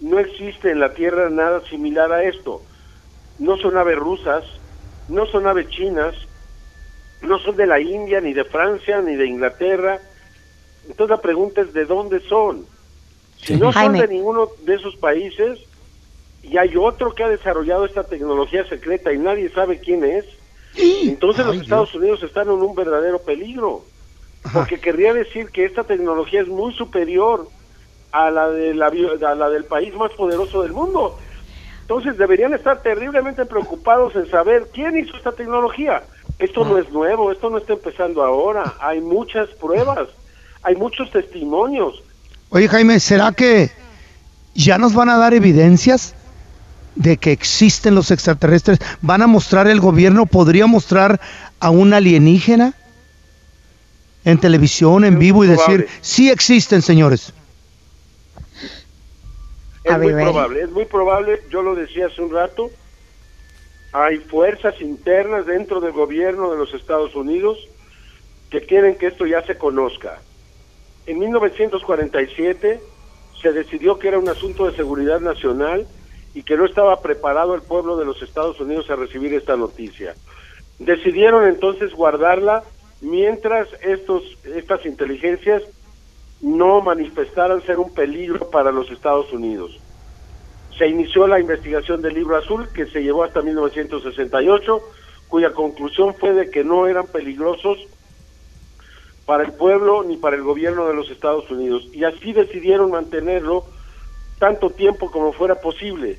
no 0.00 0.18
existe 0.18 0.70
en 0.70 0.80
la 0.80 0.92
Tierra 0.92 1.30
nada 1.30 1.62
similar 1.68 2.12
a 2.12 2.24
esto. 2.24 2.60
No 3.38 3.56
son 3.56 3.76
aves 3.76 3.96
rusas, 3.96 4.44
no 5.08 5.26
son 5.26 5.46
aves 5.46 5.68
chinas, 5.68 6.14
no 7.22 7.38
son 7.38 7.56
de 7.56 7.66
la 7.66 7.80
India, 7.80 8.20
ni 8.20 8.34
de 8.34 8.44
Francia, 8.44 9.00
ni 9.00 9.16
de 9.16 9.26
Inglaterra. 9.26 10.00
Entonces 10.88 11.10
la 11.16 11.22
pregunta 11.22 11.60
es, 11.60 11.72
¿de 11.72 11.84
dónde 11.84 12.20
son? 12.20 12.66
Si 13.36 13.56
no 13.56 13.72
son 13.72 13.92
de 13.92 14.08
ninguno 14.08 14.48
de 14.64 14.74
esos 14.74 14.96
países, 14.96 15.58
y 16.42 16.58
hay 16.58 16.76
otro 16.76 17.14
que 17.14 17.24
ha 17.24 17.28
desarrollado 17.28 17.84
esta 17.84 18.04
tecnología 18.04 18.66
secreta 18.68 19.12
y 19.12 19.18
nadie 19.18 19.48
sabe 19.50 19.80
quién 19.80 20.04
es, 20.04 20.24
entonces 20.76 21.46
los 21.46 21.56
Estados 21.56 21.94
Unidos 21.94 22.22
están 22.22 22.48
en 22.48 22.54
un 22.62 22.74
verdadero 22.74 23.18
peligro, 23.20 23.84
porque 24.52 24.78
querría 24.78 25.14
decir 25.14 25.50
que 25.50 25.64
esta 25.64 25.84
tecnología 25.84 26.42
es 26.42 26.48
muy 26.48 26.74
superior 26.74 27.48
a 28.12 28.30
la, 28.30 28.50
de 28.50 28.74
la, 28.74 28.86
a 28.86 29.34
la 29.34 29.50
del 29.50 29.64
país 29.64 29.94
más 29.94 30.12
poderoso 30.12 30.62
del 30.62 30.72
mundo. 30.72 31.18
Entonces 31.80 32.16
deberían 32.16 32.54
estar 32.54 32.82
terriblemente 32.82 33.44
preocupados 33.44 34.14
en 34.16 34.28
saber 34.30 34.68
quién 34.72 34.96
hizo 34.96 35.16
esta 35.16 35.32
tecnología. 35.32 36.02
Esto 36.38 36.64
no 36.64 36.78
es 36.78 36.90
nuevo, 36.90 37.30
esto 37.30 37.50
no 37.50 37.58
está 37.58 37.74
empezando 37.74 38.22
ahora, 38.22 38.74
hay 38.80 39.00
muchas 39.00 39.48
pruebas, 39.50 40.08
hay 40.64 40.74
muchos 40.76 41.10
testimonios. 41.10 42.02
Oye 42.48 42.68
Jaime, 42.68 42.98
¿será 42.98 43.32
que 43.32 43.70
ya 44.54 44.78
nos 44.78 44.94
van 44.94 45.10
a 45.10 45.18
dar 45.18 45.34
evidencias 45.34 46.14
de 46.94 47.18
que 47.18 47.32
existen 47.32 47.94
los 47.94 48.10
extraterrestres? 48.10 48.78
¿Van 49.02 49.22
a 49.22 49.26
mostrar 49.26 49.68
el 49.68 49.80
gobierno? 49.80 50.26
¿Podría 50.26 50.66
mostrar 50.66 51.20
a 51.60 51.70
un 51.70 51.92
alienígena 51.92 52.74
en 54.24 54.38
televisión, 54.38 55.04
en 55.04 55.18
vivo 55.18 55.44
y 55.44 55.48
decir, 55.48 55.86
sí 56.00 56.30
existen, 56.30 56.80
señores? 56.80 57.32
Es 59.84 59.98
muy 59.98 60.14
probable, 60.14 60.62
es 60.62 60.70
muy 60.70 60.86
probable, 60.86 61.42
yo 61.50 61.62
lo 61.62 61.74
decía 61.74 62.06
hace 62.06 62.22
un 62.22 62.32
rato, 62.32 62.70
hay 63.92 64.16
fuerzas 64.16 64.80
internas 64.80 65.44
dentro 65.44 65.80
del 65.80 65.92
gobierno 65.92 66.50
de 66.50 66.56
los 66.56 66.72
Estados 66.72 67.14
Unidos 67.14 67.58
que 68.48 68.62
quieren 68.62 68.96
que 68.96 69.08
esto 69.08 69.26
ya 69.26 69.44
se 69.44 69.58
conozca. 69.58 70.20
En 71.06 71.18
1947 71.18 72.80
se 73.40 73.52
decidió 73.52 73.98
que 73.98 74.08
era 74.08 74.18
un 74.18 74.28
asunto 74.28 74.66
de 74.66 74.76
seguridad 74.76 75.20
nacional 75.20 75.86
y 76.34 76.42
que 76.42 76.56
no 76.56 76.64
estaba 76.64 77.00
preparado 77.00 77.54
el 77.54 77.62
pueblo 77.62 77.96
de 77.96 78.06
los 78.06 78.22
Estados 78.22 78.58
Unidos 78.60 78.88
a 78.90 78.96
recibir 78.96 79.34
esta 79.34 79.56
noticia. 79.56 80.14
Decidieron 80.78 81.46
entonces 81.46 81.92
guardarla 81.92 82.64
mientras 83.00 83.68
estos, 83.82 84.22
estas 84.44 84.84
inteligencias 84.86 85.62
no 86.40 86.80
manifestaran 86.80 87.62
ser 87.62 87.78
un 87.78 87.92
peligro 87.92 88.50
para 88.50 88.72
los 88.72 88.90
Estados 88.90 89.32
Unidos. 89.32 89.78
Se 90.78 90.88
inició 90.88 91.26
la 91.26 91.38
investigación 91.38 92.02
del 92.02 92.14
libro 92.14 92.36
azul 92.36 92.68
que 92.74 92.86
se 92.86 93.02
llevó 93.02 93.24
hasta 93.24 93.42
1968, 93.42 94.80
cuya 95.28 95.52
conclusión 95.52 96.14
fue 96.14 96.32
de 96.32 96.50
que 96.50 96.64
no 96.64 96.86
eran 96.86 97.06
peligrosos 97.06 97.78
para 99.26 99.44
el 99.44 99.52
pueblo 99.52 100.02
ni 100.04 100.16
para 100.16 100.36
el 100.36 100.42
gobierno 100.42 100.86
de 100.86 100.94
los 100.94 101.10
Estados 101.10 101.50
Unidos. 101.50 101.88
Y 101.92 102.04
así 102.04 102.32
decidieron 102.32 102.90
mantenerlo 102.90 103.64
tanto 104.38 104.70
tiempo 104.70 105.10
como 105.10 105.32
fuera 105.32 105.56
posible. 105.60 106.18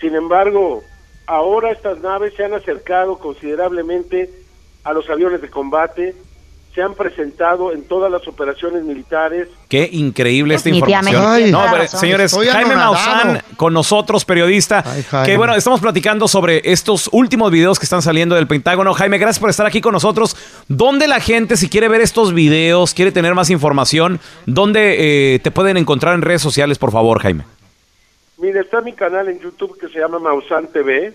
Sin 0.00 0.14
embargo, 0.14 0.82
ahora 1.26 1.70
estas 1.70 2.00
naves 2.00 2.34
se 2.34 2.44
han 2.44 2.54
acercado 2.54 3.18
considerablemente 3.18 4.30
a 4.82 4.92
los 4.92 5.08
aviones 5.08 5.40
de 5.40 5.50
combate, 5.50 6.14
se 6.74 6.82
han 6.82 6.94
presentado 6.94 7.72
en 7.72 7.84
todas 7.84 8.10
las 8.10 8.26
operaciones 8.26 8.82
militares. 8.82 9.48
Qué 9.68 9.88
increíble 9.92 10.56
esta 10.56 10.70
información. 10.70 11.52
no, 11.52 11.86
señores, 11.86 12.36
Jaime 12.50 12.74
Maussan 12.74 13.42
con 13.56 13.72
nosotros, 13.72 14.24
periodista, 14.24 14.84
que 15.24 15.36
bueno, 15.36 15.54
estamos 15.54 15.80
platicando 15.80 16.26
sobre 16.26 16.62
estos 16.64 17.08
últimos 17.12 17.52
videos 17.52 17.78
que 17.78 17.84
están 17.84 18.02
saliendo 18.02 18.34
del 18.34 18.48
Pentágono. 18.48 18.92
Jaime, 18.92 19.18
gracias 19.18 19.38
por 19.38 19.50
estar 19.50 19.66
aquí 19.66 19.80
con 19.80 19.92
nosotros. 19.92 20.36
¿Dónde 20.66 21.06
la 21.06 21.20
gente, 21.20 21.56
si 21.56 21.68
quiere 21.68 21.86
ver 21.86 22.00
estos 22.00 22.34
videos, 22.34 22.92
quiere 22.92 23.12
tener 23.12 23.34
más 23.34 23.50
información, 23.50 24.18
dónde 24.46 25.34
eh, 25.34 25.38
te 25.38 25.52
pueden 25.52 25.76
encontrar 25.76 26.14
en 26.14 26.22
redes 26.22 26.42
sociales, 26.42 26.78
por 26.78 26.90
favor, 26.90 27.20
Jaime? 27.20 27.44
Mira, 28.38 28.60
está 28.60 28.80
mi 28.80 28.94
canal 28.94 29.28
en 29.28 29.38
YouTube 29.38 29.78
que 29.78 29.88
se 29.88 30.00
llama 30.00 30.18
Maussan 30.18 30.66
TV. 30.66 31.14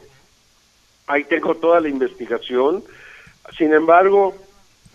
Ahí 1.07 1.25
tengo 1.25 1.55
toda 1.55 1.81
la 1.81 1.89
investigación. 1.89 2.81
Sin 3.57 3.73
embargo, 3.73 4.35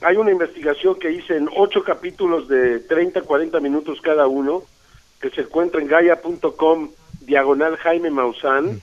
hay 0.04 0.16
una 0.16 0.30
investigación 0.30 0.96
que 0.96 1.10
hice 1.10 1.36
en 1.36 1.48
ocho 1.56 1.82
capítulos 1.82 2.46
de 2.48 2.80
30, 2.80 3.22
40 3.22 3.60
minutos 3.60 4.00
cada 4.00 4.26
uno, 4.26 4.62
que 5.20 5.30
se 5.30 5.42
encuentra 5.42 5.80
en 5.80 5.88
gaia.com 5.88 6.90
diagonal 7.20 7.76
Jaime 7.78 8.10
Maussan, 8.10 8.80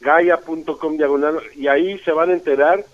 gaia.com 0.00 0.96
diagonal, 0.96 1.40
y 1.56 1.66
ahí 1.66 1.98
se 2.00 2.12
van 2.12 2.30
a 2.30 2.34
enterar 2.34 2.84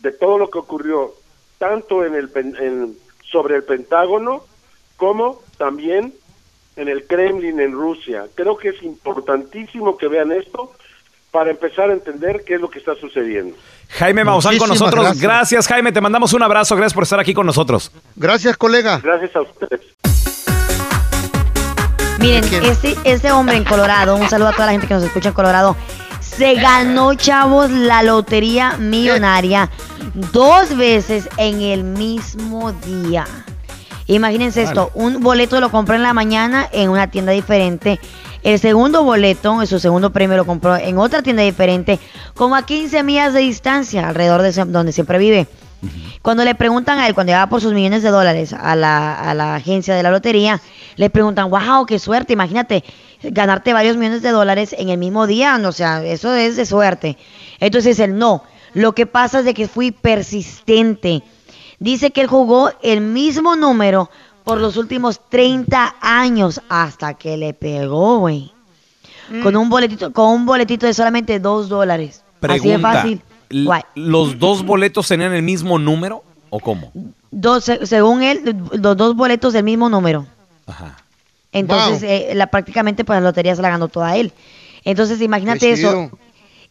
de 0.00 0.12
todo 0.12 0.38
lo 0.38 0.50
que 0.50 0.58
ocurrió, 0.58 1.14
tanto 1.58 2.04
en 2.04 2.14
el 2.14 2.30
en, 2.34 2.96
sobre 3.24 3.56
el 3.56 3.64
Pentágono 3.64 4.44
como 4.96 5.40
también 5.58 6.14
en 6.76 6.88
el 6.88 7.06
Kremlin 7.06 7.60
en 7.60 7.72
Rusia. 7.72 8.28
Creo 8.34 8.56
que 8.56 8.70
es 8.70 8.82
importantísimo 8.82 9.96
que 9.96 10.08
vean 10.08 10.32
esto 10.32 10.72
para 11.32 11.50
empezar 11.50 11.90
a 11.90 11.94
entender 11.94 12.44
qué 12.46 12.54
es 12.54 12.60
lo 12.60 12.70
que 12.70 12.78
está 12.78 12.94
sucediendo. 12.94 13.56
Jaime 13.88 14.22
Maussan 14.22 14.58
con 14.58 14.68
nosotros. 14.68 15.18
Gracias. 15.18 15.66
Jaime. 15.66 15.90
Te 15.90 16.00
mandamos 16.00 16.32
un 16.34 16.42
abrazo. 16.42 16.76
Gracias 16.76 16.94
por 16.94 17.02
estar 17.02 17.18
aquí 17.18 17.34
con 17.34 17.46
nosotros. 17.46 17.90
Gracias, 18.14 18.56
colega. 18.56 19.00
Gracias 19.02 19.34
a 19.34 19.40
ustedes. 19.40 19.80
Miren, 22.20 22.44
este, 22.64 22.96
este 23.02 23.32
hombre 23.32 23.56
en 23.56 23.64
Colorado, 23.64 24.14
un 24.14 24.28
saludo 24.28 24.48
a 24.48 24.52
toda 24.52 24.66
la 24.66 24.72
gente 24.72 24.86
que 24.86 24.94
nos 24.94 25.02
escucha 25.02 25.30
en 25.30 25.34
Colorado, 25.34 25.76
se 26.20 26.54
ganó, 26.54 27.14
chavos, 27.14 27.68
la 27.70 28.04
lotería 28.04 28.76
millonaria 28.76 29.70
dos 30.32 30.76
veces 30.76 31.28
en 31.36 31.60
el 31.60 31.82
mismo 31.82 32.72
día. 32.72 33.26
Imagínense 34.06 34.62
esto, 34.62 34.90
un 34.94 35.20
boleto 35.20 35.60
lo 35.60 35.70
compró 35.70 35.96
en 35.96 36.02
la 36.02 36.12
mañana 36.12 36.68
en 36.72 36.90
una 36.90 37.10
tienda 37.10 37.32
diferente 37.32 37.98
el 38.42 38.58
segundo 38.58 39.04
boleto, 39.04 39.64
su 39.66 39.78
segundo 39.78 40.10
premio, 40.10 40.36
lo 40.36 40.46
compró 40.46 40.76
en 40.76 40.98
otra 40.98 41.22
tienda 41.22 41.42
diferente, 41.42 41.98
como 42.34 42.56
a 42.56 42.66
15 42.66 43.02
millas 43.02 43.34
de 43.34 43.40
distancia, 43.40 44.08
alrededor 44.08 44.42
de 44.42 44.52
donde 44.66 44.92
siempre 44.92 45.18
vive. 45.18 45.46
Cuando 46.22 46.44
le 46.44 46.54
preguntan 46.54 46.98
a 46.98 47.08
él, 47.08 47.14
cuando 47.14 47.32
va 47.32 47.48
por 47.48 47.60
sus 47.60 47.72
millones 47.72 48.02
de 48.02 48.10
dólares 48.10 48.52
a 48.52 48.76
la, 48.76 49.14
a 49.14 49.34
la 49.34 49.56
agencia 49.56 49.94
de 49.94 50.02
la 50.02 50.10
lotería, 50.10 50.60
le 50.96 51.10
preguntan, 51.10 51.50
wow, 51.50 51.86
qué 51.86 51.98
suerte, 51.98 52.32
imagínate 52.34 52.84
ganarte 53.22 53.72
varios 53.72 53.96
millones 53.96 54.22
de 54.22 54.30
dólares 54.30 54.74
en 54.78 54.88
el 54.88 54.98
mismo 54.98 55.26
día, 55.26 55.60
o 55.64 55.72
sea, 55.72 56.04
eso 56.04 56.34
es 56.34 56.56
de 56.56 56.66
suerte. 56.66 57.16
Entonces 57.60 57.98
él 57.98 58.16
no, 58.16 58.44
lo 58.74 58.94
que 58.94 59.06
pasa 59.06 59.40
es 59.40 59.44
de 59.44 59.54
que 59.54 59.68
fui 59.68 59.90
persistente. 59.90 61.22
Dice 61.78 62.12
que 62.12 62.20
él 62.20 62.26
jugó 62.28 62.70
el 62.82 63.00
mismo 63.00 63.56
número 63.56 64.08
por 64.44 64.60
los 64.60 64.76
últimos 64.76 65.20
30 65.28 65.96
años 66.00 66.60
hasta 66.68 67.14
que 67.14 67.36
le 67.36 67.54
pegó, 67.54 68.18
güey. 68.18 68.52
Mm. 69.30 69.42
Con 69.42 69.56
un 69.56 69.68
boletito, 69.68 70.12
con 70.12 70.32
un 70.32 70.46
boletito 70.46 70.86
de 70.86 70.94
solamente 70.94 71.38
2 71.40 71.68
dólares. 71.68 72.24
Así 72.40 72.68
de 72.68 72.78
fácil. 72.78 73.22
¿Los 73.94 74.38
dos 74.38 74.64
boletos 74.64 75.08
tenían 75.08 75.32
el 75.32 75.42
mismo 75.42 75.78
número 75.78 76.24
o 76.50 76.58
cómo? 76.58 76.90
Dos, 77.30 77.70
según 77.84 78.22
él, 78.22 78.56
los 78.72 78.96
dos 78.96 79.14
boletos 79.14 79.52
del 79.52 79.64
mismo 79.64 79.88
número. 79.88 80.26
Ajá. 80.66 80.96
Entonces, 81.52 82.02
eh, 82.02 82.32
la, 82.34 82.46
prácticamente 82.46 83.04
pues 83.04 83.18
la 83.18 83.28
lotería 83.28 83.54
se 83.54 83.62
la 83.62 83.68
ganó 83.68 83.88
toda 83.88 84.16
él. 84.16 84.32
Entonces, 84.84 85.20
imagínate 85.20 85.70
eso. 85.70 86.10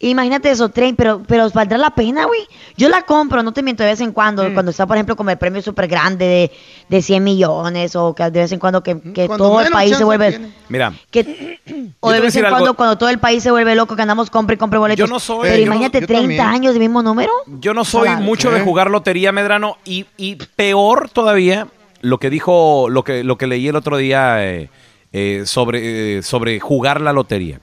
Imagínate 0.03 0.49
eso, 0.49 0.69
tren, 0.69 0.95
pero, 0.95 1.21
pero 1.27 1.49
valdrá 1.51 1.77
la 1.77 1.91
pena, 1.91 2.25
güey. 2.25 2.41
Yo 2.75 2.89
la 2.89 3.03
compro, 3.03 3.43
no 3.43 3.51
te 3.53 3.61
miento, 3.61 3.83
de 3.83 3.89
vez 3.89 4.01
en 4.01 4.11
cuando, 4.11 4.43
Mm. 4.49 4.53
cuando 4.53 4.71
está, 4.71 4.87
por 4.87 4.95
ejemplo, 4.97 5.15
como 5.15 5.29
el 5.29 5.37
premio 5.37 5.61
súper 5.61 5.87
grande 5.87 6.25
de, 6.25 6.51
de 6.89 7.01
100 7.01 7.23
millones, 7.23 7.95
o 7.95 8.15
que 8.15 8.23
de 8.23 8.39
vez 8.41 8.51
en 8.51 8.59
cuando 8.59 8.81
que, 8.81 8.99
que 9.13 9.27
Cuando 9.27 9.45
todo 9.47 9.61
el 9.61 9.71
país 9.71 9.95
se 9.95 10.03
vuelve... 10.03 10.29
tiene. 10.31 10.53
Mira, 10.69 10.93
Que, 11.11 11.59
o 11.99 12.11
de 12.11 12.19
vez 12.19 12.35
en 12.35 12.45
algo. 12.45 12.57
cuando, 12.57 12.73
cuando 12.75 12.97
todo 12.97 13.09
el 13.09 13.19
país 13.19 13.43
se 13.43 13.51
vuelve 13.51 13.75
loco, 13.75 13.95
que 13.95 14.01
andamos 14.01 14.29
compre 14.29 14.55
y 14.55 14.57
compre 14.57 14.79
boletos. 14.79 15.07
Yo 15.07 15.13
no 15.13 15.19
soy- 15.19 15.49
Pero 15.49 15.61
imagínate 15.63 16.01
yo 16.01 16.07
30 16.07 16.21
también. 16.23 16.41
años 16.41 16.73
de 16.73 16.79
mismo 16.79 17.03
número. 17.03 17.31
Yo 17.59 17.73
no 17.73 17.85
soy 17.85 18.07
Claro. 18.07 18.21
mucho 18.21 18.49
de 18.51 18.61
jugar 18.61 18.89
lotería, 18.89 19.31
Medrano, 19.31 19.77
y, 19.85 20.05
y 20.17 20.35
peor 20.35 21.09
todavía 21.09 21.67
lo 22.01 22.17
que 22.17 22.31
dijo, 22.31 22.87
lo 22.89 23.03
que, 23.03 23.23
lo 23.23 23.37
que 23.37 23.45
leí 23.45 23.67
el 23.67 23.75
otro 23.75 23.97
día 23.97 24.43
eh, 24.43 24.69
eh, 25.13 25.43
sobre, 25.45 26.17
eh, 26.17 26.23
sobre 26.23 26.59
jugar 26.59 27.01
la 27.01 27.13
lotería. 27.13 27.59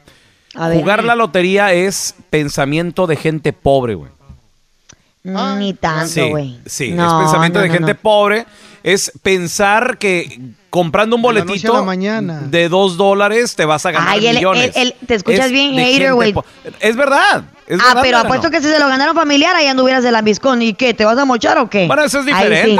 A 0.58 0.68
ver. 0.68 0.78
Jugar 0.80 1.04
la 1.04 1.14
lotería 1.14 1.72
es 1.72 2.14
pensamiento 2.30 3.06
de 3.06 3.16
gente 3.16 3.52
pobre, 3.52 3.94
güey. 3.94 4.10
Mm, 5.24 5.58
Ni 5.58 5.74
tanto, 5.74 6.08
Sí, 6.08 6.28
güey. 6.30 6.58
sí, 6.66 6.90
No, 6.92 7.06
es 7.06 7.24
pensamiento 7.24 7.58
no, 7.58 7.62
de 7.62 7.68
no, 7.68 7.74
gente 7.74 7.94
no. 7.94 8.00
pobre. 8.00 8.46
Es 8.82 9.12
pensar 9.22 9.98
que 9.98 10.40
comprando 10.70 11.16
un 11.16 11.22
boletito 11.22 11.72
la 11.72 11.82
mañana. 11.82 12.40
de 12.46 12.68
dos 12.68 12.96
dólares 12.96 13.54
te 13.56 13.64
vas 13.64 13.84
a 13.86 13.90
ganar 13.90 14.08
Ay, 14.10 14.20
millones. 14.34 14.72
te 15.06 15.14
escuchas 15.14 15.46
Es 15.46 15.52
bien 15.52 15.74
hater, 15.74 16.12
güey. 16.14 16.34
Es 16.80 16.94
verdad. 16.96 17.42
es 17.66 17.78
ah, 17.80 17.88
verdad, 17.88 18.00
pero 18.02 18.18
apuesto 18.18 18.50
que 18.50 18.60
si 18.60 18.68
se 18.68 18.78
lo 18.78 18.86
ganaron 18.88 19.14
familiar, 19.14 19.56
ahí 19.56 19.66
anduvieras 19.66 20.04
de 20.04 20.12
lambiscón. 20.12 20.60
¿Y 20.62 20.74
qué? 20.74 20.92
¿Te 20.94 21.04
vas 21.04 21.16
a 21.16 21.24
mochar 21.24 21.58
o 21.58 21.70
qué? 21.70 21.86
Bueno, 21.86 22.04
eso 22.04 22.20
es 22.20 22.26
diferente. 22.26 22.70
sí. 22.70 22.76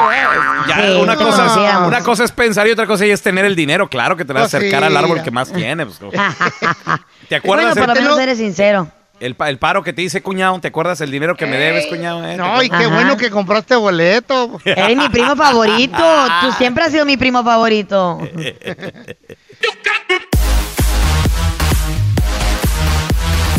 Ya, 0.68 0.76
Sí, 0.76 0.96
una, 1.00 1.16
cosa 1.16 1.46
es, 1.46 1.86
una 1.86 2.00
cosa 2.02 2.24
es 2.24 2.32
pensar 2.32 2.66
y 2.68 2.72
otra 2.72 2.86
cosa 2.86 3.04
es 3.06 3.22
tener 3.22 3.44
el 3.44 3.56
dinero. 3.56 3.88
Claro 3.88 4.16
que 4.16 4.24
te 4.24 4.32
vas 4.32 4.42
a 4.42 4.44
Pues 4.44 4.54
acercar 4.54 4.80
sí. 4.82 4.86
al 4.86 4.96
árbol 4.96 5.22
que 5.22 5.30
más 5.30 5.50
tiene. 5.52 5.86
pues, 5.86 5.98
¿Te 7.28 7.36
acuerdas 7.36 7.74
Bueno, 7.74 7.86
por 7.86 7.96
lo 7.96 8.02
menos 8.02 8.18
eres 8.20 8.38
sincero. 8.38 8.88
El 9.20 9.34
pa- 9.34 9.48
el 9.48 9.58
paro 9.58 9.82
que 9.82 9.92
te 9.92 10.02
hice, 10.02 10.22
cuñado? 10.22 10.58
¿Te 10.60 10.68
acuerdas 10.68 11.00
el 11.00 11.10
dinero 11.10 11.36
que 11.36 11.46
me 11.46 11.56
debes, 11.58 11.86
cuñado? 11.86 12.24
eh? 12.24 12.32
¿Te 12.32 12.36
No, 12.36 12.62
y 12.62 12.68
qué 12.70 12.76
Ajá. 12.76 12.88
bueno 12.88 13.16
que 13.16 13.30
compraste 13.30 13.74
boleto. 13.76 14.60
Eres 14.64 14.96
mi 14.96 15.08
primo 15.08 15.34
favorito. 15.36 16.04
Tú 16.42 16.52
siempre 16.52 16.84
has 16.84 16.92
sido 16.92 17.04
mi 17.04 17.16
primo 17.16 17.42
favorito. 17.42 18.20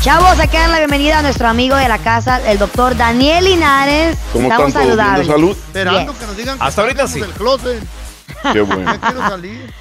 Chavos, 0.01 0.39
hay 0.39 0.47
que 0.47 0.57
dar 0.57 0.69
la 0.69 0.77
bienvenida 0.77 1.19
a 1.19 1.21
nuestro 1.21 1.47
amigo 1.49 1.75
de 1.75 1.89
la 1.89 1.97
casa, 1.97 2.39
el 2.49 2.57
doctor 2.57 2.95
Daniel 2.95 3.43
Linares. 3.43 4.17
¿Cómo 4.31 4.47
Estamos 4.47 4.73
de 4.73 4.79
saludables. 4.79 5.27
salud? 5.27 5.51
Esperando 5.57 6.11
Yes. 6.13 6.19
que 6.21 6.25
nos 6.25 6.37
digan 6.37 6.57
que 6.57 6.63
Hasta 6.63 6.81
ahorita 6.81 7.07
sí. 7.07 7.19
del 7.19 7.31
closet. 7.31 7.83
Qué 8.53 8.61
bueno. 8.61 8.93
Ya 8.93 8.99
quiero 9.01 9.27
salir. 9.27 9.73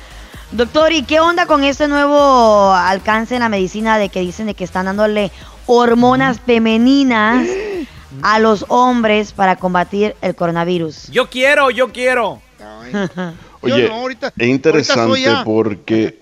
Doctor, 0.50 0.92
¿y 0.92 1.02
qué 1.04 1.20
onda 1.20 1.46
con 1.46 1.62
este 1.62 1.86
nuevo 1.86 2.72
alcance 2.74 3.34
en 3.36 3.40
la 3.40 3.48
medicina 3.48 3.96
de 3.98 4.08
que 4.08 4.20
dicen 4.20 4.46
de 4.46 4.54
que 4.54 4.64
están 4.64 4.86
dándole 4.86 5.30
hormonas 5.68 6.40
femeninas 6.40 7.46
a 8.22 8.38
los 8.40 8.64
hombres 8.68 9.32
para 9.32 9.56
combatir 9.56 10.16
el 10.22 10.34
coronavirus? 10.34 11.08
Yo 11.10 11.28
quiero, 11.28 11.70
yo 11.70 11.92
quiero. 11.92 12.40
Oye, 13.60 13.88
no, 13.88 13.94
ahorita- 13.94 14.32
es 14.36 14.48
interesante 14.48 15.28
porque 15.44 16.18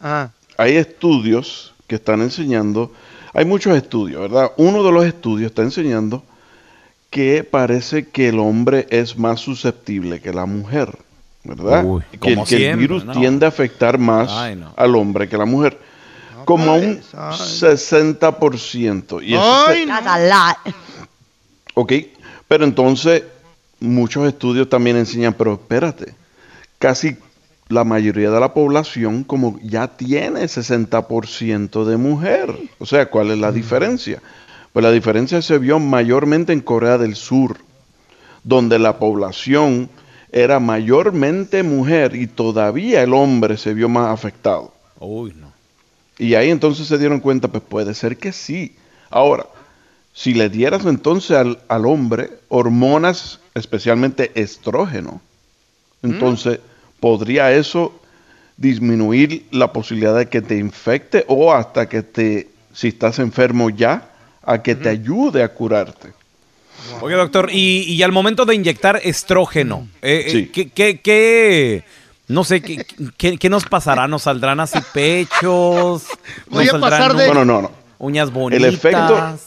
hay 0.56 0.76
estudios 0.76 1.74
que 1.86 1.96
están 1.96 2.20
enseñando, 2.20 2.92
hay 3.32 3.44
muchos 3.44 3.76
estudios, 3.76 4.20
¿verdad? 4.20 4.52
Uno 4.58 4.84
de 4.84 4.92
los 4.92 5.04
estudios 5.04 5.50
está 5.50 5.62
enseñando 5.62 6.22
que 7.08 7.42
parece 7.42 8.08
que 8.08 8.28
el 8.28 8.38
hombre 8.38 8.86
es 8.90 9.18
más 9.18 9.40
susceptible 9.40 10.20
que 10.20 10.32
la 10.32 10.46
mujer, 10.46 10.96
¿verdad? 11.42 11.84
Uy, 11.84 12.02
que, 12.12 12.18
como 12.18 12.44
que 12.44 12.70
el 12.70 12.76
virus 12.76 13.04
¿no? 13.04 13.12
tiende 13.12 13.46
a 13.46 13.48
afectar 13.48 13.98
más 13.98 14.30
Ay, 14.30 14.56
no. 14.56 14.72
al 14.76 14.94
hombre 14.94 15.28
que 15.28 15.36
a 15.36 15.38
la 15.38 15.46
mujer. 15.46 15.78
Como 16.50 16.72
a 16.72 16.74
un 16.74 16.96
pues, 16.96 17.14
ay. 17.14 17.76
60%. 17.76 19.22
Y 19.22 19.34
eso 19.34 19.66
Ay, 19.68 19.86
lot. 19.86 20.74
Ok, 21.74 21.92
pero 22.48 22.64
entonces 22.64 23.22
muchos 23.78 24.26
estudios 24.26 24.68
también 24.68 24.96
enseñan, 24.96 25.32
pero 25.34 25.52
espérate, 25.52 26.12
casi 26.80 27.16
la 27.68 27.84
mayoría 27.84 28.32
de 28.32 28.40
la 28.40 28.52
población 28.52 29.22
como 29.22 29.60
ya 29.62 29.86
tiene 29.86 30.42
60% 30.42 31.84
de 31.84 31.96
mujer. 31.96 32.58
O 32.80 32.86
sea, 32.86 33.08
¿cuál 33.08 33.30
es 33.30 33.38
la 33.38 33.52
diferencia? 33.52 34.20
Pues 34.72 34.82
la 34.82 34.90
diferencia 34.90 35.42
se 35.42 35.56
vio 35.58 35.78
mayormente 35.78 36.52
en 36.52 36.62
Corea 36.62 36.98
del 36.98 37.14
Sur, 37.14 37.58
donde 38.42 38.80
la 38.80 38.98
población 38.98 39.88
era 40.32 40.58
mayormente 40.58 41.62
mujer 41.62 42.16
y 42.16 42.26
todavía 42.26 43.04
el 43.04 43.14
hombre 43.14 43.56
se 43.56 43.72
vio 43.72 43.88
más 43.88 44.12
afectado. 44.12 44.72
Uy, 44.98 45.32
no. 45.36 45.49
Y 46.20 46.34
ahí 46.34 46.50
entonces 46.50 46.86
se 46.86 46.98
dieron 46.98 47.18
cuenta, 47.20 47.48
pues 47.48 47.62
puede 47.66 47.94
ser 47.94 48.16
que 48.18 48.32
sí. 48.32 48.76
Ahora, 49.08 49.46
si 50.12 50.34
le 50.34 50.48
dieras 50.50 50.84
entonces 50.84 51.30
al, 51.32 51.58
al 51.68 51.86
hombre 51.86 52.30
hormonas, 52.48 53.40
especialmente 53.54 54.30
estrógeno, 54.34 55.20
entonces 56.02 56.60
podría 57.00 57.52
eso 57.52 57.98
disminuir 58.58 59.46
la 59.50 59.72
posibilidad 59.72 60.16
de 60.16 60.28
que 60.28 60.42
te 60.42 60.58
infecte 60.58 61.24
o 61.26 61.52
hasta 61.54 61.88
que 61.88 62.02
te, 62.02 62.48
si 62.74 62.88
estás 62.88 63.18
enfermo 63.18 63.70
ya, 63.70 64.10
a 64.42 64.62
que 64.62 64.74
te 64.74 64.88
ayude 64.90 65.42
a 65.42 65.48
curarte. 65.54 66.12
Oye, 67.00 67.14
doctor, 67.14 67.48
y, 67.52 67.82
y 67.92 68.02
al 68.02 68.12
momento 68.12 68.44
de 68.44 68.54
inyectar 68.54 69.00
estrógeno, 69.02 69.88
eh, 70.02 70.24
eh, 70.26 70.30
Sí. 70.30 70.46
¿qué, 70.52 70.68
qué, 70.70 71.00
qué- 71.00 71.84
no 72.30 72.44
sé, 72.44 72.60
¿qué, 72.62 72.86
qué, 73.16 73.36
qué 73.38 73.48
nos 73.50 73.64
pasará? 73.64 74.06
¿Nos 74.08 74.22
saldrán 74.22 74.60
así 74.60 74.78
pechos? 74.92 76.04
Voy 76.48 76.64
¿Nos 76.64 76.68
a 76.74 76.78
saldrán 76.80 76.90
pasar 76.90 77.16
de- 77.16 77.28
No, 77.28 77.34
no, 77.34 77.44
no, 77.44 77.62
no. 77.62 77.70
uñas 77.98 78.28
El 78.28 78.34
bonitas? 78.34 78.72
efecto, 78.74 79.38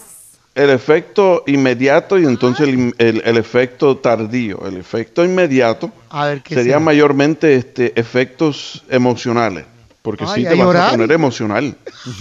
el 0.56 0.70
efecto 0.70 1.44
inmediato 1.48 2.20
y 2.20 2.26
entonces 2.26 2.68
el, 2.68 2.94
el- 2.98 3.22
el 3.26 3.38
efecto 3.38 3.98
tardío. 3.98 4.66
El 4.68 4.78
efecto 4.78 5.24
inmediato 5.26 5.92
a 6.10 6.26
ver 6.26 6.42
qué 6.42 6.56
sería 6.56 6.74
sea? 6.74 6.80
mayormente 6.80 7.56
este, 7.56 8.00
efectos 8.00 8.84
emocionales. 8.90 9.66
Porque 10.02 10.26
Ay, 10.28 10.42
sí 10.42 10.46
¿a 10.46 10.50
te 10.50 10.56
vas 10.56 10.66
llorar? 10.66 10.88
a 10.88 10.92
poner 10.92 11.12
emocional. 11.14 11.78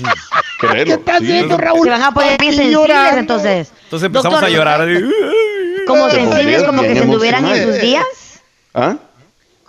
Créelo. 0.61 0.85
¿Qué 0.85 0.93
estás 0.93 1.19
sí. 1.19 1.25
haciendo, 1.25 1.59
Raúl? 1.59 1.83
Se 1.85 1.91
van 1.91 2.03
a 2.05 2.15
poner 2.15 2.39
bien 2.39 2.53
sensibles, 2.55 2.73
llorando. 2.81 3.19
entonces. 3.19 3.73
Entonces 3.85 4.07
empezamos 4.07 4.41
Doctor, 4.41 4.49
a 4.49 4.57
llorar. 4.57 4.89
Como 5.89 6.07
Te 6.07 6.15
sensibles, 6.15 6.63
como 6.63 6.83
que 6.83 6.95
se 6.95 7.01
estuvieran 7.03 7.45
en 7.49 7.65
sus 7.67 7.81
días. 7.81 8.05
¿Ah? 8.73 8.97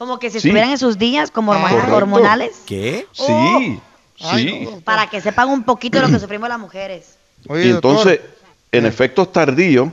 Como 0.04 0.20
que 0.20 0.30
si 0.30 0.42
Sí. 0.42 0.50
estuvieran 0.50 0.72
en 0.72 0.78
sus 0.78 0.98
días, 0.98 1.32
como 1.32 1.54
hormonales. 1.54 2.52
¿Qué? 2.66 3.08
Sí, 3.14 3.80
Ay, 4.20 4.44
sí. 4.50 4.60
no. 4.66 4.82
Para 4.82 5.10
que 5.10 5.22
sepan 5.22 5.48
un 5.48 5.64
poquito 5.64 5.98
de 6.02 6.08
lo 6.08 6.12
que 6.14 6.20
sufrimos 6.20 6.50
las 6.50 6.60
mujeres. 6.60 7.16
Oye, 7.48 7.68
Y 7.68 7.70
entonces, 7.70 8.20
doctor. 8.20 8.36
en 8.74 8.86
efectos 8.86 9.32
tardíos, 9.32 9.88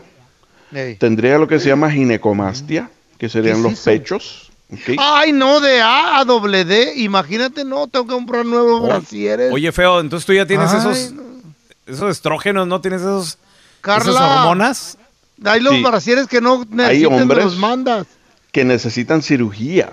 tendría 0.98 1.38
lo 1.38 1.46
que 1.46 1.60
se 1.60 1.68
llama 1.68 1.92
ginecomastia, 1.92 2.90
que 3.18 3.28
serían 3.28 3.54
¿Qué 3.54 3.58
es 3.60 3.62
los 3.62 3.72
eso? 3.74 3.84
pechos. 3.84 4.50
Ay, 4.98 5.30
no, 5.30 5.60
de 5.60 5.80
A 5.80 6.18
a 6.18 6.24
doble 6.24 6.64
D. 6.64 6.94
Imagínate, 6.96 7.64
no, 7.64 7.86
tengo 7.86 8.06
que 8.08 8.12
comprar 8.14 8.44
nuevos 8.44 8.82
brasieres. 8.82 9.52
Oye, 9.52 9.70
feo, 9.70 10.00
entonces 10.00 10.26
tú 10.26 10.32
ya 10.32 10.44
tienes 10.44 10.72
Ay, 10.72 10.78
esos, 10.80 11.12
no. 11.12 11.22
esos 11.86 12.10
estrógenos, 12.10 12.66
¿no? 12.66 12.80
¿Tienes 12.80 13.02
esos, 13.02 13.38
Carla. 13.80 14.10
esas 14.10 14.22
hormonas? 14.40 14.98
Hay 15.44 15.60
los 15.60 15.74
Sí. 15.76 15.82
brasieres 15.84 16.26
que 16.26 16.40
no 16.40 16.64
necesitan, 16.68 17.12
hombres 17.22 17.44
los 17.44 17.56
mandas. 17.58 18.08
que 18.52 18.64
necesitan 18.64 19.22
cirugía 19.22 19.90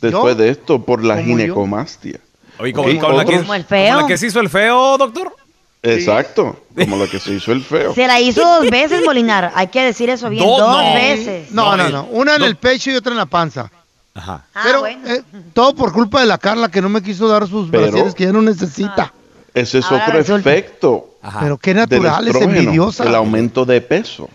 después 0.00 0.36
¿Yo? 0.36 0.42
de 0.42 0.48
esto 0.50 0.82
por 0.84 1.04
la 1.04 1.22
ginecomastia. 1.22 2.20
Oye, 2.58 2.72
como, 2.72 2.88
la 2.88 3.24
que, 3.24 3.38
Como 3.38 3.54
el 3.54 3.64
feo. 3.64 3.88
como 3.94 4.00
la 4.02 4.06
que 4.06 4.16
se 4.18 4.26
hizo 4.28 4.40
el 4.40 4.48
feo, 4.48 4.96
doctor. 4.98 5.34
Exacto, 5.82 6.56
como 6.74 6.96
lo 6.96 7.08
que 7.10 7.18
se 7.18 7.32
hizo 7.34 7.52
el 7.52 7.62
feo. 7.62 7.94
Se 7.94 8.06
la 8.06 8.18
hizo 8.20 8.40
dos 8.42 8.70
veces, 8.70 9.02
Molinar. 9.04 9.52
Hay 9.54 9.66
que 9.68 9.82
decir 9.84 10.08
eso 10.08 10.30
bien. 10.30 10.42
Dos, 10.44 10.58
dos 10.58 10.82
no. 10.82 10.94
veces. 10.94 11.50
No, 11.50 11.76
no, 11.76 11.88
no. 11.90 12.04
Una 12.10 12.36
en 12.36 12.42
el 12.42 12.56
pecho 12.56 12.90
y 12.90 12.94
otra 12.96 13.12
en 13.12 13.18
la 13.18 13.26
panza. 13.26 13.70
Ajá. 14.14 14.44
Ah, 14.54 14.62
Pero 14.64 14.80
bueno. 14.80 15.00
eh, 15.06 15.22
todo 15.52 15.74
por 15.74 15.92
culpa 15.92 16.20
de 16.20 16.26
la 16.26 16.38
Carla 16.38 16.70
que 16.70 16.80
no 16.80 16.88
me 16.88 17.02
quiso 17.02 17.28
dar 17.28 17.46
sus 17.48 17.68
Pero- 17.70 17.82
brasieres 17.82 18.14
que 18.14 18.24
ya 18.24 18.32
no 18.32 18.40
necesita. 18.40 19.12
Ese 19.52 19.78
es 19.80 19.84
Ahora 19.86 20.04
otro 20.06 20.18
resulta. 20.18 20.52
efecto 20.52 21.10
Ajá. 21.20 21.40
Pero 21.40 21.58
qué 21.58 21.74
natural, 21.74 22.28
es 22.28 22.34
envidiosa. 22.36 23.04
el 23.04 23.14
aumento 23.14 23.64
de 23.64 23.80
peso. 23.80 24.28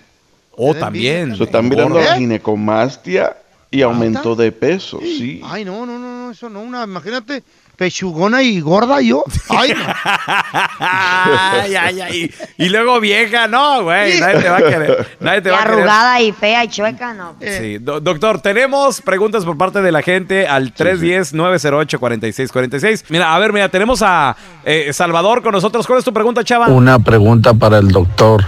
Oh, 0.55 0.75
también. 0.75 1.35
Se 1.37 1.45
están 1.45 1.67
mirando 1.69 1.99
¿Eh? 1.99 2.03
la 2.05 2.15
ginecomastia 2.17 3.35
y 3.71 3.81
aumento 3.83 4.35
de 4.35 4.51
peso, 4.51 4.99
sí. 5.01 5.41
Ay, 5.45 5.63
no, 5.65 5.85
no, 5.85 5.99
no, 5.99 6.25
no, 6.25 6.31
eso 6.31 6.49
no. 6.49 6.61
Una, 6.61 6.85
imagínate, 6.85 7.43
pechugona 7.75 8.41
y 8.41 8.59
gorda 8.61 8.99
yo. 9.01 9.23
Ay, 9.49 9.73
no. 9.77 9.85
ay, 10.79 11.75
ay, 11.75 12.01
ay. 12.01 12.31
Y 12.57 12.69
luego 12.69 12.99
vieja, 12.99 13.47
no, 13.47 13.83
güey. 13.83 14.19
Nadie 14.19 14.39
te 14.41 14.49
va 14.49 14.57
a 14.57 14.61
querer. 14.63 15.07
Nadie 15.19 15.41
te 15.41 15.49
Y 15.49 15.51
va 15.51 15.59
a 15.59 15.63
querer. 15.63 15.77
arrugada 15.79 16.21
y 16.21 16.31
fea 16.31 16.63
y 16.63 16.67
chueca, 16.69 17.13
no. 17.13 17.35
Sí. 17.39 17.77
Do- 17.79 17.99
doctor, 17.99 18.41
tenemos 18.41 19.01
preguntas 19.01 19.45
por 19.45 19.57
parte 19.57 19.81
de 19.81 19.91
la 19.91 20.01
gente 20.01 20.47
al 20.47 20.73
310-908-4646. 20.73 23.05
Mira, 23.09 23.35
a 23.35 23.39
ver, 23.39 23.53
mira, 23.53 23.69
tenemos 23.69 24.01
a 24.01 24.35
eh, 24.65 24.91
Salvador 24.93 25.41
con 25.41 25.51
nosotros. 25.51 25.85
¿Cuál 25.87 25.99
es 25.99 26.05
tu 26.05 26.13
pregunta, 26.13 26.43
chava? 26.43 26.67
Una 26.67 26.99
pregunta 26.99 27.53
para 27.53 27.77
el 27.79 27.89
doctor. 27.89 28.43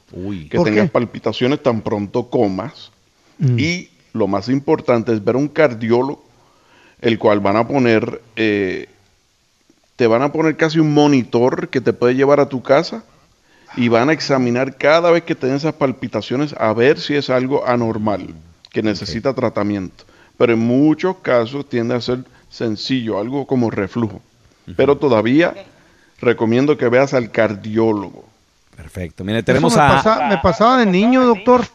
que 0.49 0.57
¿Por 0.57 0.65
tengas 0.67 0.85
qué? 0.85 0.91
palpitaciones 0.91 1.61
tan 1.61 1.81
pronto 1.81 2.29
comas 2.29 2.91
Mm. 3.39 3.59
y 3.59 3.89
lo 4.13 4.27
más 4.27 4.49
importante 4.49 5.13
es 5.13 5.23
ver 5.23 5.35
un 5.35 5.47
cardiólogo 5.47 6.23
el 7.01 7.19
cual 7.19 7.39
van 7.39 7.55
a 7.55 7.67
poner 7.67 8.19
eh, 8.35 8.89
te 9.95 10.07
van 10.07 10.23
a 10.23 10.31
poner 10.31 10.57
casi 10.57 10.79
un 10.79 10.91
monitor 10.91 11.69
que 11.69 11.81
te 11.81 11.93
puede 11.93 12.15
llevar 12.15 12.39
a 12.39 12.49
tu 12.49 12.63
casa 12.63 13.03
y 13.75 13.89
van 13.89 14.09
a 14.09 14.13
examinar 14.13 14.77
cada 14.77 15.11
vez 15.11 15.21
que 15.23 15.35
tenés 15.35 15.57
esas 15.57 15.73
palpitaciones 15.75 16.53
a 16.57 16.73
ver 16.73 16.99
si 16.99 17.13
es 17.15 17.29
algo 17.29 17.67
anormal 17.67 18.27
que 18.71 18.81
necesita 18.83 19.33
tratamiento. 19.33 20.03
Pero 20.37 20.53
en 20.53 20.59
muchos 20.59 21.17
casos 21.17 21.67
tiende 21.67 21.95
a 21.95 22.01
ser 22.01 22.19
sencillo, 22.49 23.19
algo 23.19 23.45
como 23.47 23.69
reflujo. 23.69 24.21
Pero 24.75 24.97
todavía 24.97 25.53
recomiendo 26.19 26.77
que 26.77 26.89
veas 26.89 27.13
al 27.13 27.31
cardiólogo. 27.31 28.25
Perfecto. 28.75 29.23
Mire, 29.23 29.39
Eso 29.39 29.45
tenemos 29.45 29.75
me, 29.75 29.81
a... 29.81 29.87
pasa- 29.87 30.27
me 30.27 30.37
pasaba 30.37 30.77
de 30.77 30.85
niño, 30.85 31.25
doctor. 31.25 31.65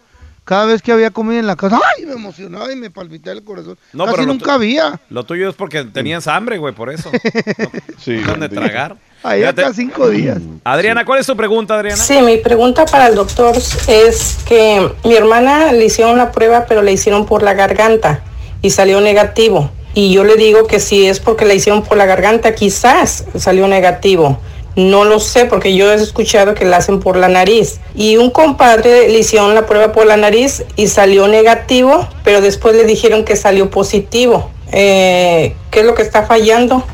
Cada 0.44 0.66
vez 0.66 0.82
que 0.82 0.90
había 0.90 1.10
comida 1.12 1.38
en 1.38 1.46
la 1.46 1.54
casa, 1.54 1.78
¡ay! 1.96 2.04
Me 2.04 2.14
emocionaba 2.14 2.72
y 2.72 2.76
me 2.76 2.90
palpitaba 2.90 3.36
el 3.36 3.44
corazón. 3.44 3.78
No, 3.92 4.04
Casi 4.06 4.16
pero 4.16 4.26
lo 4.26 4.32
nunca 4.32 4.46
tu- 4.46 4.50
había. 4.50 5.00
Lo 5.08 5.24
tuyo 5.24 5.48
es 5.48 5.54
porque 5.54 5.84
tenías 5.84 6.26
hambre, 6.26 6.58
güey, 6.58 6.74
por 6.74 6.90
eso. 6.90 7.10
Sí. 7.98 8.14
De 8.16 8.48
tragar. 8.48 8.96
Ahí 9.22 9.44
acá 9.44 9.72
cinco 9.72 10.08
días. 10.10 10.38
Adriana, 10.64 11.04
¿cuál 11.04 11.20
es 11.20 11.26
tu 11.26 11.36
pregunta, 11.36 11.74
Adriana? 11.76 12.02
Sí, 12.02 12.20
mi 12.22 12.38
pregunta 12.38 12.84
para 12.86 13.06
el 13.06 13.14
doctor 13.14 13.54
es 13.86 14.38
que 14.48 14.90
mi 15.04 15.14
hermana 15.14 15.70
le 15.72 15.84
hicieron 15.84 16.18
la 16.18 16.32
prueba, 16.32 16.66
pero 16.66 16.82
le 16.82 16.92
hicieron 16.92 17.24
por 17.26 17.44
la 17.44 17.54
garganta 17.54 18.20
y 18.62 18.70
salió 18.70 19.00
negativo. 19.00 19.70
Y 19.94 20.12
yo 20.12 20.24
le 20.24 20.34
digo 20.34 20.66
que 20.66 20.80
si 20.80 21.06
es 21.06 21.20
porque 21.20 21.44
la 21.44 21.54
hicieron 21.54 21.84
por 21.84 21.96
la 21.96 22.06
garganta, 22.06 22.54
quizás 22.56 23.24
salió 23.36 23.68
negativo. 23.68 24.40
No 24.76 25.04
lo 25.04 25.20
sé 25.20 25.44
porque 25.44 25.76
yo 25.76 25.92
he 25.92 25.96
escuchado 25.96 26.54
que 26.54 26.64
la 26.64 26.78
hacen 26.78 26.98
por 27.00 27.16
la 27.16 27.28
nariz. 27.28 27.80
Y 27.94 28.16
un 28.16 28.30
compadre 28.30 29.08
le 29.08 29.18
hicieron 29.18 29.54
la 29.54 29.66
prueba 29.66 29.92
por 29.92 30.06
la 30.06 30.16
nariz 30.16 30.64
y 30.76 30.86
salió 30.86 31.28
negativo, 31.28 32.08
pero 32.24 32.40
después 32.40 32.74
le 32.74 32.84
dijeron 32.84 33.24
que 33.24 33.36
salió 33.36 33.70
positivo. 33.70 34.50
Eh, 34.72 35.54
¿Qué 35.70 35.80
es 35.80 35.86
lo 35.86 35.94
que 35.94 36.02
está 36.02 36.24
fallando? 36.24 36.84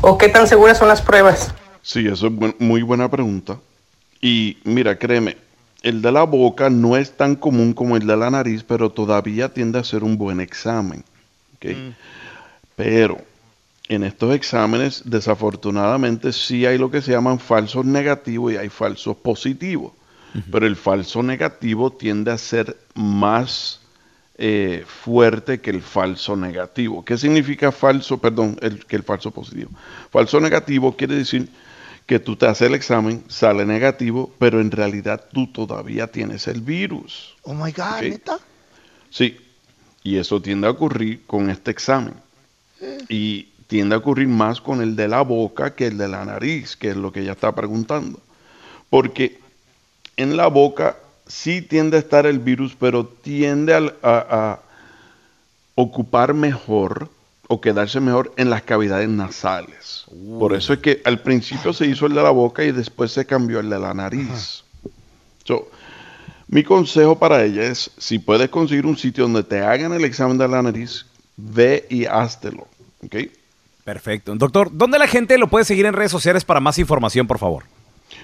¿O 0.00 0.16
qué 0.18 0.28
tan 0.28 0.46
seguras 0.46 0.78
son 0.78 0.86
las 0.88 1.02
pruebas? 1.02 1.52
Sí, 1.82 2.06
eso 2.06 2.28
es 2.28 2.32
buen- 2.32 2.54
muy 2.60 2.82
buena 2.82 3.10
pregunta. 3.10 3.58
Y 4.20 4.58
mira, 4.64 4.96
créeme, 4.98 5.36
el 5.82 6.00
de 6.02 6.12
la 6.12 6.22
boca 6.22 6.70
no 6.70 6.96
es 6.96 7.16
tan 7.16 7.34
común 7.34 7.72
como 7.74 7.96
el 7.96 8.06
de 8.06 8.16
la 8.16 8.30
nariz, 8.30 8.64
pero 8.66 8.90
todavía 8.90 9.48
tiende 9.52 9.78
a 9.80 9.84
ser 9.84 10.04
un 10.04 10.16
buen 10.16 10.40
examen. 10.40 11.04
¿ok? 11.56 11.66
Pero 12.76 13.18
en 13.88 14.02
estos 14.04 14.34
exámenes, 14.34 15.02
desafortunadamente, 15.04 16.32
sí 16.32 16.64
hay 16.66 16.78
lo 16.78 16.90
que 16.90 17.02
se 17.02 17.12
llaman 17.12 17.38
falsos 17.38 17.84
negativos 17.84 18.52
y 18.52 18.56
hay 18.56 18.68
falsos 18.68 19.16
positivos. 19.16 19.92
Pero 20.50 20.66
el 20.66 20.74
falso 20.74 21.22
negativo 21.22 21.92
tiende 21.92 22.32
a 22.32 22.38
ser 22.38 22.76
más 22.94 23.80
eh, 24.36 24.84
fuerte 24.84 25.60
que 25.60 25.70
el 25.70 25.80
falso 25.80 26.34
negativo. 26.34 27.04
¿Qué 27.04 27.16
significa 27.16 27.70
falso, 27.70 28.18
perdón, 28.18 28.58
el, 28.60 28.84
que 28.84 28.96
el 28.96 29.04
falso 29.04 29.30
positivo? 29.30 29.70
Falso 30.10 30.40
negativo 30.40 30.96
quiere 30.96 31.14
decir 31.14 31.48
que 32.06 32.18
tú 32.18 32.34
te 32.34 32.46
haces 32.46 32.66
el 32.66 32.74
examen, 32.74 33.22
sale 33.28 33.64
negativo, 33.64 34.32
pero 34.40 34.60
en 34.60 34.72
realidad 34.72 35.24
tú 35.32 35.46
todavía 35.46 36.08
tienes 36.08 36.48
el 36.48 36.62
virus. 36.62 37.36
Oh 37.42 37.54
my 37.54 37.70
God, 37.70 37.98
Ok. 37.98 38.02
neta. 38.02 38.38
Sí, 39.10 39.36
y 40.02 40.16
eso 40.16 40.42
tiende 40.42 40.66
a 40.66 40.70
ocurrir 40.70 41.22
con 41.28 41.48
este 41.48 41.70
examen. 41.70 42.14
Y 43.08 43.48
tiende 43.74 43.96
a 43.96 43.98
ocurrir 43.98 44.28
más 44.28 44.60
con 44.60 44.80
el 44.80 44.94
de 44.94 45.08
la 45.08 45.22
boca 45.22 45.74
que 45.74 45.88
el 45.88 45.98
de 45.98 46.06
la 46.06 46.24
nariz, 46.24 46.76
que 46.76 46.90
es 46.90 46.96
lo 46.96 47.10
que 47.10 47.22
ella 47.22 47.32
está 47.32 47.52
preguntando. 47.56 48.20
Porque 48.88 49.40
en 50.16 50.36
la 50.36 50.46
boca 50.46 50.96
sí 51.26 51.60
tiende 51.60 51.96
a 51.96 51.98
estar 51.98 52.24
el 52.24 52.38
virus, 52.38 52.76
pero 52.78 53.04
tiende 53.04 53.74
a, 53.74 53.90
a 54.04 54.60
ocupar 55.74 56.34
mejor 56.34 57.08
o 57.48 57.60
quedarse 57.60 57.98
mejor 57.98 58.32
en 58.36 58.48
las 58.48 58.62
cavidades 58.62 59.08
nasales. 59.08 60.04
Por 60.38 60.54
eso 60.54 60.74
es 60.74 60.78
que 60.78 61.02
al 61.04 61.18
principio 61.18 61.72
se 61.72 61.86
hizo 61.86 62.06
el 62.06 62.14
de 62.14 62.22
la 62.22 62.30
boca 62.30 62.62
y 62.62 62.70
después 62.70 63.10
se 63.10 63.26
cambió 63.26 63.58
el 63.58 63.70
de 63.70 63.80
la 63.80 63.92
nariz. 63.92 64.62
So, 65.42 65.68
mi 66.46 66.62
consejo 66.62 67.18
para 67.18 67.42
ella 67.42 67.64
es, 67.64 67.90
si 67.98 68.20
puedes 68.20 68.50
conseguir 68.50 68.86
un 68.86 68.96
sitio 68.96 69.24
donde 69.24 69.42
te 69.42 69.62
hagan 69.62 69.92
el 69.92 70.04
examen 70.04 70.38
de 70.38 70.46
la 70.46 70.62
nariz, 70.62 71.06
ve 71.36 71.84
y 71.90 72.04
háztelo. 72.04 72.68
¿ok? 73.02 73.16
Perfecto. 73.84 74.34
Doctor, 74.34 74.70
¿dónde 74.72 74.98
la 74.98 75.06
gente 75.06 75.36
lo 75.38 75.48
puede 75.48 75.64
seguir 75.64 75.84
en 75.86 75.92
redes 75.94 76.10
sociales 76.10 76.44
para 76.44 76.60
más 76.60 76.78
información, 76.78 77.26
por 77.26 77.38
favor? 77.38 77.64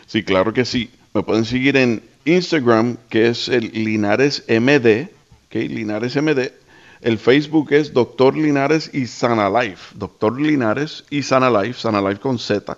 Sí, 0.06 0.22
claro 0.22 0.52
que 0.52 0.64
sí. 0.64 0.90
Me 1.12 1.22
pueden 1.22 1.44
seguir 1.44 1.76
en 1.76 2.02
Instagram, 2.24 2.96
que 3.08 3.28
es 3.28 3.48
el 3.48 3.70
Linares 3.72 4.44
MD, 4.48 5.08
¿ok? 5.46 5.54
Linares 5.68 6.16
MD. 6.16 6.52
El 7.00 7.18
Facebook 7.18 7.72
es 7.72 7.92
Doctor 7.92 8.36
Linares 8.36 8.90
y 8.92 9.06
Sana 9.06 9.48
Life. 9.50 9.94
Doctor 9.96 10.40
Linares 10.40 11.04
y 11.10 11.22
Sana 11.22 11.50
Life, 11.50 11.80
Sana 11.80 12.00
Life 12.00 12.20
con 12.20 12.38
Z. 12.38 12.76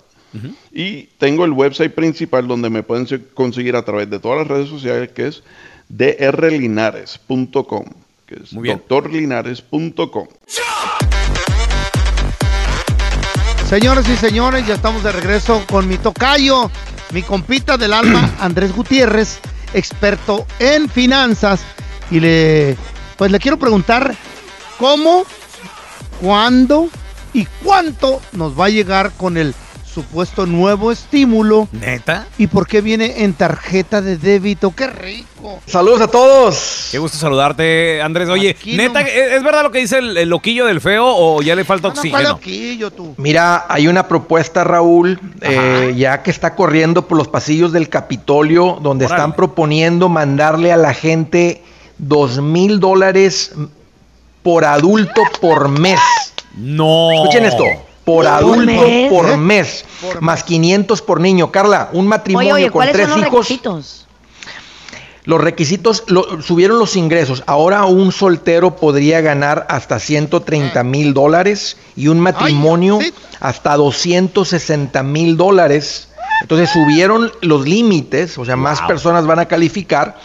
Y 0.73 1.03
tengo 1.19 1.45
el 1.45 1.51
website 1.53 1.93
principal 1.93 2.49
donde 2.49 2.71
me 2.71 2.83
pueden 2.83 3.07
se- 3.07 3.23
conseguir 3.23 3.77
a 3.77 3.85
través 3.85 4.09
de 4.09 4.19
todas 4.19 4.39
las 4.39 4.47
redes 4.49 4.69
sociales, 4.71 5.11
que 5.11 5.27
es 5.27 5.43
drlinares.com, 5.91 7.85
que 8.27 8.35
es 8.37 8.51
doctorlinares.com. 8.55 10.29
Señores 13.73 14.07
y 14.07 14.19
señores, 14.19 14.67
ya 14.67 14.75
estamos 14.75 15.03
de 15.03 15.13
regreso 15.13 15.65
con 15.67 15.89
mi 15.89 15.97
tocayo, 15.97 16.71
mi 17.11 17.23
compita 17.23 17.79
del 17.79 17.95
alma, 17.95 18.31
Andrés 18.43 18.77
Gutiérrez, 18.77 19.39
experto 19.73 20.47
en 20.59 20.91
finanzas. 20.91 21.63
Y 22.11 22.21
le, 22.21 22.77
pues 23.17 23.31
le 23.33 23.39
quiero 23.39 23.59
preguntar 23.59 24.15
cómo, 24.79 25.25
cuándo 26.21 26.91
y 27.33 27.47
cuánto 27.65 28.21
nos 28.33 28.61
va 28.61 28.67
a 28.67 28.69
llegar 28.69 29.11
con 29.13 29.39
el 29.39 29.55
supuesto 29.93 30.47
nuevo 30.47 30.91
estímulo. 30.91 31.69
¿Neta? 31.73 32.27
¿Y 32.39 32.47
por 32.47 32.67
qué 32.67 32.81
viene 32.81 33.23
en 33.25 33.35
tarjeta 33.35 34.01
de 34.01 34.17
débito? 34.17 34.75
¡Qué 34.75 34.87
rico! 34.87 35.61
Saludos 35.67 36.01
a 36.01 36.09
todos. 36.09 36.89
Qué 36.91 36.99
gusto 36.99 37.19
saludarte, 37.19 38.01
Andrés. 38.01 38.29
Oye, 38.29 38.57
neta, 38.65 39.03
¿es, 39.03 39.33
es 39.33 39.43
verdad 39.43 39.63
lo 39.65 39.71
que 39.71 39.81
dice 39.81 39.99
el, 39.99 40.17
el 40.17 40.29
loquillo 40.29 40.67
del 40.67 40.81
feo 40.81 41.05
o 41.07 41.43
ya 41.43 41.55
le 41.55 41.65
falta 41.65 41.89
oxígeno? 41.89 42.39
tú? 42.91 43.15
Mira, 43.19 43.67
hay 43.69 43.89
una 43.89 44.09
propuesta, 44.09 44.65
Raúl, 44.65 45.21
eh, 45.41 45.95
ya 45.97 46.23
que 46.23 46.31
está 46.31 46.55
corriendo 46.55 47.07
por 47.07 47.19
los 47.19 47.29
pasillos 47.29 47.73
del 47.73 47.89
Capitolio, 47.89 48.79
donde 48.81 49.07
Órale. 49.07 49.21
están 49.21 49.37
proponiendo 49.37 50.09
mandarle 50.09 50.73
a 50.73 50.77
la 50.77 50.95
gente 50.95 51.63
dos 51.99 52.41
mil 52.41 52.81
dólares 52.81 53.53
por 54.43 54.65
adulto 54.65 55.23
por 55.41 55.69
mes. 55.69 56.01
No. 56.57 57.13
Escuchen 57.13 57.45
esto. 57.45 57.65
Por 58.05 58.25
¿Por 58.25 58.27
adulto 58.27 58.65
mes? 58.67 59.11
por 59.11 59.31
¿Eh? 59.31 59.37
mes, 59.37 59.85
más 60.21 60.43
500 60.43 61.03
por 61.03 61.21
niño. 61.21 61.53
Carla, 61.53 61.89
un 61.93 62.09
matrimonio 62.09 62.55
Oye, 62.55 62.65
oye, 62.65 62.71
con 62.71 62.73
¿cuáles 62.81 62.95
tres 62.95 63.09
son 63.09 63.21
los 63.21 63.29
hijos. 63.29 63.47
requisitos? 63.49 63.99
Los 65.25 65.41
requisitos 65.41 66.03
lo- 66.09 66.43
subieron 66.43 66.81
los 66.81 66.97
ingresos. 66.97 67.45
Ahora 67.47 67.85
un 67.85 68.11
soltero 68.11 68.75
podría 68.75 69.21
ganar 69.21 69.67
hasta 69.69 70.01
130 70.01 70.83
mil 70.83 71.15
dólares 71.15 71.77
y 71.95 72.09
un 72.09 72.19
matrimonio 72.19 72.99
hasta 73.39 73.77
260 73.77 75.01
mil 75.05 75.37
dólares. 75.37 76.09
Entonces 76.41 76.71
subieron 76.71 77.31
los 77.41 77.69
límites, 77.69 78.37
o 78.37 78.45
sea, 78.45 78.57
más 78.57 78.81
personas 78.83 79.25
van 79.27 79.39
a 79.39 79.47
calificar. 79.47 80.19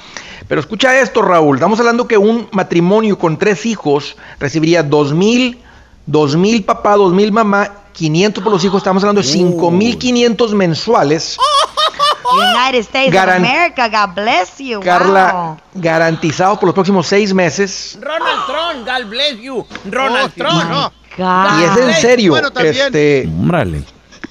Pero 0.48 0.60
escucha 0.62 1.00
esto, 1.00 1.22
Raúl. 1.22 1.58
Estamos 1.58 1.78
hablando 1.80 2.08
que 2.08 2.18
un 2.18 2.48
matrimonio 2.52 3.20
con 3.20 3.38
tres 3.38 3.68
hijos 3.68 4.16
recibiría 4.40 4.82
2 4.82 5.14
mil 5.14 5.60
Dos 6.08 6.36
mil 6.36 6.64
papá, 6.64 6.96
dos 6.96 7.14
mil 7.14 7.32
mamá, 7.32 7.70
500 7.94 8.44
por 8.44 8.54
los 8.54 8.64
hijos, 8.64 8.78
estamos 8.78 9.04
hablando 9.04 9.22
de 9.22 9.28
5.500 9.28 10.54
mensuales. 10.54 11.38
United 12.34 12.80
States 12.80 13.16
of 13.16 13.30
America, 13.30 13.88
God 13.88 14.16
bless 14.16 14.58
you. 14.58 14.80
Carla, 14.82 15.32
wow. 15.34 15.82
garantizado 15.82 16.60
por 16.60 16.68
los 16.68 16.74
próximos 16.74 17.08
seis 17.08 17.34
meses. 17.34 17.98
Ronald 18.02 18.46
Trump, 18.46 18.88
God 18.88 19.10
bless 19.10 19.38
you. 19.42 19.66
Ronald 19.90 20.32
Oh, 20.36 20.38
Trump. 20.38 20.64
no. 20.70 20.92
Y 21.18 21.64
es 21.64 21.78
en 21.78 22.02
serio. 22.02 22.32
Bueno, 22.32 22.50
este, 22.60 23.30
Órale. 23.48 23.84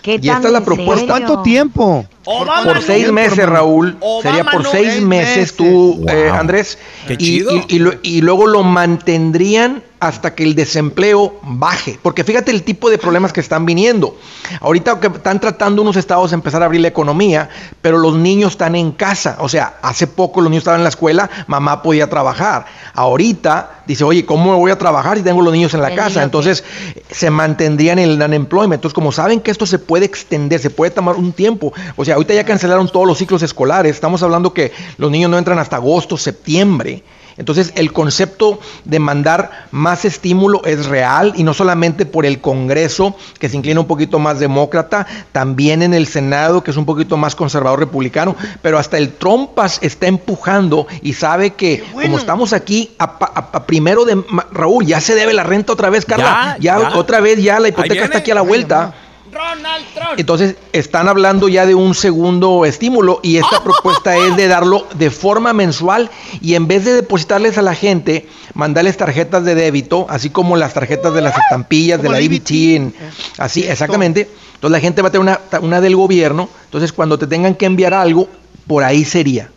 ¿Qué 0.03 0.21
y 0.23 0.29
esta 0.29 0.47
es 0.47 0.53
la 0.53 0.61
propuesta. 0.61 1.07
¿Cuánto 1.07 1.43
tiempo? 1.43 2.07
Obama 2.27 2.63
Por 2.65 2.77
no. 2.77 2.83
seis 2.83 3.11
meses, 3.11 3.47
Raúl. 3.49 3.99
Sería 4.23 4.45
por 4.45 4.63
no. 4.63 4.71
seis 4.71 5.01
meses 5.03 5.37
meses. 5.37 5.57
tú, 5.57 6.05
eh. 6.09 6.31
Andrés. 6.33 6.79
Qué 7.09 7.15
y, 7.15 7.17
chido. 7.17 7.51
y- 7.57 7.65
y 7.69 7.79
lo- 7.81 7.95
y 8.03 8.21
luego 8.21 8.47
lo 8.47 8.63
mantendrían 8.63 9.83
hasta 9.99 10.35
que 10.35 10.45
el 10.45 10.55
desempleo 10.55 11.39
baje. 11.43 11.99
Porque 12.03 12.25
fíjate 12.25 12.51
el 12.51 12.63
tipo 12.63 12.91
de 12.91 12.99
problemas 12.99 13.33
que 13.33 13.41
están 13.41 13.65
viniendo. 13.65 14.17
Ahorita 14.61 15.01
que 15.01 15.09
están 15.09 15.41
tratando 15.41 15.83
unos 15.83 15.97
estados 15.97 16.31
de 16.31 16.35
empezar 16.35 16.63
a 16.63 16.67
abrir 16.67 16.81
la 16.83 16.89
economía, 16.89 17.49
pero 17.81 17.99
los 17.99 18.15
niños 18.15 18.53
están 18.53 18.75
en 18.75 18.93
casa. 18.93 19.37
O 19.41 19.49
sea, 19.49 19.79
hace 19.83 20.07
poco 20.07 20.41
los 20.41 20.51
niños 20.51 20.63
estaban 20.63 20.81
en 20.81 20.85
la 20.85 20.91
escuela, 20.91 21.31
mamá 21.47 21.83
podía 21.83 22.09
trabajar. 22.11 22.67
Ahorita 22.95 23.83
dice, 23.87 24.05
oye, 24.05 24.27
¿cómo 24.27 24.53
me 24.53 24.59
voy 24.59 24.71
a 24.71 24.79
trabajar 24.79 25.17
si 25.17 25.23
tengo 25.23 25.41
los 25.41 25.53
niños 25.53 25.73
en 25.75 25.81
la 25.81 25.89
El 25.89 25.97
casa? 25.97 26.11
niño 26.11 26.25
Entonces 26.25 26.65
se 27.11 27.31
mantendrían 27.31 27.99
en 27.99 28.11
el 28.11 28.23
unemployment. 28.23 28.75
Entonces, 28.75 28.95
como 28.95 29.13
saben 29.13 29.41
que 29.41 29.51
esto 29.51 29.67
se 29.67 29.79
puede 29.79 30.05
extender, 30.05 30.61
se 30.61 30.71
puede 30.71 30.91
tomar 30.91 31.17
un 31.17 31.33
tiempo. 31.33 31.73
O 31.97 32.05
sea, 32.05 32.17
ahorita 32.17 32.35
ya 32.35 32.45
cancelaron 32.45 32.89
todos 32.89 33.07
los 33.07 33.19
ciclos 33.19 33.43
escolares. 33.43 33.95
Estamos 33.95 34.23
hablando 34.23 34.53
que 34.53 34.73
los 34.99 35.11
niños 35.11 35.31
no 35.31 35.39
entran 35.39 35.59
hasta 35.59 35.77
agosto, 35.77 36.17
septiembre. 36.17 37.03
Entonces, 37.39 37.73
el 37.77 37.93
concepto 37.93 38.59
de 38.85 38.99
mandar 38.99 39.67
más 39.71 40.05
estímulo 40.05 40.63
es 40.65 40.87
real 40.87 41.35
y 41.37 41.43
no 41.43 41.53
solamente 41.55 42.07
por 42.07 42.25
el 42.25 42.41
Congreso, 42.41 43.15
que 43.39 43.49
se 43.49 43.57
inclina 43.57 43.81
un 43.81 43.87
poquito 43.87 44.19
más 44.19 44.39
demócrata, 44.41 45.07
también 45.33 45.83
en 45.83 45.93
el 45.93 46.07
Senado, 46.07 46.65
que 46.65 46.71
es 46.71 46.77
un 46.77 46.87
poquito 46.87 47.17
más 47.17 47.35
conservador 47.35 47.79
republicano, 47.81 48.35
pero 48.63 48.79
hasta 48.79 48.97
el 48.99 49.13
Trompas 49.13 49.79
está 49.83 50.07
empujando 50.07 50.87
y 51.03 51.13
sabe 51.13 51.51
que 51.55 51.85
como 51.93 52.19
estamos 52.19 52.53
aquí 52.53 52.95
a, 52.99 53.19
pa- 53.19 53.33
a- 53.35 53.57
a 53.59 53.67
primero 53.67 54.05
de 54.05 54.23
Raúl, 54.53 54.87
ya 54.87 55.01
se 55.01 55.15
debe 55.15 55.35
la 55.35 55.43
renta 55.43 55.73
otra 55.73 55.91
vez, 55.91 56.05
Carla. 56.07 56.57
Ya, 56.59 56.79
Ya, 56.79 56.91
ya. 56.91 56.97
otra 56.97 57.21
vez 57.21 57.43
ya 57.43 57.61
la 57.61 57.69
hipoteca 57.69 57.95
está 58.05 58.19
aquí 58.19 58.31
a 58.31 58.35
la 58.35 58.43
vuelta. 58.43 58.95
Ronald 59.37 59.85
Trump. 59.95 60.11
Entonces, 60.19 60.57
están 60.73 61.09
hablando 61.09 61.49
ya 61.49 61.67
de 61.67 61.75
un 61.75 61.95
segundo 61.95 62.65
estímulo 62.65 63.21
y 63.23 63.37
esta 63.37 63.61
propuesta 63.65 64.17
es 64.17 64.37
de 64.37 64.49
darlo 64.49 64.87
de 64.95 65.11
forma 65.11 65.53
mensual 65.53 66.11
y 66.41 66.55
en 66.55 66.67
vez 66.67 66.85
de 66.85 66.95
depositarles 66.95 67.59
a 67.59 67.63
la 67.63 67.75
gente, 67.75 68.27
mandarles 68.55 68.97
tarjetas 68.97 69.45
de 69.45 69.55
débito, 69.55 70.07
así 70.09 70.31
como 70.31 70.57
las 70.57 70.75
tarjetas 70.75 71.13
de 71.15 71.21
las 71.23 71.37
estampillas, 71.39 72.01
de 72.03 72.09
la 72.09 72.21
EBT, 72.21 72.51
en- 72.77 72.95
así, 73.39 73.65
exactamente. 73.65 74.29
Entonces, 74.55 74.71
la 74.73 74.81
gente 74.81 75.03
va 75.03 75.09
a 75.09 75.13
tener 75.13 75.23
una, 75.23 75.41
una 75.61 75.81
del 75.81 75.97
gobierno. 75.97 76.49
Entonces, 76.65 76.93
cuando 76.93 77.19
te 77.19 77.27
tengan 77.27 77.55
que 77.55 77.67
enviar 77.67 77.93
algo, 77.95 78.29
por 78.67 78.83
ahí 78.85 79.05
sería. 79.05 79.51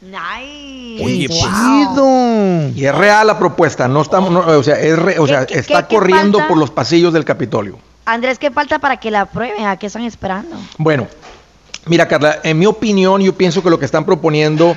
Nice. 0.00 1.04
Oye, 1.04 1.28
pues. 1.28 1.40
Chido. 1.40 2.68
Y 2.74 2.84
es 2.84 2.94
real 2.94 3.26
la 3.26 3.38
propuesta, 3.38 3.88
no 3.88 4.02
estamos, 4.02 4.30
no, 4.30 4.40
o 4.40 4.62
sea, 4.62 4.80
es 4.80 4.98
re- 4.98 5.18
o 5.18 5.24
¿Qué- 5.24 5.28
sea, 5.32 5.46
qué- 5.46 5.58
está 5.58 5.86
qué- 5.86 5.94
corriendo 5.96 6.40
por 6.48 6.56
los 6.56 6.70
pasillos 6.70 7.12
del 7.12 7.24
Capitolio. 7.24 7.78
Andrés, 8.08 8.38
¿qué 8.38 8.50
falta 8.50 8.78
para 8.78 8.96
que 8.96 9.10
la 9.10 9.20
aprueben? 9.22 9.66
¿A 9.66 9.76
qué 9.76 9.86
están 9.86 10.02
esperando? 10.02 10.56
Bueno, 10.78 11.06
mira 11.84 12.08
Carla, 12.08 12.40
en 12.42 12.58
mi 12.58 12.64
opinión 12.64 13.20
yo 13.20 13.34
pienso 13.34 13.62
que 13.62 13.68
lo 13.68 13.78
que 13.78 13.84
están 13.84 14.06
proponiendo 14.06 14.76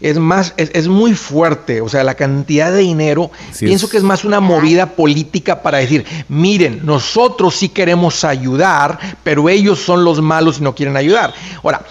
es 0.00 0.16
más, 0.18 0.54
es, 0.56 0.70
es 0.72 0.88
muy 0.88 1.12
fuerte, 1.14 1.82
o 1.82 1.88
sea, 1.90 2.02
la 2.02 2.14
cantidad 2.14 2.72
de 2.72 2.78
dinero, 2.78 3.30
Sí, 3.52 3.66
pienso 3.66 3.86
es- 3.86 3.92
que 3.92 3.98
es 3.98 4.02
más 4.02 4.24
una 4.24 4.40
movida 4.40 4.86
política 4.86 5.62
para 5.62 5.78
decir, 5.78 6.06
miren, 6.28 6.80
nosotros 6.84 7.54
sí 7.56 7.68
queremos 7.68 8.24
ayudar, 8.24 8.98
pero 9.22 9.50
ellos 9.50 9.78
son 9.78 10.02
los 10.02 10.22
malos 10.22 10.58
y 10.58 10.62
no 10.62 10.74
quieren 10.74 10.96
ayudar. 10.96 11.34
Ahora, 11.62 11.82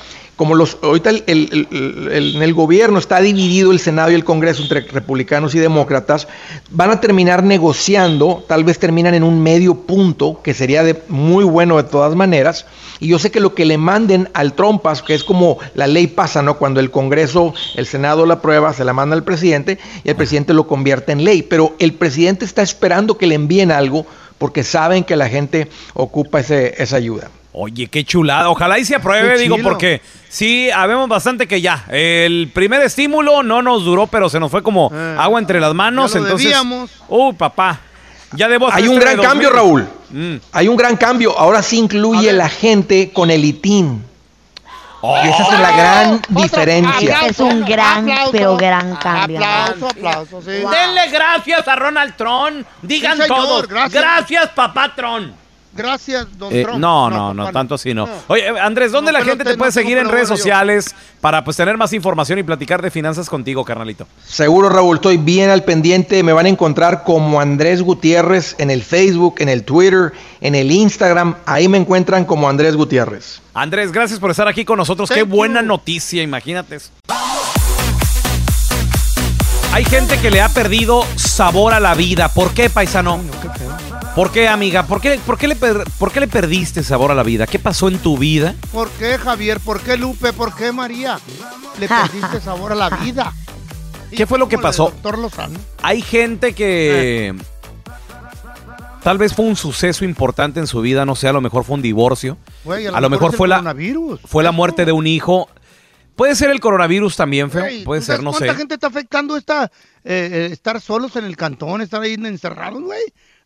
como 0.42 0.56
ahorita 0.56 1.12
el- 1.12 1.68
en 2.12 2.42
el 2.42 2.54
gobierno 2.56 2.98
está 2.98 3.22
dividido 3.22 3.72
el 3.72 3.78
Senado 3.78 4.10
y 4.10 4.16
el 4.16 4.24
Congreso 4.24 4.64
entre 4.64 4.82
republicanos 4.82 5.54
y 5.54 5.60
demócratas, 5.60 6.28
van 6.72 6.90
a 6.90 7.00
terminar 7.00 7.44
negociando, 7.44 8.44
tal 8.48 8.64
vez 8.64 8.80
terminan 8.80 9.14
en 9.14 9.22
un 9.22 9.44
medio 9.44 9.76
punto, 9.76 10.42
que 10.44 10.56
sería 10.56 10.84
muy 11.10 11.44
bueno 11.44 11.78
de 11.78 11.84
todas 11.84 12.16
maneras, 12.16 12.66
y 13.00 13.10
yo 13.10 13.20
sé 13.20 13.30
que 13.30 13.40
lo 13.40 13.54
que 13.54 13.66
le 13.66 13.78
manden 13.78 14.30
al 14.34 14.54
Trompas, 14.54 15.04
que 15.04 15.14
es 15.14 15.24
como 15.24 15.60
la 15.76 15.86
ley 15.86 16.08
pasa, 16.08 16.42
¿no? 16.42 16.58
Cuando 16.58 16.80
el 16.80 16.90
Congreso, 16.90 17.54
el 17.76 17.86
Senado 17.86 18.26
la 18.26 18.34
aprueba, 18.34 18.74
se 18.74 18.84
la 18.84 18.94
manda 18.94 19.16
al 19.16 19.24
presidente 19.24 19.78
y 20.04 20.10
el 20.10 20.16
presidente 20.16 20.56
lo 20.56 20.66
convierte 20.66 21.12
en 21.12 21.24
ley, 21.24 21.44
pero 21.44 21.76
el 21.78 21.94
presidente 21.94 22.46
está 22.46 22.64
esperando 22.64 23.16
que 23.16 23.28
le 23.28 23.36
envíen 23.36 23.72
algo 23.72 24.08
porque 24.40 24.64
saben 24.64 25.04
que 25.04 25.16
la 25.16 25.30
gente 25.30 25.68
ocupa 25.94 26.40
esa 26.40 26.96
ayuda. 26.96 27.30
Oye, 27.54 27.88
qué 27.88 28.06
chulada. 28.06 28.50
Ojalá 28.50 28.80
y 28.80 28.86
se 28.86 28.96
apruebe, 28.96 29.38
digo, 29.38 29.58
porque 29.62 30.02
sí, 30.30 30.70
habemos 30.72 31.10
bastante 31.10 31.48
que 31.48 31.60
ya. 31.60 31.84
El 31.90 32.50
primer 32.54 32.82
estímulo 32.82 33.44
no 33.44 33.62
nos 33.62 33.84
duró, 33.84 34.08
pero 34.08 34.30
se 34.30 34.40
nos 34.40 34.50
fue 34.50 34.64
como 34.64 34.90
Eh, 34.94 35.16
agua 35.20 35.40
entre 35.40 35.60
las 35.60 35.74
manos. 35.74 36.14
ya 36.14 36.20
lo 36.20 36.26
entonces, 36.28 36.48
debíamos. 36.48 36.92
uh, 37.10 37.34
papá. 37.34 37.80
Ya 38.34 38.48
debo 38.48 38.72
Hay 38.72 38.88
un 38.88 38.94
este 38.94 39.04
gran 39.06 39.18
de 39.18 39.24
cambio, 39.24 39.50
2000. 39.50 39.54
Raúl. 39.54 39.90
Mm. 40.12 40.36
Hay 40.54 40.68
un 40.70 40.78
gran 40.78 40.96
cambio. 40.96 41.38
Ahora 41.38 41.62
sí 41.62 41.78
incluye 41.80 42.32
la 42.32 42.48
gente 42.48 43.12
con 43.12 43.30
el 43.30 43.44
ITIN. 43.44 44.06
Y 45.04 45.28
esa 45.28 45.44
es 45.56 45.60
la 45.60 45.72
gran 45.76 46.22
diferencia. 46.30 47.26
Es 47.26 47.40
un 47.40 47.66
gran, 47.66 48.08
pero 48.32 48.56
gran 48.56 48.96
cambio. 48.98 49.40
Aplauso, 49.40 49.88
aplauso, 49.88 50.42
sí. 50.42 50.52
Denle 50.52 51.10
gracias 51.12 51.68
a 51.68 51.76
Ronald 51.76 52.16
Trump. 52.16 52.66
Digan 52.84 53.18
Sí, 53.18 53.24
señor, 53.24 53.38
todos. 53.38 53.68
gracias. 53.68 54.02
Gracias, 54.02 54.50
papá 54.50 54.94
Trump. 54.96 55.34
Gracias, 55.74 56.28
don 56.38 56.54
Eh, 56.54 56.64
Trump. 56.64 56.80
no, 56.80 57.10
no, 57.10 57.34
no, 57.34 57.50
tanto 57.52 57.76
así 57.76 57.94
no. 57.94 58.06
No. 58.06 58.14
Oye, 58.28 58.48
Andrés, 58.60 58.92
¿dónde 58.92 59.12
No, 59.14 59.20
la 59.20 59.24
gente 59.26 59.44
te- 59.46 59.52
te 59.52 59.58
puede 59.58 59.72
seguir 59.72 59.98
en 59.98 60.10
redes 60.10 60.28
yo. 60.30 60.36
sociales 60.36 60.94
para 61.22 61.44
pues 61.46 61.56
tener 61.56 61.78
más 61.78 61.94
información 61.94 62.40
y 62.40 62.44
platicar 62.44 62.82
de 62.82 62.92
finanzas 62.92 63.30
contigo, 63.30 63.64
carnalito? 63.64 64.06
Seguro, 64.26 64.68
Raúl, 64.70 64.98
estoy 64.98 65.16
bien 65.18 65.50
al 65.50 65.64
pendiente. 65.64 66.24
Me 66.24 66.34
van 66.34 66.46
a 66.46 66.50
encontrar 66.50 67.04
como 67.04 67.40
Andrés 67.40 67.82
Gutiérrez 67.84 68.56
en 68.58 68.70
el 68.70 68.84
Facebook, 68.84 69.36
en 69.40 69.48
el 69.50 69.64
Twitter, 69.64 70.12
en 70.42 70.56
el 70.56 70.72
Instagram. 70.72 71.36
Ahí 71.46 71.68
me 71.70 71.78
encuentran 71.78 72.26
como 72.26 72.50
Andrés 72.50 72.76
Gutiérrez. 72.76 73.42
Andrés, 73.54 73.92
gracias 73.94 74.20
por 74.20 74.30
estar 74.32 74.48
aquí 74.50 74.66
con 74.66 74.78
nosotros. 74.78 75.10
Qué 75.10 75.24
buena 75.24 75.62
you. 75.62 75.68
noticia, 75.68 76.22
imagínate. 76.22 76.80
Hay 79.74 79.86
gente 79.86 80.18
que 80.20 80.30
le 80.32 80.42
ha 80.42 80.50
perdido 80.50 81.06
sabor 81.16 81.74
a 81.74 81.80
la 81.80 81.94
vida. 81.94 82.28
¿Por 82.28 82.54
qué, 82.54 82.70
paisano? 82.70 83.22
¿Por 84.16 84.32
qué, 84.32 84.48
amiga? 84.48 84.84
¿Por 84.86 85.00
qué, 85.00 85.20
por, 85.26 85.38
qué 85.38 85.48
le 85.48 85.56
per- 85.56 85.84
¿Por 85.98 86.12
qué 86.12 86.20
le 86.20 86.28
perdiste 86.28 86.84
sabor 86.84 87.12
a 87.12 87.16
la 87.16 87.24
vida? 87.24 87.48
¿Qué 87.48 87.60
pasó 87.60 87.88
en 87.88 87.98
tu 87.98 88.18
vida? 88.18 88.56
¿Por 88.72 88.90
qué, 88.92 89.18
Javier? 89.18 89.60
¿Por 89.62 89.80
qué, 89.82 89.96
Lupe? 89.96 90.34
¿Por 90.34 90.54
qué, 90.54 90.74
María? 90.74 91.18
Le 91.80 91.88
perdiste 91.88 92.42
sabor 92.44 92.74
a 92.74 92.76
la 92.76 92.90
vida. 92.90 93.34
¿Qué 94.12 94.28
fue 94.28 94.38
lo 94.38 94.50
que 94.50 94.58
pasó? 94.58 94.86
Doctor 94.86 95.18
Lozano. 95.18 95.58
Hay 95.82 96.02
gente 96.02 96.54
que 96.54 97.34
tal 99.02 99.18
vez 99.18 99.34
fue 99.34 99.46
un 99.46 99.56
suceso 99.56 100.04
importante 100.04 100.60
en 100.60 100.68
su 100.68 100.82
vida, 100.82 101.06
no 101.06 101.16
sé, 101.16 101.30
a 101.30 101.34
lo 101.34 101.40
mejor 101.40 101.64
fue 101.64 101.76
un 101.76 101.82
divorcio, 101.82 102.38
Güey, 102.66 102.88
a 102.88 103.00
lo 103.00 103.10
mejor 103.10 103.34
fue 103.34 103.48
la, 103.48 103.74
fue 104.26 104.44
la 104.44 104.52
muerte 104.52 104.84
de 104.84 104.92
un 104.92 105.08
hijo. 105.08 105.48
Puede 106.18 106.36
ser 106.36 106.50
el 106.52 106.60
coronavirus 106.60 107.16
también, 107.16 107.50
feo. 107.50 107.62
Güey, 107.62 107.84
Puede 107.86 108.02
¿tú 108.02 108.08
ser, 108.08 108.22
no 108.22 108.34
sé. 108.34 108.40
¿Cuánta 108.40 108.56
gente 108.56 108.74
está 108.76 108.88
afectando 108.88 109.38
esta, 109.38 109.64
eh, 110.04 110.30
eh, 110.32 110.50
estar 110.52 110.82
solos 110.82 111.16
en 111.16 111.24
el 111.24 111.38
cantón, 111.38 111.82
estar 111.82 112.02
ahí 112.02 112.14
encerrados, 112.16 112.82
güey? 112.84 113.02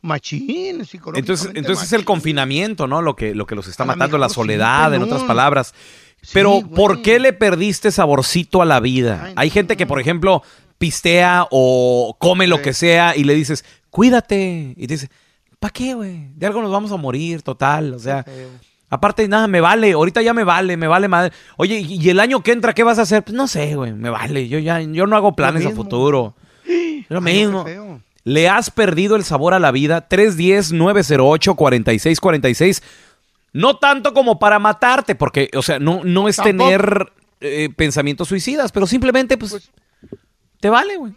Machín, 0.05 0.85
psicológicamente. 0.85 1.19
Entonces, 1.19 1.51
entonces 1.55 1.87
es 1.87 1.93
el 1.93 2.05
confinamiento, 2.05 2.87
¿no? 2.87 3.01
Lo 3.01 3.15
que, 3.15 3.35
lo 3.35 3.45
que 3.45 3.55
los 3.55 3.67
está 3.67 3.83
A 3.83 3.87
matando, 3.87 4.17
la 4.17 4.29
soledad, 4.29 4.93
en 4.93 5.03
otras 5.03 5.23
palabras. 5.23 5.73
Pero. 6.33 6.61
¿por 6.61 7.01
qué 7.01 7.19
le 7.19 7.33
perdiste 7.33 7.91
saborcito 7.91 8.61
a 8.61 8.65
la 8.65 8.79
vida? 8.79 9.31
Hay 9.35 9.49
gente 9.49 9.77
que, 9.77 9.85
por 9.85 9.99
ejemplo, 9.99 10.43
pistea 10.77 11.47
o 11.51 12.15
come 12.19 12.47
lo 12.47 12.61
que 12.61 12.73
sea 12.73 13.15
y 13.15 13.23
le 13.23 13.35
dices, 13.35 13.65
cuídate. 13.89 14.73
Y 14.77 14.87
te 14.87 14.93
dice, 14.93 15.09
¿para 15.59 15.71
qué, 15.71 15.93
güey? 15.93 16.29
De 16.35 16.45
algo 16.45 16.61
nos 16.61 16.71
vamos 16.71 16.91
a 16.91 16.97
morir, 16.97 17.41
total. 17.41 17.93
O 17.93 17.99
sea, 17.99 18.25
aparte, 18.89 19.27
nada, 19.27 19.47
me 19.47 19.61
vale. 19.61 19.93
Ahorita 19.93 20.21
ya 20.21 20.33
me 20.33 20.43
vale, 20.43 20.77
me 20.77 20.87
vale 20.87 21.07
madre. 21.07 21.33
Oye, 21.57 21.79
¿y 21.79 22.09
el 22.09 22.19
año 22.19 22.41
que 22.41 22.51
entra 22.51 22.73
qué 22.73 22.83
vas 22.83 22.99
a 22.99 23.03
hacer? 23.03 23.23
Pues 23.23 23.35
no 23.35 23.47
sé, 23.47 23.75
güey, 23.75 23.93
me 23.93 24.09
vale. 24.09 24.47
Yo 24.47 24.59
ya 24.59 24.81
yo 24.81 25.07
no 25.07 25.15
hago 25.15 25.35
planes 25.35 25.65
a 25.65 25.71
futuro. 25.71 26.35
Lo 27.09 27.19
Ay, 27.19 27.23
mismo. 27.23 27.65
¿Le 28.25 28.49
has 28.49 28.71
perdido 28.71 29.15
el 29.15 29.23
sabor 29.23 29.53
a 29.53 29.59
la 29.59 29.71
vida? 29.71 30.09
310-908-4646. 30.09 32.81
No 33.53 33.77
tanto 33.77 34.13
como 34.13 34.39
para 34.39 34.59
matarte, 34.59 35.15
porque, 35.15 35.49
o 35.55 35.61
sea, 35.61 35.79
no, 35.79 36.01
no 36.03 36.27
es 36.27 36.35
Tampoco. 36.37 36.69
tener 36.69 37.11
eh, 37.39 37.69
pensamientos 37.75 38.27
suicidas, 38.27 38.71
pero 38.71 38.87
simplemente, 38.87 39.37
pues, 39.37 39.69
te 40.59 40.69
vale, 40.69 40.97
güey. 40.97 41.13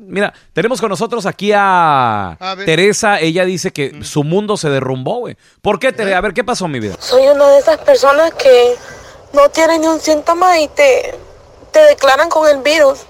Mira, 0.00 0.32
tenemos 0.52 0.80
con 0.80 0.90
nosotros 0.90 1.26
aquí 1.26 1.50
a. 1.54 2.36
Teresa. 2.64 3.20
Ella 3.20 3.44
dice 3.44 3.72
que 3.72 4.04
su 4.04 4.22
mundo 4.22 4.56
se 4.56 4.70
derrumbó, 4.70 5.20
güey. 5.20 5.36
¿Por 5.62 5.78
qué, 5.78 5.92
Tere? 5.92 6.14
A 6.14 6.20
ver, 6.20 6.34
¿qué 6.34 6.44
pasó, 6.44 6.68
mi 6.68 6.78
vida? 6.78 6.96
Soy 7.00 7.26
una 7.26 7.48
de 7.48 7.58
esas 7.58 7.78
personas 7.78 8.32
que 8.34 8.74
no 9.32 9.48
tienen 9.48 9.80
ni 9.80 9.86
un 9.86 9.98
síntoma 9.98 10.60
y 10.60 10.68
te, 10.68 11.14
te 11.72 11.80
declaran 11.86 12.28
con 12.28 12.48
el 12.48 12.62
virus. 12.62 13.00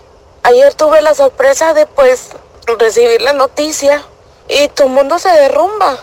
Ayer 0.45 0.73
tuve 0.75 1.03
la 1.03 1.15
sorpresa 1.15 1.75
de 1.75 1.87
pues 1.87 2.31
recibir 2.67 3.21
la 3.23 3.33
noticia 3.33 4.03
y 4.49 4.69
tu 4.69 4.89
mundo 4.89 5.19
se 5.19 5.29
derrumba. 5.31 5.99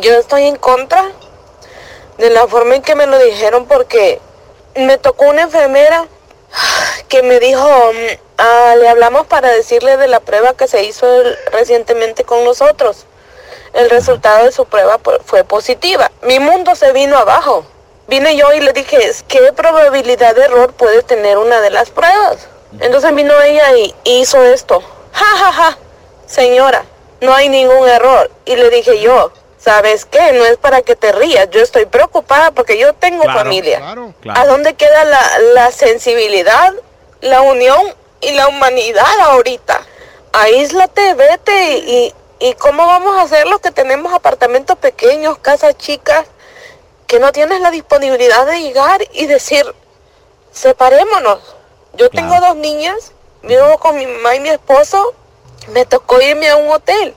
yo 0.00 0.12
estoy 0.14 0.44
en 0.44 0.56
contra 0.56 1.12
de 2.18 2.30
la 2.30 2.46
forma 2.46 2.76
en 2.76 2.82
que 2.82 2.94
me 2.94 3.06
lo 3.06 3.18
dijeron 3.18 3.66
porque 3.66 4.20
me 4.74 4.98
tocó 4.98 5.26
una 5.26 5.42
enfermera 5.42 6.06
que 7.08 7.22
me 7.22 7.40
dijo, 7.40 7.66
mm, 7.92 8.20
ah, 8.38 8.74
le 8.78 8.88
hablamos 8.88 9.26
para 9.26 9.50
decirle 9.50 9.96
de 9.96 10.08
la 10.08 10.20
prueba 10.20 10.54
que 10.54 10.68
se 10.68 10.84
hizo 10.84 11.06
recientemente 11.52 12.24
con 12.24 12.44
nosotros. 12.44 13.06
El 13.72 13.90
resultado 13.90 14.44
de 14.44 14.52
su 14.52 14.64
prueba 14.64 14.98
fue 15.24 15.44
positiva. 15.44 16.10
Mi 16.22 16.40
mundo 16.40 16.74
se 16.74 16.92
vino 16.92 17.16
abajo. 17.16 17.64
Vine 18.08 18.36
yo 18.36 18.52
y 18.54 18.60
le 18.60 18.72
dije, 18.72 18.98
¿qué 19.28 19.52
probabilidad 19.52 20.34
de 20.34 20.44
error 20.44 20.72
puede 20.72 21.02
tener 21.02 21.36
una 21.36 21.60
de 21.60 21.70
las 21.70 21.90
pruebas? 21.90 22.48
Entonces 22.80 23.14
vino 23.14 23.38
ella 23.42 23.76
y 23.76 23.94
hizo 24.04 24.42
esto. 24.42 24.82
Ja, 25.12 25.36
ja, 25.36 25.52
ja. 25.52 25.78
Señora, 26.26 26.84
no 27.20 27.34
hay 27.34 27.48
ningún 27.48 27.88
error. 27.88 28.30
Y 28.44 28.56
le 28.56 28.70
dije 28.70 29.00
yo, 29.00 29.32
¿sabes 29.58 30.04
qué? 30.04 30.32
No 30.32 30.44
es 30.44 30.56
para 30.56 30.82
que 30.82 30.96
te 30.96 31.12
rías. 31.12 31.48
Yo 31.50 31.60
estoy 31.60 31.86
preocupada 31.86 32.50
porque 32.50 32.78
yo 32.78 32.92
tengo 32.94 33.24
familia. 33.24 33.94
¿A 34.34 34.46
dónde 34.46 34.74
queda 34.74 35.04
la, 35.04 35.38
la 35.54 35.70
sensibilidad, 35.70 36.74
la 37.20 37.40
unión 37.42 37.94
y 38.20 38.32
la 38.32 38.48
humanidad 38.48 39.20
ahorita? 39.20 39.80
Aíslate, 40.32 41.14
vete 41.14 41.78
y, 41.78 42.14
y 42.38 42.54
¿cómo 42.54 42.86
vamos 42.86 43.16
a 43.16 43.22
hacer 43.22 43.46
los 43.46 43.60
que 43.60 43.70
tenemos 43.70 44.12
apartamentos 44.12 44.76
pequeños, 44.78 45.38
casas 45.38 45.76
chicas? 45.78 46.26
que 47.08 47.18
no 47.18 47.32
tienes 47.32 47.60
la 47.60 47.70
disponibilidad 47.70 48.46
de 48.46 48.60
llegar 48.60 49.00
y 49.12 49.26
decir, 49.26 49.64
separémonos. 50.52 51.40
Yo 51.94 52.10
tengo 52.10 52.38
dos 52.38 52.54
niñas, 52.54 53.12
vivo 53.42 53.78
con 53.78 53.96
mi 53.96 54.06
mamá 54.06 54.36
y 54.36 54.40
mi 54.40 54.48
esposo, 54.48 55.14
me 55.72 55.84
tocó 55.84 56.20
irme 56.20 56.48
a 56.48 56.56
un 56.56 56.70
hotel. 56.70 57.14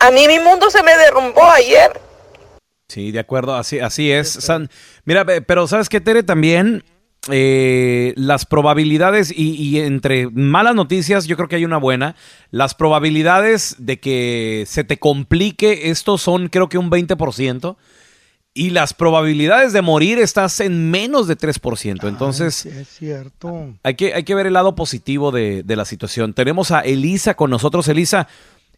A 0.00 0.10
mí 0.10 0.26
mi 0.28 0.38
mundo 0.38 0.70
se 0.70 0.82
me 0.82 0.96
derrumbó 0.96 1.44
ayer. 1.44 2.00
Sí, 2.88 3.10
de 3.10 3.18
acuerdo, 3.18 3.54
así, 3.54 3.80
así 3.80 4.12
es. 4.12 4.38
mira, 5.04 5.24
pero 5.24 5.66
¿sabes 5.66 5.88
qué, 5.88 6.00
Tere? 6.00 6.22
También 6.22 6.84
eh, 7.30 8.12
las 8.16 8.44
probabilidades, 8.44 9.32
y, 9.34 9.54
y, 9.54 9.80
entre 9.80 10.28
malas 10.28 10.74
noticias, 10.74 11.26
yo 11.26 11.36
creo 11.36 11.48
que 11.48 11.56
hay 11.56 11.64
una 11.64 11.78
buena, 11.78 12.16
las 12.50 12.74
probabilidades 12.74 13.76
de 13.78 13.98
que 13.98 14.64
se 14.66 14.84
te 14.84 14.98
complique 14.98 15.90
esto 15.90 16.18
son 16.18 16.48
creo 16.48 16.68
que 16.68 16.78
un 16.78 16.90
20%. 16.90 17.76
Y 18.56 18.70
las 18.70 18.94
probabilidades 18.94 19.72
de 19.72 19.82
morir 19.82 20.20
estás 20.20 20.60
en 20.60 20.88
menos 20.92 21.26
de 21.26 21.36
3%. 21.36 22.06
Entonces, 22.08 22.64
es 22.64 22.88
cierto. 22.88 23.74
Hay 23.82 23.96
que, 23.96 24.14
hay 24.14 24.22
que 24.22 24.36
ver 24.36 24.46
el 24.46 24.52
lado 24.52 24.76
positivo 24.76 25.32
de, 25.32 25.64
de, 25.64 25.74
la 25.74 25.84
situación. 25.84 26.34
Tenemos 26.34 26.70
a 26.70 26.78
Elisa 26.80 27.34
con 27.34 27.50
nosotros. 27.50 27.88
Elisa, 27.88 28.28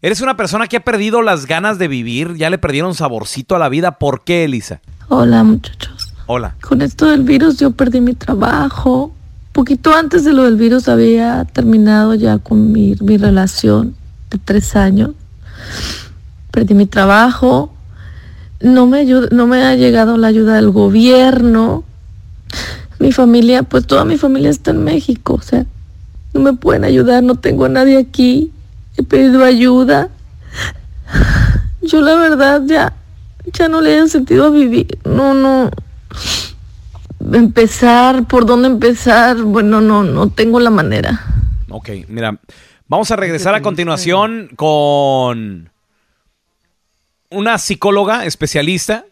eres 0.01 0.23
una 0.23 0.35
persona 0.35 0.67
que 0.67 0.79
ha 0.79 0.81
perdido 0.81 1.21
las 1.21 1.45
ganas 1.45 1.79
de 1.79 1.89
vivir, 1.89 2.37
ya 2.37 2.49
le 2.49 2.57
perdieron 2.57 2.95
saborcito 2.95 3.55
a 3.55 3.59
la 3.59 3.69
vida. 3.69 3.99
¿Por 3.99 4.25
qué, 4.25 4.45
Elisa? 4.45 4.81
Hola, 5.09 5.45
muchachos. 5.45 6.15
Hola. 6.25 6.57
Con 6.63 6.81
esto 6.81 7.11
del 7.11 7.23
virus 7.23 7.59
yo 7.59 7.71
perdí 7.73 8.01
mi 8.01 8.15
trabajo. 8.15 9.13
Poquito 9.53 9.95
antes 9.95 10.25
de 10.25 10.33
lo 10.33 10.45
del 10.45 10.57
virus 10.57 10.89
había 10.89 11.45
terminado 11.45 12.15
ya 12.15 12.39
con 12.39 12.73
mi, 12.73 12.97
mi 13.03 13.19
relación 13.19 13.95
de 14.31 14.39
tres 14.39 14.75
años. 14.75 15.11
Perdí 16.51 16.73
mi 16.73 16.87
trabajo, 16.87 17.76
no 18.61 18.87
me, 18.87 19.01
ayuda, 19.01 19.29
no 19.33 19.47
me 19.47 19.63
ha 19.63 19.75
llegado 19.75 20.17
la 20.17 20.29
ayuda 20.29 20.57
del 20.57 20.71
gobierno. 20.71 21.85
Mi 22.99 23.13
familia, 23.13 23.63
pues 23.63 23.87
toda 23.87 24.05
mi 24.05 24.17
familia 24.17 24.51
está 24.51 24.71
en 24.71 24.83
México, 24.83 25.35
o 25.35 25.43
sea, 25.43 25.67
no 26.33 26.41
me 26.41 26.55
pueden 26.55 26.85
ayudar, 26.85 27.23
no 27.23 27.35
tengo 27.35 27.67
a 27.67 27.69
nadie 27.69 27.99
aquí. 27.99 28.53
He 28.97 29.03
pedido 29.03 29.45
ayuda. 29.45 30.09
Yo 31.83 32.01
la 32.01 32.17
verdad 32.17 32.63
ya, 32.67 32.95
ya 33.53 33.69
no 33.69 33.81
le 33.81 33.99
he 33.99 34.09
sentido 34.09 34.47
a 34.47 34.51
vivir. 34.51 34.99
No, 35.05 35.35
no. 35.35 35.71
Empezar, 37.33 38.27
¿por 38.27 38.47
dónde 38.47 38.69
empezar? 38.69 39.37
Bueno, 39.43 39.81
no, 39.81 40.03
no 40.03 40.29
tengo 40.31 40.61
la 40.61 40.71
manera. 40.71 41.21
Ok, 41.69 41.91
mira, 42.09 42.39
vamos 42.89 43.11
a 43.11 43.17
regresar 43.17 43.55
a 43.55 43.63
continuación 43.63 44.49
con 44.57 45.71
una 47.31 47.59
psicóloga 47.59 48.25
especialista 48.25 49.07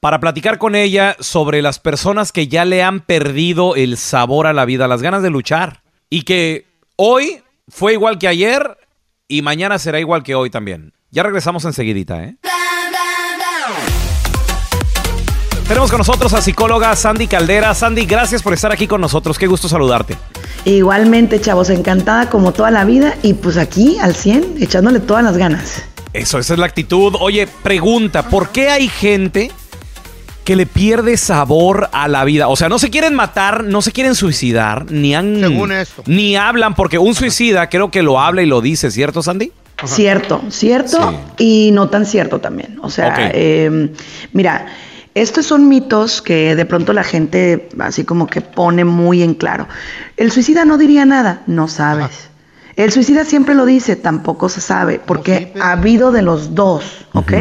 para 0.00 0.20
platicar 0.20 0.58
con 0.58 0.74
ella 0.74 1.16
sobre 1.20 1.62
las 1.62 1.78
personas 1.78 2.32
que 2.32 2.48
ya 2.48 2.64
le 2.64 2.82
han 2.82 3.00
perdido 3.00 3.76
el 3.76 3.96
sabor 3.96 4.46
a 4.46 4.52
la 4.52 4.64
vida, 4.64 4.88
las 4.88 5.02
ganas 5.02 5.22
de 5.22 5.30
luchar. 5.30 5.82
Y 6.10 6.22
que 6.22 6.66
hoy 6.96 7.42
fue 7.68 7.94
igual 7.94 8.18
que 8.18 8.28
ayer 8.28 8.76
y 9.28 9.42
mañana 9.42 9.78
será 9.78 9.98
igual 9.98 10.22
que 10.22 10.34
hoy 10.34 10.50
también. 10.50 10.92
Ya 11.10 11.22
regresamos 11.22 11.64
enseguidita, 11.64 12.22
¿eh? 12.22 12.36
Tenemos 15.66 15.90
con 15.90 15.98
nosotros 15.98 16.32
a 16.32 16.40
psicóloga 16.40 16.94
Sandy 16.94 17.26
Caldera. 17.26 17.74
Sandy, 17.74 18.06
gracias 18.06 18.40
por 18.40 18.52
estar 18.52 18.70
aquí 18.70 18.86
con 18.86 19.00
nosotros. 19.00 19.36
Qué 19.36 19.48
gusto 19.48 19.68
saludarte. 19.68 20.16
Igualmente, 20.64 21.40
chavos, 21.40 21.70
encantada 21.70 22.30
como 22.30 22.52
toda 22.52 22.70
la 22.70 22.84
vida 22.84 23.16
y 23.22 23.34
pues 23.34 23.56
aquí 23.56 23.98
al 23.98 24.14
100, 24.14 24.62
echándole 24.62 25.00
todas 25.00 25.24
las 25.24 25.36
ganas. 25.36 25.82
Eso, 26.16 26.38
esa 26.38 26.54
es 26.54 26.58
la 26.58 26.66
actitud. 26.66 27.14
Oye, 27.20 27.46
pregunta, 27.46 28.28
¿por 28.28 28.50
qué 28.50 28.70
hay 28.70 28.88
gente 28.88 29.50
que 30.44 30.56
le 30.56 30.64
pierde 30.64 31.16
sabor 31.16 31.90
a 31.92 32.08
la 32.08 32.24
vida? 32.24 32.48
O 32.48 32.56
sea, 32.56 32.68
no 32.68 32.78
se 32.78 32.90
quieren 32.90 33.14
matar, 33.14 33.64
no 33.64 33.82
se 33.82 33.92
quieren 33.92 34.14
suicidar, 34.14 34.90
ni 34.90 35.14
han... 35.14 35.40
Según 35.40 35.72
esto. 35.72 36.02
Ni 36.06 36.36
hablan, 36.36 36.74
porque 36.74 36.98
un 36.98 37.14
suicida 37.14 37.68
creo 37.68 37.90
que 37.90 38.02
lo 38.02 38.18
habla 38.18 38.42
y 38.42 38.46
lo 38.46 38.60
dice, 38.60 38.90
¿cierto, 38.90 39.22
Sandy? 39.22 39.52
Cierto, 39.84 40.42
cierto 40.48 41.20
y 41.36 41.70
no 41.72 41.90
tan 41.90 42.06
cierto 42.06 42.40
también. 42.40 42.78
O 42.80 42.88
sea, 42.88 43.30
eh, 43.34 43.90
mira, 44.32 44.66
estos 45.14 45.44
son 45.44 45.68
mitos 45.68 46.22
que 46.22 46.54
de 46.54 46.64
pronto 46.64 46.94
la 46.94 47.04
gente 47.04 47.68
así 47.78 48.04
como 48.04 48.26
que 48.26 48.40
pone 48.40 48.86
muy 48.86 49.22
en 49.22 49.34
claro. 49.34 49.68
El 50.16 50.32
suicida 50.32 50.64
no 50.64 50.78
diría 50.78 51.04
nada, 51.04 51.42
no 51.46 51.68
sabes. 51.68 52.30
El 52.76 52.92
suicida 52.92 53.24
siempre 53.24 53.54
lo 53.54 53.64
dice, 53.64 53.96
tampoco 53.96 54.50
se 54.50 54.60
sabe, 54.60 55.00
porque 55.04 55.52
ha 55.58 55.72
habido 55.72 56.12
de 56.12 56.20
los 56.20 56.54
dos, 56.54 57.06
¿ok? 57.14 57.32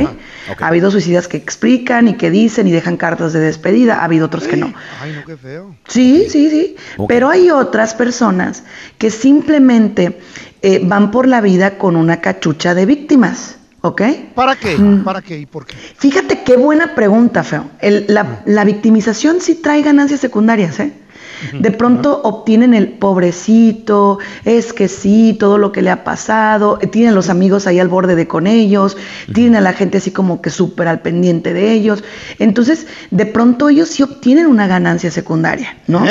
Ha 0.62 0.68
habido 0.68 0.92
suicidas 0.92 1.28
que 1.28 1.36
explican 1.36 2.08
y 2.08 2.14
que 2.16 2.32
dicen 2.32 2.68
y 2.68 2.72
dejan 2.72 2.96
cartas 2.96 3.34
de 3.34 3.42
despedida, 3.42 4.00
ha 4.00 4.06
habido 4.06 4.28
otros 4.28 4.48
que 4.48 4.56
no. 4.56 4.74
Ay, 5.02 5.14
no, 5.14 5.26
qué 5.26 5.36
feo. 5.36 5.76
Sí, 5.90 6.28
sí, 6.30 6.50
sí. 6.50 6.76
Pero 7.10 7.30
hay 7.30 7.50
otras 7.50 7.94
personas 7.94 8.64
que 8.98 9.12
simplemente 9.12 10.20
eh, 10.62 10.80
van 10.84 11.12
por 11.12 11.28
la 11.28 11.42
vida 11.42 11.78
con 11.78 11.98
una 11.98 12.22
cachucha 12.22 12.74
de 12.74 12.86
víctimas, 12.86 13.58
¿ok? 13.88 14.02
¿Para 14.36 14.56
qué? 14.56 14.78
Mm. 14.78 15.04
¿Para 15.04 15.22
qué 15.22 15.38
y 15.40 15.46
por 15.46 15.66
qué? 15.66 15.76
Fíjate 15.76 16.44
qué 16.44 16.58
buena 16.58 16.96
pregunta, 16.96 17.44
Feo. 17.44 17.70
El- 17.80 18.06
la, 18.08 18.42
la 18.46 18.64
victimización 18.66 19.42
sí 19.42 19.56
trae 19.56 19.82
ganancias 19.82 20.20
secundarias, 20.20 20.80
¿eh? 20.80 20.92
De 21.52 21.70
pronto 21.72 22.22
obtienen 22.24 22.74
el 22.74 22.88
pobrecito, 22.94 24.20
es 24.46 24.72
que 24.72 24.88
sí, 24.88 25.36
todo 25.38 25.58
lo 25.58 25.74
que 25.74 25.82
le 25.82 25.90
ha 25.92 26.06
pasado, 26.06 26.80
eh, 26.82 26.88
tienen 26.88 27.14
los 27.14 27.30
amigos 27.30 27.68
ahí 27.68 27.78
al 27.78 27.90
borde 27.90 28.16
de 28.16 28.26
con 28.26 28.48
ellos, 28.48 28.96
tienen 29.34 29.58
a 29.58 29.62
la 29.62 29.74
gente 29.74 29.98
así 29.98 30.12
como 30.12 30.42
que 30.42 30.50
súper 30.50 30.88
al 30.88 31.02
pendiente 31.02 31.54
de 31.54 31.74
ellos. 31.74 32.06
Entonces, 32.40 32.88
de 33.12 33.26
pronto 33.26 33.68
ellos 33.68 33.90
sí 33.90 34.02
obtienen 34.02 34.48
una 34.48 34.66
ganancia 34.68 35.12
secundaria, 35.12 35.78
¿no? 35.88 36.06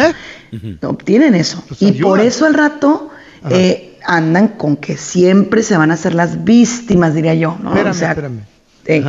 Obtienen 0.82 1.34
eso. 1.34 1.64
y 1.80 1.92
por 2.02 2.20
eso 2.20 2.44
al 2.46 2.54
rato 2.54 3.10
eh, 3.50 3.93
andan 4.04 4.48
con 4.48 4.76
que 4.76 4.96
siempre 4.96 5.62
se 5.62 5.76
van 5.76 5.90
a 5.90 5.94
hacer 5.94 6.14
las 6.14 6.44
víctimas, 6.44 7.14
diría 7.14 7.34
yo, 7.34 7.56
¿no? 7.62 7.70
Espérame, 7.70 7.90
O 7.90 7.94
sea, 7.94 8.08
espérame. 8.10 8.40
eh. 8.86 9.04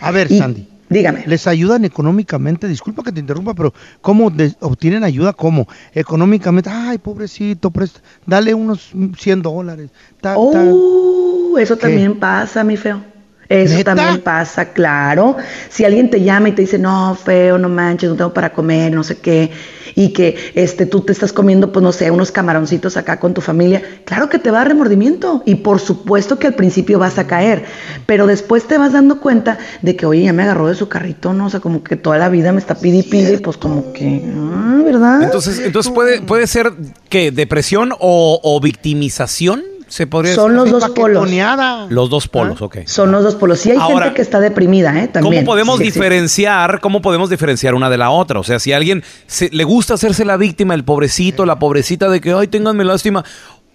A 0.00 0.10
ver, 0.10 0.30
Y- 0.30 0.38
Sandy. 0.38 0.68
Dígame. 0.88 1.24
¿Les 1.26 1.48
ayudan 1.48 1.84
económicamente? 1.84 2.68
Disculpa 2.68 3.02
que 3.02 3.10
te 3.10 3.18
interrumpa, 3.18 3.54
pero 3.54 3.74
¿cómo 4.00 4.30
de- 4.30 4.54
obtienen 4.60 5.02
ayuda? 5.02 5.32
¿Cómo? 5.32 5.66
Económicamente. 5.92 6.70
Ay, 6.72 6.98
pobrecito, 6.98 7.72
presta- 7.72 8.00
dale 8.24 8.54
unos 8.54 8.92
100 9.18 9.42
dólares. 9.42 9.90
Ta- 10.20 10.34
ta- 10.34 10.38
Oh, 10.38 11.56
eso 11.58 11.76
también 11.76 12.20
pasa, 12.20 12.62
mi 12.62 12.76
feo. 12.76 13.02
Eso 13.48 13.74
¿Neta? 13.74 13.94
también 13.96 14.22
pasa, 14.22 14.66
claro. 14.72 15.36
Si 15.68 15.84
alguien 15.84 16.08
te 16.08 16.20
llama 16.22 16.48
y 16.50 16.52
te 16.52 16.62
dice, 16.62 16.78
no, 16.78 17.16
feo, 17.16 17.58
no 17.58 17.68
manches, 17.68 18.08
no 18.10 18.16
tengo 18.16 18.32
para 18.32 18.52
comer, 18.52 18.92
no 18.92 19.02
sé 19.02 19.18
qué, 19.18 19.50
y 19.96 20.10
que 20.10 20.36
este, 20.54 20.86
tú 20.86 21.00
te 21.00 21.10
estás 21.10 21.32
comiendo, 21.32 21.72
pues 21.72 21.82
no 21.82 21.90
sé, 21.90 22.10
unos 22.10 22.30
camaroncitos 22.30 22.96
acá 22.98 23.18
con 23.18 23.34
tu 23.34 23.40
familia, 23.40 23.82
claro 24.04 24.28
que 24.28 24.38
te 24.38 24.50
va 24.50 24.58
a 24.58 24.60
dar 24.60 24.68
remordimiento. 24.68 25.42
Y 25.46 25.56
por 25.56 25.80
supuesto 25.80 26.38
que 26.38 26.46
al 26.46 26.54
principio 26.54 26.98
vas 26.98 27.18
a 27.18 27.26
caer, 27.26 27.64
pero 28.04 28.26
después 28.26 28.68
te 28.68 28.76
vas 28.78 28.92
dando 28.92 29.20
cuenta 29.20 29.58
de 29.80 29.96
que, 29.96 30.06
oye, 30.06 30.24
ya 30.24 30.34
me 30.34 30.42
agarró 30.42 30.68
de 30.68 30.74
su 30.74 30.88
carrito, 30.88 31.32
¿no? 31.32 31.46
O 31.46 31.50
sea, 31.50 31.60
como 31.60 31.82
que 31.82 31.96
toda 31.96 32.18
la 32.18 32.28
vida 32.28 32.52
me 32.52 32.58
está 32.58 32.74
pidi 32.74 33.02
pide, 33.02 33.34
y 33.34 33.36
pues 33.38 33.56
como 33.56 33.92
que, 33.94 34.22
ah, 34.36 34.82
¿verdad? 34.84 35.22
Entonces, 35.22 35.58
entonces 35.60 35.90
puede, 35.90 36.20
puede 36.20 36.46
ser 36.46 36.72
que 37.08 37.30
depresión 37.30 37.92
o, 37.98 38.38
o 38.42 38.60
victimización, 38.60 39.62
se 39.88 40.06
podría 40.06 40.34
Son 40.34 40.52
decir 40.54 40.72
los 40.72 40.80
dos 40.82 40.90
polos. 40.90 41.30
Los 41.90 42.10
dos 42.10 42.28
polos, 42.28 42.60
ok. 42.62 42.78
Son 42.86 43.12
los 43.12 43.22
dos 43.22 43.34
polos. 43.36 43.60
Sí 43.60 43.70
hay 43.70 43.78
Ahora, 43.78 44.06
gente 44.06 44.14
que 44.16 44.22
está 44.22 44.40
deprimida, 44.40 44.90
¿eh? 45.02 45.08
También. 45.08 45.44
¿Cómo 45.44 45.46
podemos 45.52 45.78
Sí, 45.78 45.84
sí. 45.84 45.90
diferenciar, 45.92 46.80
cómo 46.80 47.00
podemos 47.02 47.30
diferenciar 47.30 47.74
una 47.74 47.88
de 47.90 47.98
la 47.98 48.10
otra? 48.10 48.40
O 48.40 48.44
sea, 48.44 48.58
si 48.58 48.72
a 48.72 48.76
alguien 48.76 49.02
se- 49.26 49.50
le 49.50 49.64
gusta 49.64 49.94
hacerse 49.94 50.24
la 50.24 50.36
víctima, 50.36 50.74
el 50.74 50.84
pobrecito, 50.84 51.46
la 51.46 51.58
pobrecita 51.58 52.08
de 52.08 52.20
que, 52.20 52.32
ay, 52.32 52.48
ténganme 52.48 52.84
lástima, 52.84 53.24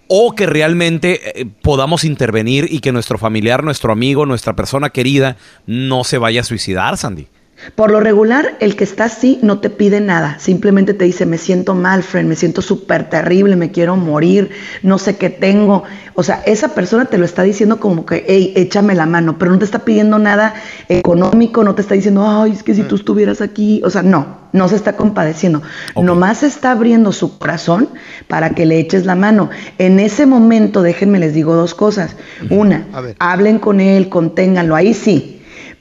o 0.08 0.34
que 0.34 0.44
realmente 0.46 1.40
eh, 1.40 1.46
podamos 1.62 2.04
intervenir 2.04 2.66
y 2.70 2.80
que 2.80 2.92
nuestro 2.92 3.16
familiar, 3.16 3.64
nuestro 3.64 3.92
amigo, 3.92 4.26
nuestra 4.26 4.54
persona 4.54 4.90
querida 4.90 5.36
no 5.66 6.04
se 6.04 6.18
vaya 6.18 6.42
a 6.42 6.44
suicidar, 6.44 6.98
Sandy. 6.98 7.28
Por 7.74 7.90
lo 7.90 8.00
regular, 8.00 8.56
el 8.60 8.74
que 8.76 8.84
está 8.84 9.04
así 9.04 9.38
no 9.42 9.60
te 9.60 9.70
pide 9.70 10.00
nada, 10.00 10.38
simplemente 10.40 10.94
te 10.94 11.04
dice, 11.04 11.26
me 11.26 11.38
siento 11.38 11.74
mal, 11.74 12.02
friend, 12.02 12.28
me 12.28 12.36
siento 12.36 12.60
súper 12.60 13.08
terrible, 13.08 13.54
me 13.56 13.70
quiero 13.70 13.96
morir, 13.96 14.50
no 14.82 14.98
sé 14.98 15.16
qué 15.16 15.30
tengo. 15.30 15.84
O 16.14 16.22
sea, 16.22 16.42
esa 16.44 16.68
persona 16.74 17.04
te 17.04 17.18
lo 17.18 17.24
está 17.24 17.42
diciendo 17.42 17.78
como 17.78 18.04
que, 18.04 18.24
hey, 18.26 18.52
échame 18.56 18.94
la 18.94 19.06
mano, 19.06 19.38
pero 19.38 19.52
no 19.52 19.58
te 19.58 19.64
está 19.64 19.80
pidiendo 19.80 20.18
nada 20.18 20.54
económico, 20.88 21.62
no 21.62 21.74
te 21.74 21.82
está 21.82 21.94
diciendo, 21.94 22.26
ay, 22.28 22.52
es 22.52 22.62
que 22.62 22.74
si 22.74 22.82
tú 22.82 22.96
estuvieras 22.96 23.40
aquí, 23.40 23.80
o 23.84 23.90
sea, 23.90 24.02
no, 24.02 24.38
no 24.52 24.68
se 24.68 24.76
está 24.76 24.96
compadeciendo. 24.96 25.62
Nomás 25.94 26.42
está 26.42 26.72
abriendo 26.72 27.12
su 27.12 27.38
corazón 27.38 27.88
para 28.28 28.50
que 28.50 28.66
le 28.66 28.78
eches 28.78 29.06
la 29.06 29.14
mano. 29.14 29.50
En 29.78 30.00
ese 30.00 30.26
momento, 30.26 30.82
déjenme 30.82 31.20
les 31.20 31.32
digo 31.32 31.54
dos 31.54 31.74
cosas. 31.74 32.16
Una, 32.50 32.86
hablen 33.18 33.58
con 33.58 33.80
él, 33.80 34.08
conténganlo, 34.08 34.74
ahí 34.74 34.94
sí 34.94 35.31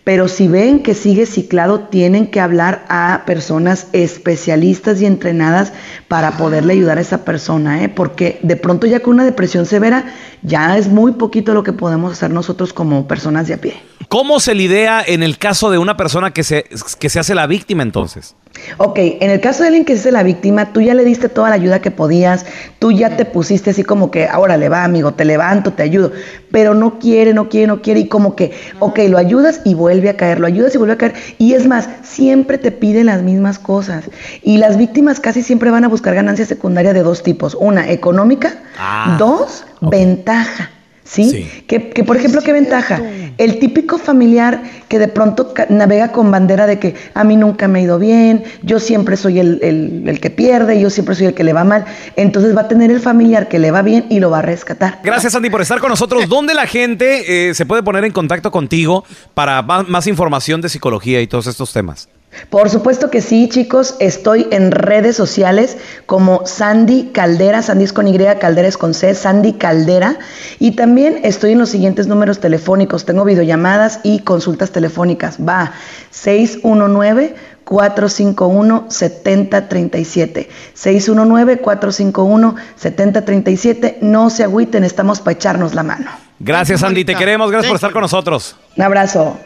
pero 0.04 0.28
si 0.28 0.48
ven 0.48 0.82
que 0.82 0.94
sigue 0.94 1.26
ciclado, 1.26 1.82
tienen 1.82 2.28
que 2.28 2.40
hablar 2.40 2.86
a 2.90 3.24
personas 3.26 3.88
especialistas 3.94 5.02
y 5.02 5.06
entrenadas 5.06 5.74
para 6.08 6.38
poderle 6.38 6.74
ayudar 6.74 6.98
a 6.98 7.02
esa 7.02 7.24
persona, 7.24 7.84
¿eh? 7.84 7.90
porque 7.90 8.40
de 8.42 8.56
pronto 8.56 8.88
ya 8.88 9.02
con 9.02 9.14
una 9.14 9.26
depresión 9.26 9.66
severa 9.66 10.06
ya 10.42 10.78
es 10.78 10.88
muy 10.88 11.14
poquito 11.14 11.54
lo 11.54 11.64
que 11.64 11.74
podemos 11.74 12.14
hacer 12.14 12.32
nosotros 12.32 12.74
como 12.74 13.08
personas 13.08 13.48
de 13.48 13.54
a 13.54 13.58
pie. 13.58 13.76
¿Cómo 14.08 14.40
se 14.40 14.56
lidia 14.56 15.02
en 15.06 15.24
el 15.24 15.38
caso 15.38 15.72
de 15.72 15.78
una 15.78 15.96
persona 15.96 16.32
que 16.32 16.44
se, 16.44 16.66
que 17.00 17.10
se 17.10 17.20
hace 17.20 17.36
la 17.36 17.48
víctima 17.48 17.84
entonces? 17.84 18.36
Ok, 18.78 18.98
en 19.00 19.32
el 19.32 19.40
caso 19.40 19.64
de 19.64 19.68
alguien 19.68 19.86
que 19.86 19.94
es 19.94 20.06
la 20.12 20.24
víctima, 20.24 20.74
tú 20.74 20.82
ya 20.82 20.94
le 20.94 21.06
diste 21.06 21.30
toda 21.30 21.50
la 21.50 21.56
ayuda 21.56 21.80
que 21.80 21.92
podías, 21.92 22.46
tú 22.80 22.92
ya 22.92 23.16
te 23.16 23.24
pusiste 23.24 23.70
así 23.70 23.84
como 23.84 24.12
que, 24.12 24.28
ahora 24.28 24.58
le 24.58 24.68
va, 24.68 24.84
amigo, 24.84 25.14
te 25.14 25.24
levanto, 25.24 25.72
te 25.72 25.84
ayudo, 25.84 26.12
pero 26.52 26.74
no 26.74 27.00
quiere, 27.00 27.34
no 27.34 27.48
quiere, 27.48 27.68
no 27.68 27.82
quiere, 27.82 28.02
y 28.02 28.08
como 28.08 28.36
que, 28.36 28.52
ok, 28.80 29.00
lo 29.08 29.18
ayudas 29.18 29.62
y 29.64 29.74
vuelve 29.74 29.91
a 30.10 30.18
caer, 30.18 30.40
lo 30.40 30.48
ayudas 30.48 30.74
y 30.76 30.78
vuelve 30.78 30.94
a 30.94 30.98
caer, 30.98 31.14
y 31.38 31.54
es 31.54 31.68
más, 31.68 31.90
siempre 32.04 32.58
te 32.58 32.72
piden 32.72 33.08
las 33.08 33.22
mismas 33.22 33.60
cosas. 33.60 34.06
Y 34.42 34.58
las 34.58 34.78
víctimas 34.78 35.20
casi 35.20 35.44
siempre 35.44 35.70
van 35.72 35.84
a 35.84 35.88
buscar 35.88 36.16
ganancias 36.16 36.48
secundarias 36.48 36.94
de 36.94 37.04
dos 37.04 37.24
tipos, 37.24 37.56
una 37.60 37.90
económica, 37.90 38.54
Ah. 38.80 39.16
dos, 39.20 39.66
ventaja. 39.82 40.70
¿Sí? 41.12 41.64
Que, 41.68 41.90
que, 41.90 42.04
por 42.06 42.16
ejemplo, 42.16 42.42
¿qué 42.42 42.54
ventaja? 42.54 43.02
El 43.38 43.60
típico 43.60 43.98
familiar 43.98 44.64
que 44.88 44.98
de 44.98 45.10
pronto 45.10 45.54
navega 45.70 46.12
con 46.14 46.32
bandera 46.32 46.68
de 46.68 46.80
que 46.80 46.96
a 47.14 47.24
mí 47.26 47.36
nunca 47.36 47.68
me 47.68 47.80
ha 47.80 47.82
ido 47.82 48.00
bien, 48.00 48.44
yo 48.64 48.80
siempre 48.80 49.18
soy 49.18 49.40
el, 49.40 49.60
el- 49.62 50.04
el 50.08 50.20
que 50.22 50.30
pierde, 50.30 50.80
yo 50.80 50.90
siempre 50.90 51.16
soy 51.16 51.26
el 51.28 51.34
que 51.34 51.44
le 51.44 51.52
va 51.54 51.64
mal. 51.66 51.84
Entonces 52.16 52.56
va 52.56 52.62
a 52.62 52.68
tener 52.70 52.92
el 52.92 53.02
familiar 53.02 53.50
que 53.50 53.60
le 53.60 53.72
va 53.72 53.82
bien 53.82 54.06
y 54.10 54.20
lo 54.22 54.30
va 54.30 54.40
a 54.40 54.42
rescatar. 54.42 55.00
Gracias, 55.04 55.34
Sandy, 55.34 55.50
por 55.50 55.62
estar 55.62 55.80
con 55.80 55.90
nosotros. 55.90 56.30
¿Dónde 56.30 56.54
la 56.54 56.66
gente 56.66 57.50
eh, 57.50 57.54
se 57.56 57.66
puede 57.66 57.84
poner 57.84 58.06
en 58.06 58.12
contacto 58.14 58.50
contigo 58.52 59.04
para 59.34 59.62
más, 59.64 59.90
más 59.90 60.08
información 60.08 60.62
de 60.62 60.70
psicología 60.70 61.22
y 61.22 61.28
todos 61.28 61.48
estos 61.48 61.74
temas? 61.74 62.08
Por 62.50 62.70
supuesto 62.70 63.10
que 63.10 63.22
sí, 63.22 63.50
chicos. 63.50 63.96
Estoy 64.00 64.48
en 64.52 64.72
redes 64.72 65.16
sociales 65.16 65.78
como 66.06 66.46
Sandy 66.46 67.12
Caldera, 67.14 67.62
Sandy 67.62 67.86
es 67.86 67.94
con 67.94 68.08
Y, 68.08 68.18
Caldera 68.40 68.68
es 68.68 68.78
con 68.78 68.94
C, 68.94 69.14
Sandy 69.16 69.54
Caldera. 69.54 70.18
Y 70.60 70.72
también 70.72 71.20
estoy 71.24 71.54
en 71.54 71.60
los 71.60 71.70
siguientes 71.70 72.08
números 72.08 72.40
telefónicos. 72.40 73.06
Tengo 73.06 73.26
videollamadas 73.26 74.00
y 74.04 74.20
consultas 74.20 74.72
telefónicas. 74.72 75.38
Va 75.40 75.74
619 76.12 77.36
451 77.64 78.86
7037. 78.90 80.50
619 80.74 81.58
451 81.58 82.56
7037. 82.76 83.98
No 84.02 84.30
se 84.30 84.44
agüiten, 84.44 84.84
estamos 84.84 85.20
para 85.20 85.34
echarnos 85.34 85.74
la 85.74 85.84
mano. 85.84 86.12
Gracias, 86.40 86.82
Sandy. 86.82 87.06
Te 87.06 87.16
queremos. 87.16 87.52
Gracias 87.52 87.70
por 87.70 87.76
estar 87.76 87.92
con 87.92 88.02
nosotros. 88.02 88.56
Un 88.76 88.84
abrazo. 88.84 89.38